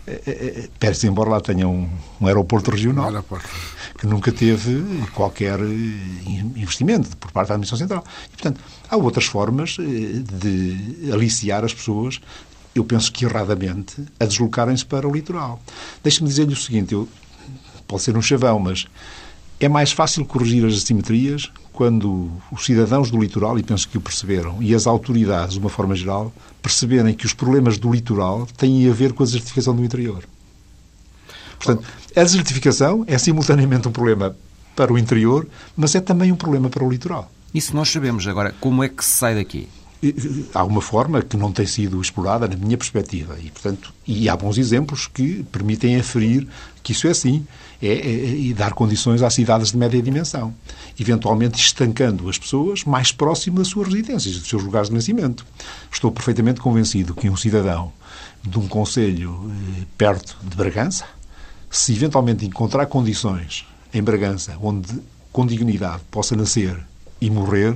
Eh, 0.07 0.21
eh, 0.25 0.31
eh, 0.31 0.69
Pese 0.79 1.05
embora 1.05 1.31
lá 1.31 1.41
tenha 1.41 1.67
um, 1.67 1.89
um 2.21 2.27
aeroporto 2.27 2.71
regional 2.71 3.07
Aeroporto. 3.07 3.49
Que 3.97 4.05
nunca 4.05 4.31
teve 4.31 4.83
qualquer 5.13 5.59
investimento 6.55 7.17
por 7.17 7.31
parte 7.31 7.49
da 7.49 7.55
Administração 7.55 7.87
Central. 7.87 8.03
E, 8.27 8.29
portanto, 8.29 8.61
há 8.89 8.95
outras 8.95 9.25
formas 9.25 9.77
eh, 9.79 10.21
de 10.39 11.11
aliciar 11.11 11.63
as 11.65 11.73
pessoas, 11.73 12.21
eu 12.75 12.83
penso 12.83 13.11
que 13.11 13.25
erradamente, 13.25 14.03
a 14.19 14.25
deslocarem-se 14.25 14.85
para 14.85 15.07
o 15.07 15.11
litoral. 15.11 15.59
Deixe-me 16.03 16.29
dizer-lhe 16.29 16.53
o 16.53 16.57
seguinte, 16.57 16.93
eu, 16.93 17.07
pode 17.87 18.03
ser 18.03 18.15
um 18.15 18.21
chavão, 18.21 18.59
mas 18.59 18.85
é 19.59 19.67
mais 19.67 19.91
fácil 19.91 20.23
corrigir 20.25 20.63
as 20.65 20.75
assimetrias 20.75 21.51
quando 21.73 22.31
os 22.51 22.65
cidadãos 22.65 23.09
do 23.09 23.19
litoral, 23.19 23.57
e 23.57 23.63
penso 23.63 23.87
que 23.87 23.97
o 23.97 24.01
perceberam, 24.01 24.61
e 24.61 24.73
as 24.73 24.87
autoridades, 24.87 25.53
de 25.53 25.59
uma 25.59 25.69
forma 25.69 25.95
geral, 25.95 26.33
perceberem 26.61 27.13
que 27.13 27.25
os 27.25 27.33
problemas 27.33 27.77
do 27.77 27.91
litoral 27.91 28.47
têm 28.57 28.89
a 28.89 28.93
ver 28.93 29.13
com 29.13 29.23
a 29.23 29.25
desertificação 29.25 29.75
do 29.75 29.83
interior. 29.83 30.23
Portanto, 31.57 31.87
a 32.15 32.23
desertificação 32.23 33.03
é 33.07 33.17
simultaneamente 33.17 33.87
um 33.87 33.91
problema 33.91 34.35
para 34.75 34.93
o 34.93 34.97
interior, 34.97 35.47
mas 35.75 35.95
é 35.95 35.99
também 36.01 36.31
um 36.31 36.35
problema 36.35 36.69
para 36.69 36.83
o 36.83 36.89
litoral. 36.89 37.31
Isso 37.53 37.75
nós 37.75 37.89
sabemos. 37.89 38.27
Agora, 38.27 38.53
como 38.59 38.83
é 38.83 38.89
que 38.89 39.03
se 39.03 39.11
sai 39.11 39.35
daqui? 39.35 39.67
Há 40.53 40.63
uma 40.63 40.79
forma 40.81 41.23
que 41.23 41.35
não 41.35 41.51
tem 41.51 41.65
sido 41.65 41.99
explorada 41.99 42.47
na 42.47 42.55
minha 42.55 42.77
perspectiva 42.77 43.35
e, 43.43 43.49
portanto, 43.49 43.91
e 44.05 44.29
há 44.29 44.37
bons 44.37 44.59
exemplos 44.59 45.07
que 45.07 45.43
permitem 45.51 45.95
aferir 45.99 46.47
que 46.83 46.91
isso 46.91 47.07
é 47.07 47.09
assim 47.09 47.47
é, 47.81 47.87
é- 47.87 48.29
e 48.35 48.53
dar 48.53 48.73
condições 48.73 49.23
às 49.23 49.33
cidades 49.33 49.71
de 49.71 49.77
média 49.77 49.99
dimensão, 49.99 50.53
eventualmente 50.99 51.59
estancando 51.59 52.29
as 52.29 52.37
pessoas 52.37 52.83
mais 52.83 53.11
próximo 53.11 53.57
das 53.57 53.69
suas 53.69 53.87
residências, 53.87 54.37
dos 54.37 54.47
seus 54.47 54.61
lugares 54.63 54.89
de 54.89 54.93
nascimento. 54.93 55.43
Estou 55.91 56.11
perfeitamente 56.11 56.59
convencido 56.61 57.15
que 57.15 57.27
um 57.27 57.35
cidadão 57.35 57.91
de 58.43 58.59
um 58.59 58.67
conselho 58.67 59.51
eh, 59.79 59.83
perto 59.97 60.37
de 60.43 60.55
Bragança, 60.55 61.05
se 61.69 61.93
eventualmente 61.93 62.45
encontrar 62.45 62.85
condições 62.87 63.65
em 63.93 64.01
Bragança 64.01 64.57
onde 64.61 64.89
com 65.31 65.45
dignidade 65.45 66.01
possa 66.09 66.35
nascer 66.35 66.79
e 67.21 67.29
morrer, 67.29 67.75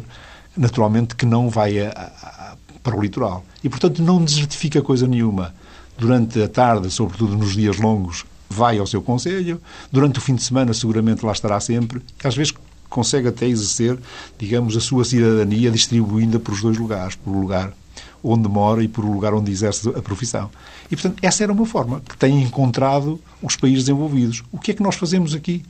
naturalmente 0.55 1.15
que 1.15 1.25
não 1.25 1.49
vai 1.49 1.79
a- 1.79 1.89
a- 1.91 2.51
a- 2.51 2.55
para 2.83 2.95
o 2.95 3.01
litoral. 3.01 3.45
E, 3.63 3.69
portanto, 3.69 4.01
não 4.01 4.23
desertifica 4.23 4.81
coisa 4.81 5.07
nenhuma. 5.07 5.53
Durante 5.97 6.41
a 6.41 6.47
tarde, 6.47 6.89
sobretudo 6.89 7.37
nos 7.37 7.53
dias 7.53 7.77
longos, 7.77 8.25
vai 8.49 8.79
ao 8.79 8.87
seu 8.87 9.01
conselho. 9.01 9.61
Durante 9.91 10.17
o 10.17 10.21
fim 10.21 10.33
de 10.35 10.41
semana, 10.43 10.73
seguramente 10.73 11.23
lá 11.25 11.31
estará 11.31 11.59
sempre. 11.59 12.01
Às 12.23 12.35
vezes 12.35 12.53
consegue 12.89 13.27
até 13.27 13.45
exercer, 13.47 13.97
digamos, 14.37 14.75
a 14.75 14.81
sua 14.81 15.05
cidadania 15.05 15.69
distribuindo-a 15.71 16.39
por 16.39 16.53
os 16.53 16.61
dois 16.61 16.77
lugares, 16.77 17.15
por 17.15 17.35
o 17.35 17.39
lugar 17.39 17.71
onde 18.23 18.47
mora 18.47 18.83
e 18.83 18.87
por 18.87 19.03
o 19.03 19.11
lugar 19.11 19.33
onde 19.33 19.51
exerce 19.51 19.89
a 19.89 20.01
profissão. 20.01 20.49
E, 20.89 20.95
portanto, 20.95 21.17
essa 21.21 21.43
era 21.43 21.51
uma 21.51 21.65
forma 21.65 22.01
que 22.01 22.17
têm 22.17 22.43
encontrado 22.43 23.19
os 23.41 23.55
países 23.55 23.85
desenvolvidos. 23.85 24.43
O 24.51 24.59
que 24.59 24.71
é 24.71 24.73
que 24.73 24.83
nós 24.83 24.95
fazemos 24.95 25.33
aqui? 25.33 25.63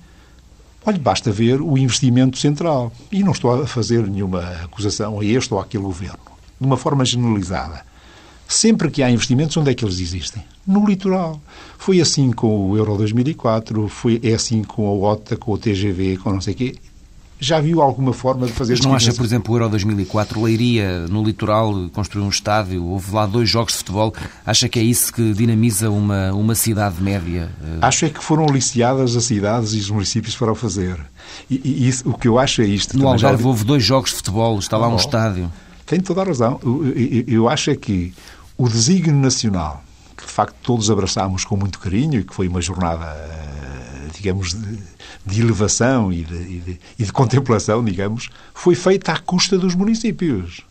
Olha, 0.85 0.97
basta 0.97 1.31
ver 1.31 1.61
o 1.61 1.77
investimento 1.77 2.37
central. 2.37 2.91
E 3.11 3.23
não 3.23 3.31
estou 3.31 3.61
a 3.61 3.67
fazer 3.67 4.07
nenhuma 4.07 4.41
acusação 4.63 5.19
a 5.19 5.25
este 5.25 5.53
ou 5.53 5.59
àquele 5.59 5.83
governo. 5.83 6.19
De 6.59 6.65
uma 6.65 6.77
forma 6.77 7.05
generalizada. 7.05 7.85
Sempre 8.47 8.91
que 8.91 9.01
há 9.01 9.09
investimentos, 9.09 9.55
onde 9.55 9.71
é 9.71 9.73
que 9.73 9.85
eles 9.85 9.99
existem? 9.99 10.43
No 10.67 10.85
litoral. 10.85 11.39
Foi 11.77 12.01
assim 12.01 12.31
com 12.31 12.69
o 12.69 12.77
Euro 12.77 12.97
2004, 12.97 13.87
foi, 13.87 14.19
é 14.23 14.33
assim 14.33 14.63
com 14.63 14.87
a 14.87 15.11
OTA, 15.11 15.37
com 15.37 15.53
o 15.53 15.57
TGV, 15.57 16.17
com 16.17 16.33
não 16.33 16.41
sei 16.41 16.53
o 16.53 16.57
quê. 16.57 16.75
Já 17.43 17.59
viu 17.59 17.81
alguma 17.81 18.13
forma 18.13 18.45
de 18.45 18.53
fazer 18.53 18.73
Mas 18.73 18.81
não 18.81 18.93
acha, 18.93 19.11
por 19.11 19.25
exemplo, 19.25 19.51
o 19.51 19.57
Euro 19.57 19.69
2004, 19.69 20.39
Leiria, 20.39 21.07
no 21.07 21.23
litoral, 21.23 21.89
construiu 21.91 22.27
um 22.27 22.29
estádio, 22.29 22.85
houve 22.85 23.11
lá 23.11 23.25
dois 23.25 23.49
jogos 23.49 23.73
de 23.73 23.79
futebol. 23.79 24.13
Acha 24.45 24.69
que 24.69 24.79
é 24.79 24.83
isso 24.83 25.11
que 25.11 25.33
dinamiza 25.33 25.89
uma, 25.89 26.31
uma 26.33 26.53
cidade 26.53 27.01
média? 27.01 27.49
Acho 27.81 28.05
é 28.05 28.09
que 28.09 28.23
foram 28.23 28.45
aliciadas 28.45 29.15
as 29.15 29.23
cidades 29.23 29.73
e 29.73 29.79
os 29.79 29.89
municípios 29.89 30.35
para 30.35 30.51
o 30.51 30.55
fazer. 30.55 30.99
E, 31.49 31.59
e 31.63 31.87
isso, 31.87 32.07
o 32.07 32.13
que 32.13 32.27
eu 32.27 32.37
acho 32.37 32.61
é 32.61 32.65
isto. 32.65 32.95
No 32.95 33.07
Algarve 33.07 33.41
já... 33.41 33.49
houve 33.49 33.63
dois 33.63 33.83
jogos 33.83 34.11
de 34.11 34.17
futebol, 34.17 34.59
está 34.59 34.77
lá 34.77 34.87
um 34.87 34.95
estádio. 34.95 35.51
Tem 35.87 35.99
toda 35.99 36.21
a 36.21 36.25
razão. 36.25 36.59
Eu, 36.63 36.87
eu, 36.95 37.23
eu 37.27 37.49
acho 37.49 37.71
é 37.71 37.75
que 37.75 38.13
o 38.55 38.69
desígnio 38.69 39.19
nacional, 39.19 39.83
que 40.15 40.27
de 40.27 40.31
facto 40.31 40.55
todos 40.61 40.91
abraçámos 40.91 41.43
com 41.43 41.57
muito 41.57 41.79
carinho 41.79 42.19
e 42.19 42.23
que 42.23 42.35
foi 42.35 42.47
uma 42.47 42.61
jornada, 42.61 43.05
eh, 43.05 43.70
digamos, 44.21 44.53
de, 44.53 44.77
de 45.25 45.41
elevação 45.41 46.13
e 46.13 46.23
de, 46.23 46.35
e, 46.35 46.59
de, 46.59 46.79
e 46.99 47.03
de, 47.03 47.11
contemplação, 47.11 47.83
digamos, 47.83 48.29
foi 48.53 48.75
feita 48.75 49.11
à 49.11 49.17
custa 49.17 49.57
dos 49.57 49.73
municípios. 49.73 50.61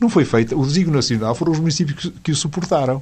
Não 0.00 0.10
foi 0.10 0.24
feita. 0.24 0.56
O 0.56 0.66
desígnio 0.66 0.94
nacional 0.94 1.34
foram 1.34 1.52
os 1.52 1.60
municípios 1.60 1.98
que, 1.98 2.10
que 2.10 2.32
o 2.32 2.36
suportaram. 2.36 3.00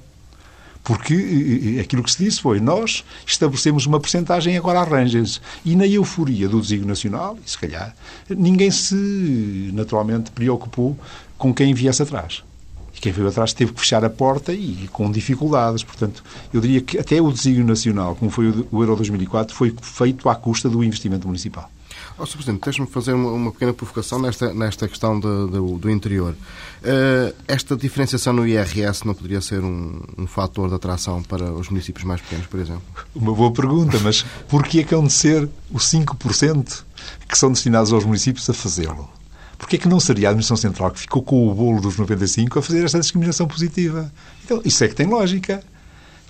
Porque 0.85 1.79
aquilo 1.81 2.03
que 2.03 2.13
se 2.13 2.23
disse 2.23 2.43
foi 2.43 2.61
nós 2.61 3.03
estabelecemos 3.27 3.87
uma 3.87 3.99
percentagem 3.99 4.55
agora 4.59 4.81
arranjem-se. 4.81 5.41
E 5.65 5.75
na 5.75 5.87
euforia 5.87 6.47
do 6.47 6.61
desígnio 6.61 6.89
nacional, 6.89 7.39
e 7.45 7.51
se 7.51 7.59
calhar, 7.59 7.97
ninguém 8.29 8.71
se 8.71 9.71
naturalmente 9.73 10.31
preocupou 10.31 10.97
com 11.39 11.55
quem 11.55 11.73
viesse 11.73 12.03
atrás. 12.03 12.45
E 13.05 13.09
quem 13.09 13.13
veio 13.13 13.29
atrás 13.29 13.53
teve 13.53 13.73
que 13.73 13.81
fechar 13.81 14.03
a 14.03 14.09
porta 14.09 14.51
e 14.51 14.89
com 14.91 15.11
dificuldades. 15.11 15.85
Portanto, 15.85 16.25
eu 16.53 16.61
diria 16.61 16.81
que 16.81 16.99
até 16.99 17.21
o 17.21 17.31
desígnio 17.31 17.67
nacional, 17.67 18.17
como 18.17 18.31
foi 18.31 18.49
o 18.49 18.83
Euro 18.83 18.97
2004, 18.97 19.55
foi 19.55 19.75
feito 19.83 20.27
à 20.31 20.35
custa 20.35 20.71
do 20.71 20.83
investimento 20.83 21.27
municipal. 21.27 21.71
Oh, 22.17 22.25
Sr. 22.25 22.37
Presidente, 22.37 22.63
deixe-me 22.63 22.87
fazer 22.87 23.13
uma, 23.13 23.31
uma, 23.33 23.53
pequena 23.53 23.75
provocação 23.75 24.19
nesta, 24.21 24.55
nesta 24.55 24.89
questão 24.89 25.19
de, 25.21 25.27
de, 25.47 25.79
do 25.79 25.91
interior. 25.91 26.33
Uh, 26.33 27.35
esta 27.47 27.77
diferenciação 27.77 28.33
no 28.33 28.47
IRS 28.47 29.05
não 29.05 29.15
poderia 29.15 29.41
ser 29.41 29.61
um, 29.61 30.01
um 30.17 30.27
fator 30.27 30.69
de 30.69 30.77
atração 30.77 31.23
para 31.23 31.53
os 31.53 31.69
municípios 31.69 32.05
mais 32.05 32.21
pequenos, 32.21 32.47
por 32.47 32.61
exemplo? 32.61 32.83
Uma 33.15 33.35
boa 33.35 33.53
pergunta, 33.53 33.99
mas 34.01 34.25
porquê 34.49 34.81
é 34.81 34.85
que 34.85 34.95
hão 34.95 35.05
de 35.05 35.13
ser 35.13 35.49
os 35.71 35.91
5% 35.91 36.85
que 37.29 37.37
são 37.37 37.51
destinados 37.51 37.93
aos 37.93 38.05
municípios 38.05 38.49
a 38.49 38.55
fazê-lo? 38.55 39.11
Porquê 39.65 39.77
é 39.77 39.79
que 39.79 39.89
não 39.89 39.99
seria 39.99 40.29
a 40.29 40.31
Administração 40.31 40.59
Central 40.59 40.91
que 40.91 41.01
ficou 41.01 41.23
com 41.23 41.49
o 41.49 41.55
bolo 41.55 41.81
dos 41.81 41.97
95 41.97 42.59
a 42.59 42.63
fazer 42.63 42.85
esta 42.85 43.01
discriminação 43.01 43.49
positiva? 43.49 44.13
Então, 44.45 44.61
isso 44.63 44.85
é 44.85 44.89
que 44.89 44.95
tem 44.95 45.07
lógica. 45.07 45.65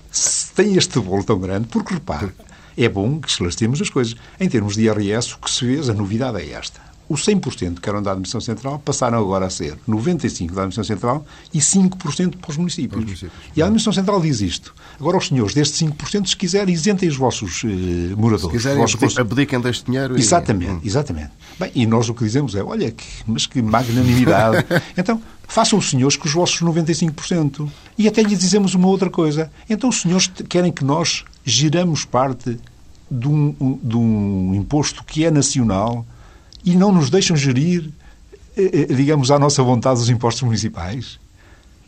Se 0.08 0.52
tem 0.52 0.76
este 0.76 1.00
bolo 1.00 1.24
tão 1.24 1.40
grande, 1.40 1.66
porque 1.66 1.94
repare, 1.94 2.30
é 2.78 2.88
bom 2.88 3.20
que 3.20 3.28
esclarecemos 3.28 3.82
as 3.82 3.90
coisas. 3.90 4.14
Em 4.38 4.48
termos 4.48 4.76
de 4.76 4.82
IRS, 4.82 5.34
o 5.34 5.38
que 5.38 5.50
se 5.50 5.66
vê, 5.66 5.90
a 5.90 5.92
novidade 5.92 6.40
é 6.40 6.52
esta 6.52 6.80
os 7.08 7.24
100% 7.24 7.80
que 7.80 7.88
eram 7.88 8.02
da 8.02 8.12
Administração 8.12 8.40
Central 8.40 8.78
passaram 8.78 9.18
agora 9.18 9.46
a 9.46 9.50
ser 9.50 9.76
95% 9.88 10.46
da 10.52 10.62
Administração 10.62 10.84
Central 10.84 11.26
e 11.52 11.58
5% 11.58 12.36
para 12.36 12.50
os 12.50 12.56
municípios. 12.56 13.04
municípios. 13.04 13.32
E 13.54 13.60
a 13.60 13.66
Administração 13.66 13.92
Central 13.92 14.20
diz 14.20 14.40
isto. 14.40 14.74
Agora, 14.98 15.18
os 15.18 15.28
senhores 15.28 15.54
destes 15.54 15.80
5%, 15.82 16.28
se 16.28 16.36
quiserem, 16.36 16.72
isentem 16.72 17.08
os 17.08 17.16
vossos 17.16 17.62
eh, 17.64 18.14
moradores. 18.16 18.42
Se 18.42 18.50
quiserem, 18.50 18.78
vossos... 18.78 19.18
abdiquem 19.18 19.60
deste 19.60 19.84
dinheiro. 19.84 20.18
Exatamente, 20.18 20.70
e... 20.70 20.74
Hum. 20.74 20.80
exatamente. 20.84 21.30
Bem, 21.58 21.70
e 21.74 21.86
nós 21.86 22.08
o 22.08 22.14
que 22.14 22.24
dizemos 22.24 22.54
é, 22.54 22.62
olha, 22.62 22.90
que, 22.90 23.04
mas 23.26 23.46
que 23.46 23.60
magnanimidade. 23.60 24.64
então, 24.96 25.20
façam 25.46 25.78
os 25.78 25.90
senhores 25.90 26.16
com 26.16 26.26
os 26.26 26.32
vossos 26.32 26.60
95%. 26.60 27.68
E 27.98 28.08
até 28.08 28.22
lhes 28.22 28.38
dizemos 28.38 28.74
uma 28.74 28.88
outra 28.88 29.10
coisa. 29.10 29.50
Então, 29.68 29.90
os 29.90 30.00
senhores 30.00 30.30
querem 30.48 30.72
que 30.72 30.84
nós 30.84 31.24
giramos 31.44 32.04
parte 32.04 32.58
de 33.10 33.28
um, 33.28 33.78
de 33.82 33.96
um 33.96 34.54
imposto 34.54 35.04
que 35.04 35.24
é 35.24 35.30
nacional 35.30 36.06
e 36.64 36.74
não 36.74 36.90
nos 36.92 37.10
deixam 37.10 37.36
gerir, 37.36 37.90
eh, 38.56 38.86
eh, 38.90 38.94
digamos, 38.94 39.30
à 39.30 39.38
nossa 39.38 39.62
vontade 39.62 40.00
os 40.00 40.08
impostos 40.08 40.42
municipais. 40.42 41.18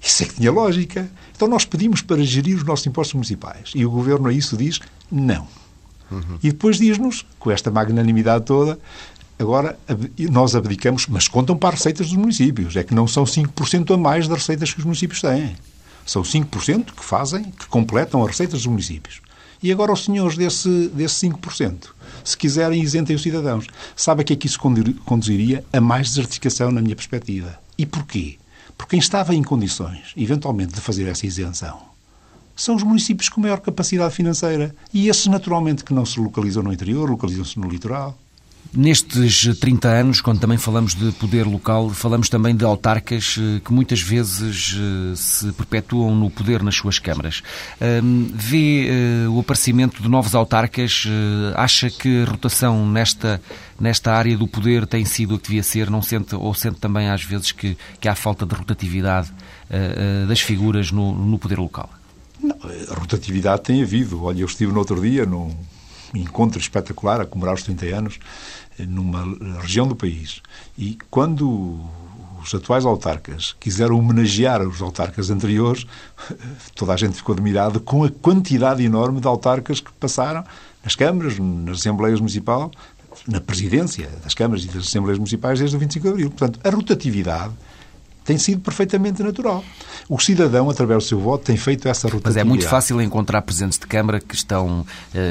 Isso 0.01 0.23
é 0.23 0.27
que 0.27 0.35
tinha 0.35 0.53
lógica. 0.53 1.11
Então 1.35 1.49
nós 1.49 1.65
pedimos 1.65 2.03
para 2.03 2.23
gerir 2.23 2.57
os 2.57 2.65
nossos 2.65 2.87
impostos 2.87 3.15
municipais. 3.15 3.73
E 3.75 3.85
o 3.85 3.91
Governo 3.91 4.29
a 4.29 4.33
isso 4.33 4.57
diz 4.57 4.81
não. 5.11 5.49
Uhum. 6.11 6.39
E 6.43 6.53
depois 6.53 6.77
diz-nos, 6.77 7.25
com 7.39 7.51
esta 7.51 7.71
magnanimidade 7.71 8.45
toda, 8.45 8.79
agora 9.39 9.79
nós 10.31 10.55
abdicamos, 10.55 11.07
mas 11.09 11.27
contam 11.27 11.57
para 11.57 11.71
as 11.71 11.75
receitas 11.77 12.09
dos 12.09 12.17
municípios. 12.17 12.77
É 12.77 12.85
que 12.85 12.95
não 12.95 13.09
são 13.09 13.25
5% 13.25 13.95
a 13.95 13.97
mais 13.97 14.29
das 14.29 14.39
receitas 14.39 14.73
que 14.73 14.79
os 14.79 14.85
municípios 14.85 15.21
têm. 15.21 15.57
São 16.05 16.23
5% 16.23 16.93
que 16.97 17.05
fazem, 17.05 17.45
que 17.45 17.67
completam 17.67 18.23
as 18.23 18.29
receitas 18.29 18.61
dos 18.61 18.67
municípios. 18.67 19.21
E 19.63 19.73
agora 19.73 19.93
os 19.93 20.05
senhores 20.05 20.37
desse, 20.37 20.89
desse 20.89 21.27
5%, 21.29 21.89
se 22.25 22.37
quiserem, 22.37 22.83
isentem 22.83 23.17
os 23.17 23.23
cidadãos. 23.23 23.67
Sabe 23.95 24.23
a 24.23 24.25
que 24.25 24.33
é 24.33 24.37
que 24.37 24.47
isso 24.47 24.59
conduziria? 25.05 25.65
A 25.73 25.81
mais 25.81 26.09
desertificação, 26.09 26.71
na 26.71 26.81
minha 26.81 26.97
perspectiva. 26.97 27.59
E 27.79 27.87
porquê? 27.87 28.39
Porque 28.77 28.91
quem 28.91 28.99
estava 28.99 29.35
em 29.35 29.43
condições, 29.43 30.13
eventualmente, 30.17 30.75
de 30.75 30.81
fazer 30.81 31.09
essa 31.09 31.27
isenção, 31.27 31.81
são 32.55 32.75
os 32.75 32.83
municípios 32.83 33.29
com 33.29 33.41
maior 33.41 33.61
capacidade 33.61 34.15
financeira. 34.15 34.75
E 34.93 35.09
esses, 35.09 35.27
naturalmente, 35.27 35.85
que 35.85 35.93
não 35.93 36.07
se 36.07 36.19
localizam 36.19 36.63
no 36.63 36.73
interior, 36.73 37.09
localizam-se 37.11 37.59
no 37.59 37.69
litoral. 37.69 38.19
Nestes 38.75 39.47
30 39.59 39.89
anos, 39.89 40.21
quando 40.21 40.41
também 40.41 40.59
falamos 40.59 40.95
de 40.95 41.13
poder 41.13 41.47
local, 41.47 41.91
falamos 41.91 42.29
também 42.29 42.55
de 42.55 42.65
autarcas 42.65 43.37
eh, 43.39 43.61
que 43.65 43.73
muitas 43.73 44.01
vezes 44.01 44.77
eh, 44.77 45.15
se 45.15 45.53
perpetuam 45.53 46.15
no 46.15 46.31
poder 46.31 46.63
nas 46.63 46.75
suas 46.75 46.99
câmaras. 46.99 47.43
Vê 48.35 48.89
eh, 48.89 49.29
o 49.29 49.41
aparecimento 49.41 50.03
de 50.03 50.09
novos 50.09 50.35
autarcas? 50.35 51.05
Acha 51.55 51.91
que 51.91 52.23
a 52.23 52.31
rotação 52.31 52.87
nesta, 52.87 53.41
nesta 53.81 54.13
área 54.13 54.37
do 54.37 54.47
poder 54.47 54.87
tem 54.87 55.05
sido 55.05 55.35
o 55.35 55.39
que 55.39 55.49
devia 55.49 55.63
ser? 55.63 55.91
Não 55.91 56.03
sente, 56.03 56.35
ou 56.35 56.53
sente 56.55 56.79
também 56.79 57.09
às 57.09 57.23
vezes 57.23 57.53
que, 57.53 57.77
que 58.01 58.09
há 58.09 58.15
falta 58.15 58.45
de 58.45 58.55
rotatividade 58.55 59.33
das 60.29 60.41
figuras 60.41 60.91
no, 60.91 61.13
no 61.13 61.39
poder 61.39 61.59
local? 61.59 61.91
Não, 62.43 62.57
rotatividade 62.91 63.63
tem 63.63 63.83
havido. 63.83 64.23
Olha, 64.23 64.41
eu 64.41 64.47
estive 64.47 64.73
no 64.73 64.79
outro 64.79 65.01
dia 65.01 65.25
num 65.25 65.55
encontro 66.15 66.59
espetacular 66.59 67.21
a 67.21 67.27
comemorar 67.27 67.55
os 67.55 67.63
30 67.63 67.87
anos 67.87 68.19
numa 68.79 69.25
região 69.61 69.87
do 69.87 69.97
país. 69.97 70.43
E 70.77 70.99
quando 71.11 71.81
os 72.43 72.55
atuais 72.55 72.85
autarcas 72.85 73.57
quiseram 73.59 73.99
homenagear 73.99 74.63
os 74.63 74.81
autarcas 74.81 75.31
anteriores, 75.31 75.87
toda 76.75 76.93
a 76.93 76.97
gente 76.97 77.17
ficou 77.17 77.35
admirada 77.35 77.81
com 77.81 78.05
a 78.05 78.11
quantidade 78.11 78.85
enorme 78.85 79.21
de 79.21 79.27
autarcas 79.27 79.81
que 79.81 79.93
passaram 79.93 80.45
nas 80.85 80.95
câmaras, 80.95 81.39
nas 81.39 81.81
assembleias 81.81 82.21
municipais, 82.21 82.71
na 83.27 83.41
presidência 83.41 84.09
das 84.23 84.35
câmaras 84.35 84.65
e 84.65 84.69
das 84.69 84.87
assembleias 84.87 85.19
municipais 85.19 85.59
desde 85.59 85.77
o 85.77 85.79
25 85.81 86.07
de 86.07 86.13
abril. 86.13 86.31
Portanto, 86.31 86.61
a 86.63 86.71
rotatividade 86.71 87.53
tem 88.27 88.37
sido 88.37 88.61
perfeitamente 88.61 89.23
natural. 89.23 89.65
O 90.09 90.19
cidadão, 90.19 90.69
através 90.69 91.05
do 91.05 91.09
seu 91.09 91.21
voto, 91.21 91.45
tem 91.45 91.57
feito 91.57 91.89
essa 91.89 92.09
rotatividade. 92.09 92.35
Mas 92.35 92.37
é 92.37 92.45
muito 92.45 92.69
fácil 92.69 93.01
encontrar 93.01 93.41
presidentes 93.43 93.79
de 93.79 93.87
Câmara 93.87 94.21
que 94.21 94.35
estão 94.35 94.81
uh, 94.81 94.85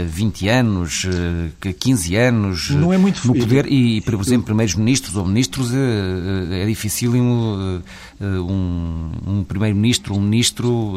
20 0.07 0.47
anos, 0.47 1.03
uh, 1.03 1.73
15 1.73 2.15
anos 2.15 2.69
Não 2.71 2.93
é 2.93 2.97
muito... 2.97 3.27
no 3.27 3.35
poder 3.35 3.71
e, 3.71 4.01
por 4.01 4.13
exemplo, 4.15 4.45
primeiros-ministros 4.45 5.15
ou 5.17 5.25
ministros 5.25 5.71
uh, 5.71 6.53
é 6.53 6.65
dificílimo 6.65 7.83
um, 8.21 9.11
um 9.27 9.43
primeiro-ministro, 9.43 10.15
um 10.15 10.21
ministro 10.21 10.93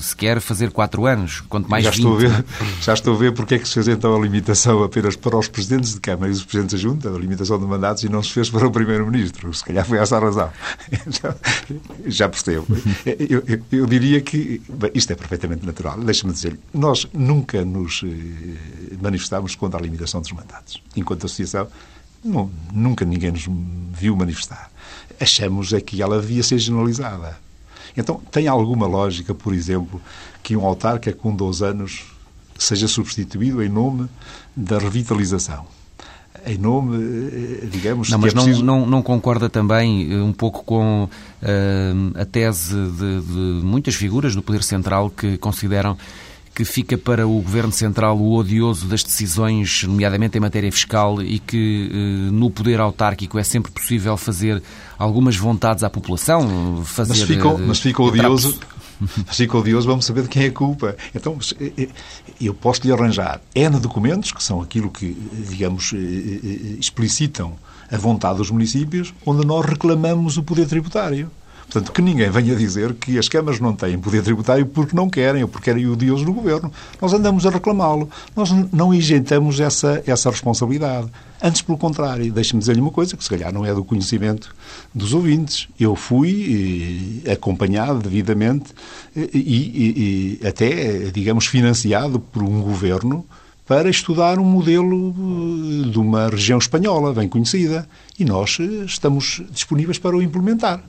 sequer 0.00 0.40
fazer 0.40 0.70
4 0.70 1.06
anos, 1.06 1.40
quanto 1.48 1.68
mais 1.68 1.84
já 1.84 1.90
20. 1.90 1.98
Estou 1.98 2.14
a 2.14 2.18
ver, 2.18 2.44
já 2.80 2.94
estou 2.94 3.14
a 3.14 3.18
ver 3.18 3.32
porque 3.32 3.54
é 3.56 3.58
que 3.58 3.66
se 3.66 3.74
fez 3.74 3.88
então 3.88 4.14
a 4.14 4.20
limitação 4.20 4.82
apenas 4.82 5.16
para 5.16 5.36
os 5.36 5.48
presidentes 5.48 5.94
de 5.94 6.00
Câmara 6.00 6.28
e 6.28 6.32
os 6.32 6.44
presidentes 6.44 6.80
da 6.80 6.88
Junta, 6.88 7.08
a 7.08 7.18
limitação 7.18 7.58
de 7.58 7.66
mandatos, 7.66 8.04
e 8.04 8.08
não 8.08 8.22
se 8.22 8.32
fez 8.32 8.50
para 8.50 8.66
o 8.66 8.70
primeiro-ministro. 8.70 9.52
Se 9.52 9.64
calhar 9.64 9.84
foi 9.84 9.98
essa 9.98 10.16
a 10.16 10.20
razão. 10.20 10.50
já 12.06 12.28
percebo. 12.28 12.66
Eu, 13.04 13.42
eu, 13.46 13.60
eu, 13.72 13.86
diria 13.86 14.20
que 14.20 14.62
bem, 14.68 14.90
isto 14.94 15.12
é 15.12 15.16
perfeitamente 15.16 15.66
natural. 15.66 15.98
Deixa-me 15.98 16.32
dizer, 16.32 16.58
nós 16.72 17.06
nunca 17.12 17.64
nos 17.64 18.02
eh, 18.04 18.96
manifestámos 19.00 19.54
contra 19.54 19.78
a 19.78 19.82
limitação 19.82 20.20
dos 20.20 20.32
mandatos. 20.32 20.82
Enquanto 20.96 21.26
associação, 21.26 21.68
não, 22.24 22.50
nunca 22.72 23.04
ninguém 23.04 23.30
nos 23.32 23.48
viu 23.92 24.16
manifestar. 24.16 24.70
Achamos 25.20 25.72
é 25.72 25.80
que 25.80 26.02
ela 26.02 26.20
devia 26.20 26.42
ser 26.42 26.58
generalizada. 26.58 27.38
Então, 27.96 28.20
tem 28.30 28.48
alguma 28.48 28.86
lógica, 28.86 29.34
por 29.34 29.52
exemplo, 29.52 30.00
que 30.42 30.56
um 30.56 30.64
autarca 30.64 31.12
com 31.12 31.34
12 31.34 31.64
anos 31.64 32.04
seja 32.58 32.88
substituído 32.88 33.62
em 33.62 33.68
nome 33.68 34.08
da 34.56 34.78
revitalização? 34.78 35.66
em 36.46 36.58
nome, 36.58 36.96
eh, 37.62 37.66
digamos... 37.66 38.10
Não, 38.10 38.18
mas 38.18 38.32
é 38.32 38.34
preciso... 38.34 38.64
não, 38.64 38.80
não, 38.80 38.86
não, 38.86 39.02
concorda 39.02 39.48
também 39.48 40.10
eh, 40.10 40.22
um 40.22 40.32
pouco 40.32 40.64
com 40.64 41.04
uh, 41.04 42.20
a 42.20 42.24
tese 42.24 42.74
de, 42.74 43.20
de, 43.20 43.64
muitas 43.64 43.94
figuras 43.94 44.34
do 44.34 44.42
Poder 44.42 44.62
Central 44.62 45.10
que 45.10 45.36
consideram 45.36 45.96
que 46.54 46.64
fica 46.64 46.98
para 46.98 47.26
o 47.26 47.40
Governo 47.40 47.72
Central 47.72 48.18
o 48.18 48.34
odioso 48.34 48.86
das 48.86 49.02
decisões, 49.02 49.84
nomeadamente 49.84 50.36
em 50.36 50.40
matéria 50.40 50.70
fiscal, 50.70 51.22
e 51.22 51.38
que 51.38 51.90
uh, 51.92 52.32
no 52.32 52.50
poder 52.50 52.80
autárquico 52.80 53.38
é 53.38 53.42
sempre 53.42 53.70
possível 53.70 54.16
fazer 54.16 54.62
algumas 54.98 55.36
vontades 55.36 55.84
à 55.84 55.90
população, 55.90 56.82
fazer... 56.84 57.10
Mas 57.10 57.22
fica, 57.22 57.58
mas 57.58 57.80
fica 57.80 58.02
odioso... 58.02 58.58
Assim 59.26 59.46
com 59.46 59.62
Deus 59.62 59.86
vamos 59.86 60.04
saber 60.04 60.24
de 60.24 60.28
quem 60.28 60.42
é 60.42 60.46
a 60.48 60.52
culpa. 60.52 60.94
Então, 61.14 61.38
eu 62.38 62.52
posso 62.52 62.82
lhe 62.86 62.92
arranjar 62.92 63.40
N 63.54 63.80
documentos, 63.80 64.30
que 64.30 64.42
são 64.42 64.60
aquilo 64.60 64.90
que, 64.90 65.16
digamos, 65.48 65.94
explicitam 66.78 67.54
a 67.90 67.96
vontade 67.96 68.36
dos 68.36 68.50
municípios, 68.50 69.14
onde 69.24 69.46
nós 69.46 69.64
reclamamos 69.64 70.36
o 70.36 70.42
poder 70.42 70.66
tributário. 70.66 71.30
Portanto, 71.70 71.92
que 71.92 72.02
ninguém 72.02 72.28
venha 72.28 72.56
dizer 72.56 72.94
que 72.94 73.16
as 73.16 73.28
câmaras 73.28 73.60
não 73.60 73.72
têm 73.72 73.96
poder 73.96 74.22
tributário 74.24 74.66
porque 74.66 74.96
não 74.96 75.08
querem 75.08 75.42
ou 75.44 75.48
porque 75.48 75.70
querem 75.70 75.86
o 75.86 75.94
Deus 75.94 76.22
no 76.22 76.32
governo. 76.32 76.72
Nós 77.00 77.12
andamos 77.12 77.46
a 77.46 77.50
reclamá-lo. 77.50 78.10
Nós 78.34 78.50
não 78.72 78.92
isentamos 78.92 79.60
essa, 79.60 80.02
essa 80.04 80.28
responsabilidade. 80.30 81.08
Antes, 81.40 81.62
pelo 81.62 81.78
contrário, 81.78 82.32
deixe-me 82.32 82.58
dizer-lhe 82.58 82.80
uma 82.80 82.90
coisa 82.90 83.16
que 83.16 83.22
se 83.22 83.30
calhar 83.30 83.52
não 83.52 83.64
é 83.64 83.72
do 83.72 83.84
conhecimento 83.84 84.52
dos 84.92 85.14
ouvintes. 85.14 85.68
Eu 85.78 85.94
fui 85.94 87.22
acompanhado 87.30 88.00
devidamente 88.00 88.72
e, 89.14 89.30
e, 89.32 90.38
e 90.42 90.46
até, 90.46 91.10
digamos, 91.12 91.46
financiado 91.46 92.18
por 92.18 92.42
um 92.42 92.60
governo 92.62 93.24
para 93.64 93.88
estudar 93.88 94.40
um 94.40 94.44
modelo 94.44 95.14
de 95.88 95.96
uma 96.00 96.28
região 96.28 96.58
espanhola 96.58 97.14
bem 97.14 97.28
conhecida 97.28 97.88
e 98.18 98.24
nós 98.24 98.58
eh, 98.58 98.84
estamos 98.84 99.40
disponíveis 99.52 99.96
para 99.96 100.16
o 100.16 100.20
implementar. 100.20 100.82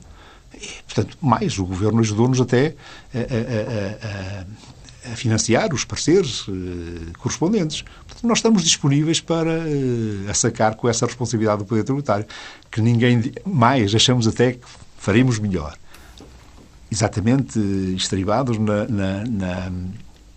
Portanto, 0.84 1.16
mais, 1.20 1.58
o 1.58 1.64
Governo 1.64 2.00
ajudou-nos 2.00 2.40
até 2.40 2.74
a, 3.14 3.18
a, 3.18 4.40
a, 5.10 5.12
a, 5.12 5.16
financiar 5.16 5.74
os 5.74 5.84
parceiros 5.84 6.46
eh, 6.48 7.12
correspondentes. 7.18 7.82
Portanto, 8.06 8.26
nós 8.26 8.38
estamos 8.38 8.62
disponíveis 8.62 9.20
para 9.20 9.50
eh, 9.50 10.32
sacar 10.34 10.76
com 10.76 10.88
essa 10.88 11.06
responsabilidade 11.06 11.58
do 11.58 11.64
Poder 11.64 11.82
Tributário, 11.82 12.26
que 12.70 12.80
ninguém 12.80 13.32
mais, 13.44 13.94
achamos 13.94 14.28
até 14.28 14.52
que 14.52 14.60
faremos 14.98 15.38
melhor. 15.38 15.76
Exatamente 16.90 17.58
estribados 17.96 18.58
na, 18.58 18.86
na, 18.86 19.24
na, 19.24 19.72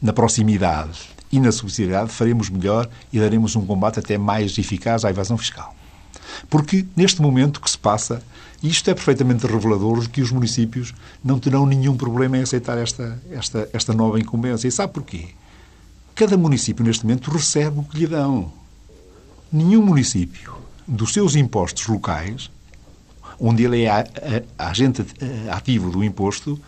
na 0.02 0.14
proximidade 0.14 1.00
e 1.32 1.40
na 1.40 1.52
subsidiariedade, 1.52 2.12
faremos 2.12 2.50
melhor 2.50 2.90
e 3.12 3.20
daremos 3.20 3.56
um 3.56 3.66
combate 3.66 4.00
até 4.00 4.18
mais 4.18 4.58
eficaz 4.58 5.04
à 5.04 5.10
evasão 5.10 5.38
fiscal. 5.38 5.76
Porque, 6.50 6.86
neste 6.96 7.22
momento 7.22 7.62
que 7.62 7.70
se 7.70 7.78
passa, 7.78 8.22
isto 8.62 8.90
é 8.90 8.94
perfeitamente 8.94 9.46
revelador 9.46 10.10
que 10.10 10.22
os 10.22 10.32
municípios 10.32 10.94
não 11.24 11.40
terão 11.40 11.66
nenhum 11.66 11.96
problema 11.96 12.38
em 12.38 12.42
aceitar 12.42 12.78
esta, 12.78 13.22
esta, 13.32 13.70
esta 13.72 13.94
nova 13.94 14.20
incumbência. 14.20 14.68
E 14.68 14.72
sabe 14.72 14.94
porquê? 14.94 15.30
Cada 16.16 16.38
município, 16.38 16.84
neste 16.84 17.06
momento, 17.06 17.30
recebe 17.30 17.80
o 17.80 17.84
que 17.84 17.98
lhe 17.98 18.08
dão. 18.08 18.52
Nenhum 19.52 19.86
município, 19.86 20.56
dos 20.88 21.14
seus 21.14 21.36
impostos 21.36 21.88
locais, 21.88 22.50
onde 23.40 23.64
ele 23.64 23.84
é 23.84 23.90
a, 23.90 24.08
a, 24.58 24.70
agente 24.70 25.06
ativo 25.52 25.92
do 25.92 26.04
imposto, 26.04 26.60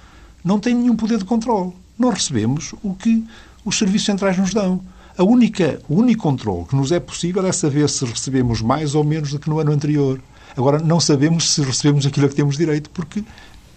não 0.44 0.60
tem 0.60 0.76
nenhum 0.76 0.96
poder 0.96 1.18
de 1.18 1.26
controle. 1.26 1.74
Nós 1.98 2.16
recebemos 2.16 2.74
o 2.84 2.94
que 2.94 3.26
os 3.66 3.78
serviços 3.78 4.06
centrais 4.06 4.38
nos 4.38 4.54
dão. 4.54 4.82
A 5.18 5.24
única, 5.24 5.82
o 5.90 5.96
único 5.96 6.22
controle 6.22 6.66
que 6.66 6.76
nos 6.76 6.92
é 6.92 7.00
possível 7.00 7.44
é 7.48 7.52
saber 7.52 7.90
se 7.90 8.06
recebemos 8.06 8.62
mais 8.62 8.94
ou 8.94 9.04
menos 9.04 9.32
do 9.32 9.40
que 9.40 9.50
no 9.50 9.60
ano 9.60 9.72
anterior. 9.72 10.22
Agora, 10.56 10.78
não 10.78 11.00
sabemos 11.00 11.52
se 11.52 11.62
recebemos 11.64 12.06
aquilo 12.06 12.28
a 12.28 12.30
que 12.30 12.36
temos 12.36 12.56
direito, 12.56 12.88
porque 12.92 13.24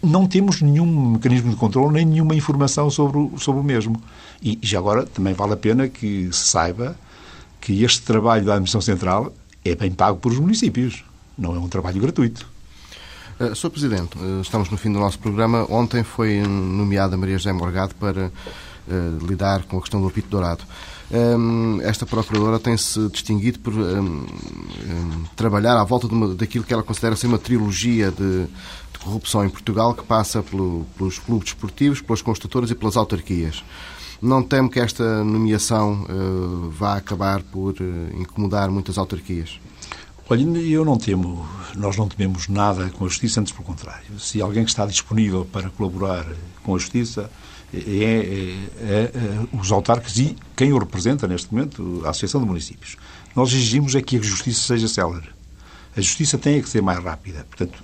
não 0.02 0.26
temos 0.26 0.60
nenhum 0.60 1.12
mecanismo 1.12 1.50
de 1.50 1.56
controle 1.56 1.94
nem 1.94 2.04
nenhuma 2.04 2.34
informação 2.34 2.90
sobre 2.90 3.16
o, 3.16 3.38
sobre 3.38 3.58
o 3.58 3.64
mesmo. 3.64 4.02
E 4.42 4.58
já 4.60 4.78
agora 4.78 5.06
também 5.06 5.32
vale 5.32 5.54
a 5.54 5.56
pena 5.56 5.88
que 5.88 6.28
se 6.30 6.48
saiba 6.48 6.94
que 7.58 7.82
este 7.84 8.02
trabalho 8.02 8.44
da 8.44 8.52
Administração 8.52 8.82
Central 8.82 9.32
é 9.64 9.74
bem 9.74 9.90
pago 9.90 10.18
por 10.18 10.32
os 10.32 10.38
municípios. 10.38 11.04
Não 11.38 11.56
é 11.56 11.58
um 11.58 11.68
trabalho 11.68 12.02
gratuito. 12.02 12.46
Uh, 13.40 13.56
Sr. 13.56 13.70
Presidente, 13.70 14.18
uh, 14.18 14.42
estamos 14.42 14.68
no 14.68 14.76
fim 14.76 14.92
do 14.92 14.98
nosso 14.98 15.18
programa. 15.18 15.66
Ontem 15.70 16.02
foi 16.02 16.42
nomeada 16.42 17.16
Maria 17.16 17.38
José 17.38 17.50
Morgado 17.50 17.94
para 17.94 18.26
uh, 18.26 19.26
lidar 19.26 19.62
com 19.62 19.78
a 19.78 19.80
questão 19.80 20.02
do 20.02 20.08
apito 20.08 20.28
dourado 20.28 20.64
esta 21.82 22.06
Procuradora 22.06 22.58
tem-se 22.58 23.08
distinguido 23.08 23.58
por 23.58 23.72
trabalhar 25.34 25.76
à 25.80 25.84
volta 25.84 26.06
uma, 26.06 26.34
daquilo 26.34 26.64
que 26.64 26.72
ela 26.72 26.82
considera 26.82 27.16
ser 27.16 27.26
uma 27.26 27.38
trilogia 27.38 28.10
de, 28.12 28.44
de 28.44 28.98
corrupção 29.02 29.44
em 29.44 29.48
Portugal 29.48 29.94
que 29.94 30.04
passa 30.04 30.42
pelo, 30.42 30.86
pelos 30.96 31.18
clubes 31.18 31.46
desportivos, 31.46 32.00
pelas 32.00 32.22
construtoras 32.22 32.70
e 32.70 32.74
pelas 32.74 32.96
autarquias. 32.96 33.64
Não 34.22 34.42
temo 34.42 34.68
que 34.68 34.78
esta 34.78 35.24
nomeação 35.24 36.04
uh, 36.04 36.70
vá 36.70 36.96
acabar 36.96 37.42
por 37.42 37.72
uh, 37.80 38.20
incomodar 38.20 38.70
muitas 38.70 38.98
autarquias? 38.98 39.58
Olha, 40.28 40.42
eu 40.60 40.84
não 40.84 40.96
temo, 40.96 41.44
nós 41.74 41.96
não 41.96 42.06
tememos 42.06 42.46
nada 42.46 42.88
com 42.90 43.04
a 43.04 43.08
Justiça, 43.08 43.40
antes 43.40 43.52
pelo 43.52 43.64
contrário. 43.64 44.16
Se 44.20 44.40
alguém 44.40 44.62
que 44.62 44.70
está 44.70 44.86
disponível 44.86 45.44
para 45.44 45.70
colaborar 45.70 46.24
com 46.62 46.76
a 46.76 46.78
Justiça, 46.78 47.28
é, 47.72 47.78
é, 47.78 47.82
é, 47.82 49.12
é, 49.14 49.56
os 49.56 49.70
autarcas 49.70 50.16
e 50.16 50.36
quem 50.56 50.72
o 50.72 50.78
representa 50.78 51.28
neste 51.28 51.52
momento, 51.54 52.02
a 52.04 52.10
Associação 52.10 52.40
de 52.40 52.46
Municípios. 52.46 52.96
Nós 53.34 53.50
exigimos 53.52 53.94
é 53.94 54.02
que 54.02 54.16
a 54.16 54.22
justiça 54.22 54.60
seja 54.60 54.88
célere. 54.88 55.28
A 55.96 56.00
justiça 56.00 56.36
tem 56.36 56.60
que 56.60 56.68
ser 56.68 56.82
mais 56.82 57.02
rápida. 57.02 57.46
Portanto, 57.48 57.82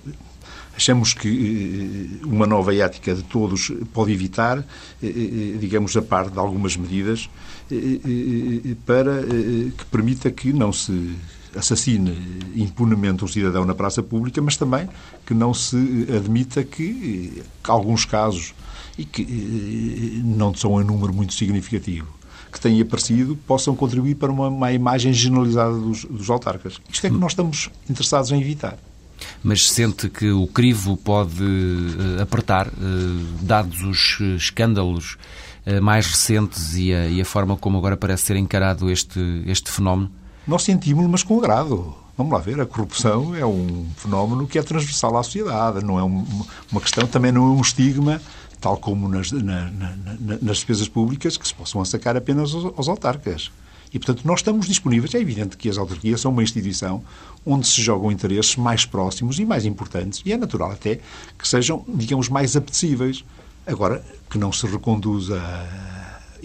achamos 0.75 1.13
que 1.13 2.19
eh, 2.21 2.25
uma 2.25 2.45
nova 2.45 2.73
ética 2.75 3.15
de 3.15 3.23
todos 3.23 3.71
pode 3.93 4.11
evitar, 4.11 4.59
eh, 4.59 4.63
eh, 5.07 5.57
digamos, 5.57 5.95
a 5.97 6.01
par 6.01 6.29
de 6.29 6.37
algumas 6.37 6.77
medidas 6.77 7.29
para 8.85 9.23
que 9.23 9.85
permita 9.91 10.31
que 10.31 10.53
não 10.53 10.71
se 10.71 11.17
assassine 11.53 12.15
impunemente 12.55 13.25
um 13.25 13.27
cidadão 13.27 13.65
na 13.65 13.75
praça 13.75 14.01
pública, 14.01 14.41
mas 14.41 14.55
também 14.55 14.87
que 15.25 15.33
não 15.33 15.53
se 15.53 16.07
admita 16.15 16.63
que 16.63 17.43
alguns 17.65 18.05
casos 18.05 18.53
e 18.97 19.05
que 19.05 19.21
eh, 19.21 20.21
não 20.23 20.53
são 20.53 20.77
a 20.77 20.83
número 20.83 21.13
muito 21.13 21.33
significativo, 21.33 22.07
que 22.51 22.59
têm 22.59 22.81
aparecido, 22.81 23.37
possam 23.47 23.75
contribuir 23.75 24.15
para 24.15 24.31
uma, 24.31 24.47
uma 24.47 24.71
imagem 24.71 25.13
generalizada 25.13 25.77
dos, 25.77 26.05
dos 26.05 26.29
autarcas. 26.29 26.81
Isto 26.91 27.07
é 27.07 27.09
que 27.09 27.15
nós 27.15 27.33
estamos 27.33 27.69
interessados 27.89 28.31
em 28.31 28.41
evitar. 28.41 28.77
Mas 29.43 29.69
sente 29.69 30.09
que 30.09 30.31
o 30.31 30.47
crivo 30.47 30.95
pode 30.97 31.43
uh, 31.43 32.21
apertar, 32.21 32.67
uh, 32.67 32.71
dados 33.41 33.81
os 33.83 34.19
escândalos 34.37 35.17
mais 35.81 36.07
recentes 36.07 36.75
e 36.75 36.93
a, 36.93 37.07
e 37.09 37.19
a, 37.19 37.25
forma 37.25 37.57
como 37.57 37.77
agora 37.77 37.97
parece 37.97 38.27
ser 38.27 38.37
encarado 38.37 38.89
este, 38.89 39.19
este 39.45 39.69
fenómeno? 39.69 40.09
Nós 40.47 40.63
sentimos, 40.63 41.05
mas 41.07 41.23
com 41.23 41.37
agrado. 41.39 41.93
Vamos 42.17 42.31
lá 42.33 42.39
ver, 42.39 42.59
a 42.59 42.65
corrupção 42.65 43.35
é 43.35 43.45
um 43.45 43.85
fenómeno 43.95 44.47
que 44.47 44.57
é 44.57 44.63
transversal 44.63 45.15
à 45.17 45.21
sociedade, 45.21 45.85
não 45.85 45.99
é 45.99 46.03
um, 46.03 46.25
uma 46.71 46.81
questão, 46.81 47.05
também 47.05 47.31
não 47.31 47.43
é 47.43 47.49
um 47.49 47.61
estigma 47.61 48.19
tal 48.59 48.77
como 48.77 49.07
nas, 49.07 49.31
na, 49.31 49.69
na, 49.71 49.95
nas 50.41 50.57
despesas 50.57 50.87
públicas, 50.87 51.37
que 51.37 51.47
se 51.47 51.53
possam 51.53 51.83
sacar 51.85 52.17
apenas 52.17 52.53
aos, 52.53 52.65
aos 52.77 52.87
autarcas. 52.87 53.51
E, 53.93 53.99
portanto, 53.99 54.25
nós 54.25 54.39
estamos 54.39 54.67
disponíveis. 54.67 55.13
É 55.15 55.19
evidente 55.19 55.55
que 55.55 55.69
as 55.69 55.77
autarquias 55.77 56.21
são 56.21 56.31
uma 56.31 56.43
instituição 56.43 57.03
onde 57.45 57.67
se 57.67 57.81
jogam 57.81 58.11
interesses 58.11 58.55
mais 58.55 58.85
próximos 58.85 59.39
e 59.39 59.45
mais 59.45 59.65
importantes. 59.65 60.21
E 60.25 60.33
é 60.33 60.37
natural 60.37 60.71
até 60.71 60.99
que 61.37 61.47
sejam, 61.47 61.85
digamos, 61.87 62.29
mais 62.29 62.55
apetecíveis. 62.55 63.23
Agora, 63.65 64.03
que 64.29 64.37
não 64.37 64.51
se 64.51 64.65
reconduza 64.67 65.41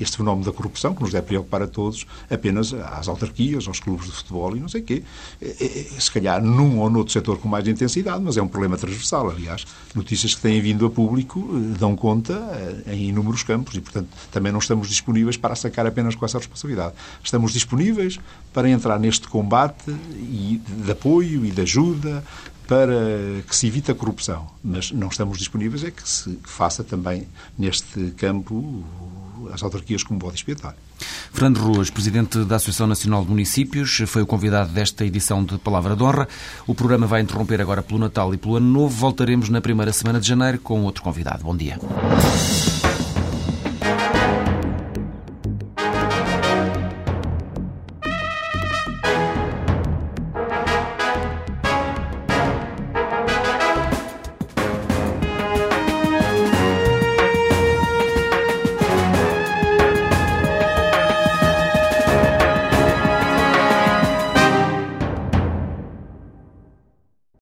este 0.03 0.17
fenómeno 0.17 0.45
da 0.45 0.53
corrupção, 0.53 0.95
que 0.95 1.03
nos 1.03 1.13
deve 1.13 1.27
preocupar 1.27 1.63
a 1.63 1.67
todos, 1.67 2.07
apenas 2.31 2.73
às 2.75 3.09
autarquias, 3.09 3.67
aos 3.67 3.81
clubes 3.81 4.07
de 4.07 4.13
futebol 4.13 4.57
e 4.57 4.61
não 4.61 4.69
sei 4.69 4.81
o 4.81 4.85
quê. 4.85 5.03
É, 5.41 5.47
é, 5.49 6.01
se 6.01 6.11
calhar 6.11 6.43
num 6.43 6.79
ou 6.81 6.91
noutro 6.91 7.13
setor 7.13 7.39
com 7.39 7.49
mais 7.49 7.67
intensidade, 7.67 8.23
mas 8.23 8.37
é 8.37 8.43
um 8.43 8.49
problema 8.49 8.77
transversal. 8.77 9.31
Aliás, 9.31 9.67
notícias 9.95 10.35
que 10.35 10.41
têm 10.41 10.61
vindo 10.61 10.87
a 10.87 10.91
público 10.91 11.49
eh, 11.53 11.79
dão 11.79 11.97
conta 11.97 12.35
eh, 12.87 12.95
em 12.95 13.09
inúmeros 13.09 13.43
campos 13.43 13.75
e, 13.75 13.81
portanto, 13.81 14.09
também 14.31 14.53
não 14.53 14.59
estamos 14.59 14.89
disponíveis 14.89 15.37
para 15.37 15.55
sacar 15.55 15.87
apenas 15.87 16.15
com 16.15 16.25
essa 16.25 16.39
responsabilidade. 16.39 16.95
Estamos 17.23 17.53
disponíveis 17.53 18.19
para 18.53 18.69
entrar 18.69 18.99
neste 18.99 19.29
combate 19.29 19.91
e 19.91 20.61
de 20.85 20.91
apoio 20.91 21.45
e 21.45 21.51
de 21.51 21.61
ajuda 21.63 22.23
para 22.67 23.43
que 23.47 23.55
se 23.55 23.67
evite 23.67 23.91
a 23.91 23.95
corrupção, 23.95 24.47
mas 24.63 24.91
não 24.93 25.09
estamos 25.09 25.39
disponíveis 25.39 25.85
é 25.85 25.91
que 25.91 26.09
se 26.09 26.39
faça 26.43 26.83
também 26.83 27.27
neste 27.59 28.13
campo 28.13 28.83
as 29.53 29.63
autarquias 29.63 30.03
como 30.03 30.19
bode 30.19 30.37
expiatório. 30.37 30.79
Fernando 31.33 31.59
Ruas, 31.59 31.91
Presidente 31.91 32.45
da 32.45 32.57
Associação 32.57 32.87
Nacional 32.87 33.25
de 33.25 33.31
Municípios, 33.31 34.03
foi 34.07 34.23
o 34.23 34.27
convidado 34.27 34.71
desta 34.73 35.05
edição 35.05 35.45
de 35.45 35.59
Palavra 35.59 35.97
de 35.97 36.03
Honra. 36.03 36.29
O 36.67 36.75
programa 36.75 37.07
vai 37.07 37.23
interromper 37.23 37.61
agora 37.61 37.83
pelo 37.83 37.99
Natal 37.99 38.33
e 38.35 38.37
pelo 38.37 38.57
Ano 38.57 38.71
Novo. 38.71 38.95
Voltaremos 38.95 39.49
na 39.49 39.61
primeira 39.61 39.93
semana 39.93 40.21
de 40.21 40.29
janeiro 40.29 40.59
com 40.59 40.83
outro 40.83 41.03
convidado. 41.03 41.45
Bom 41.45 41.57
dia. 41.57 41.79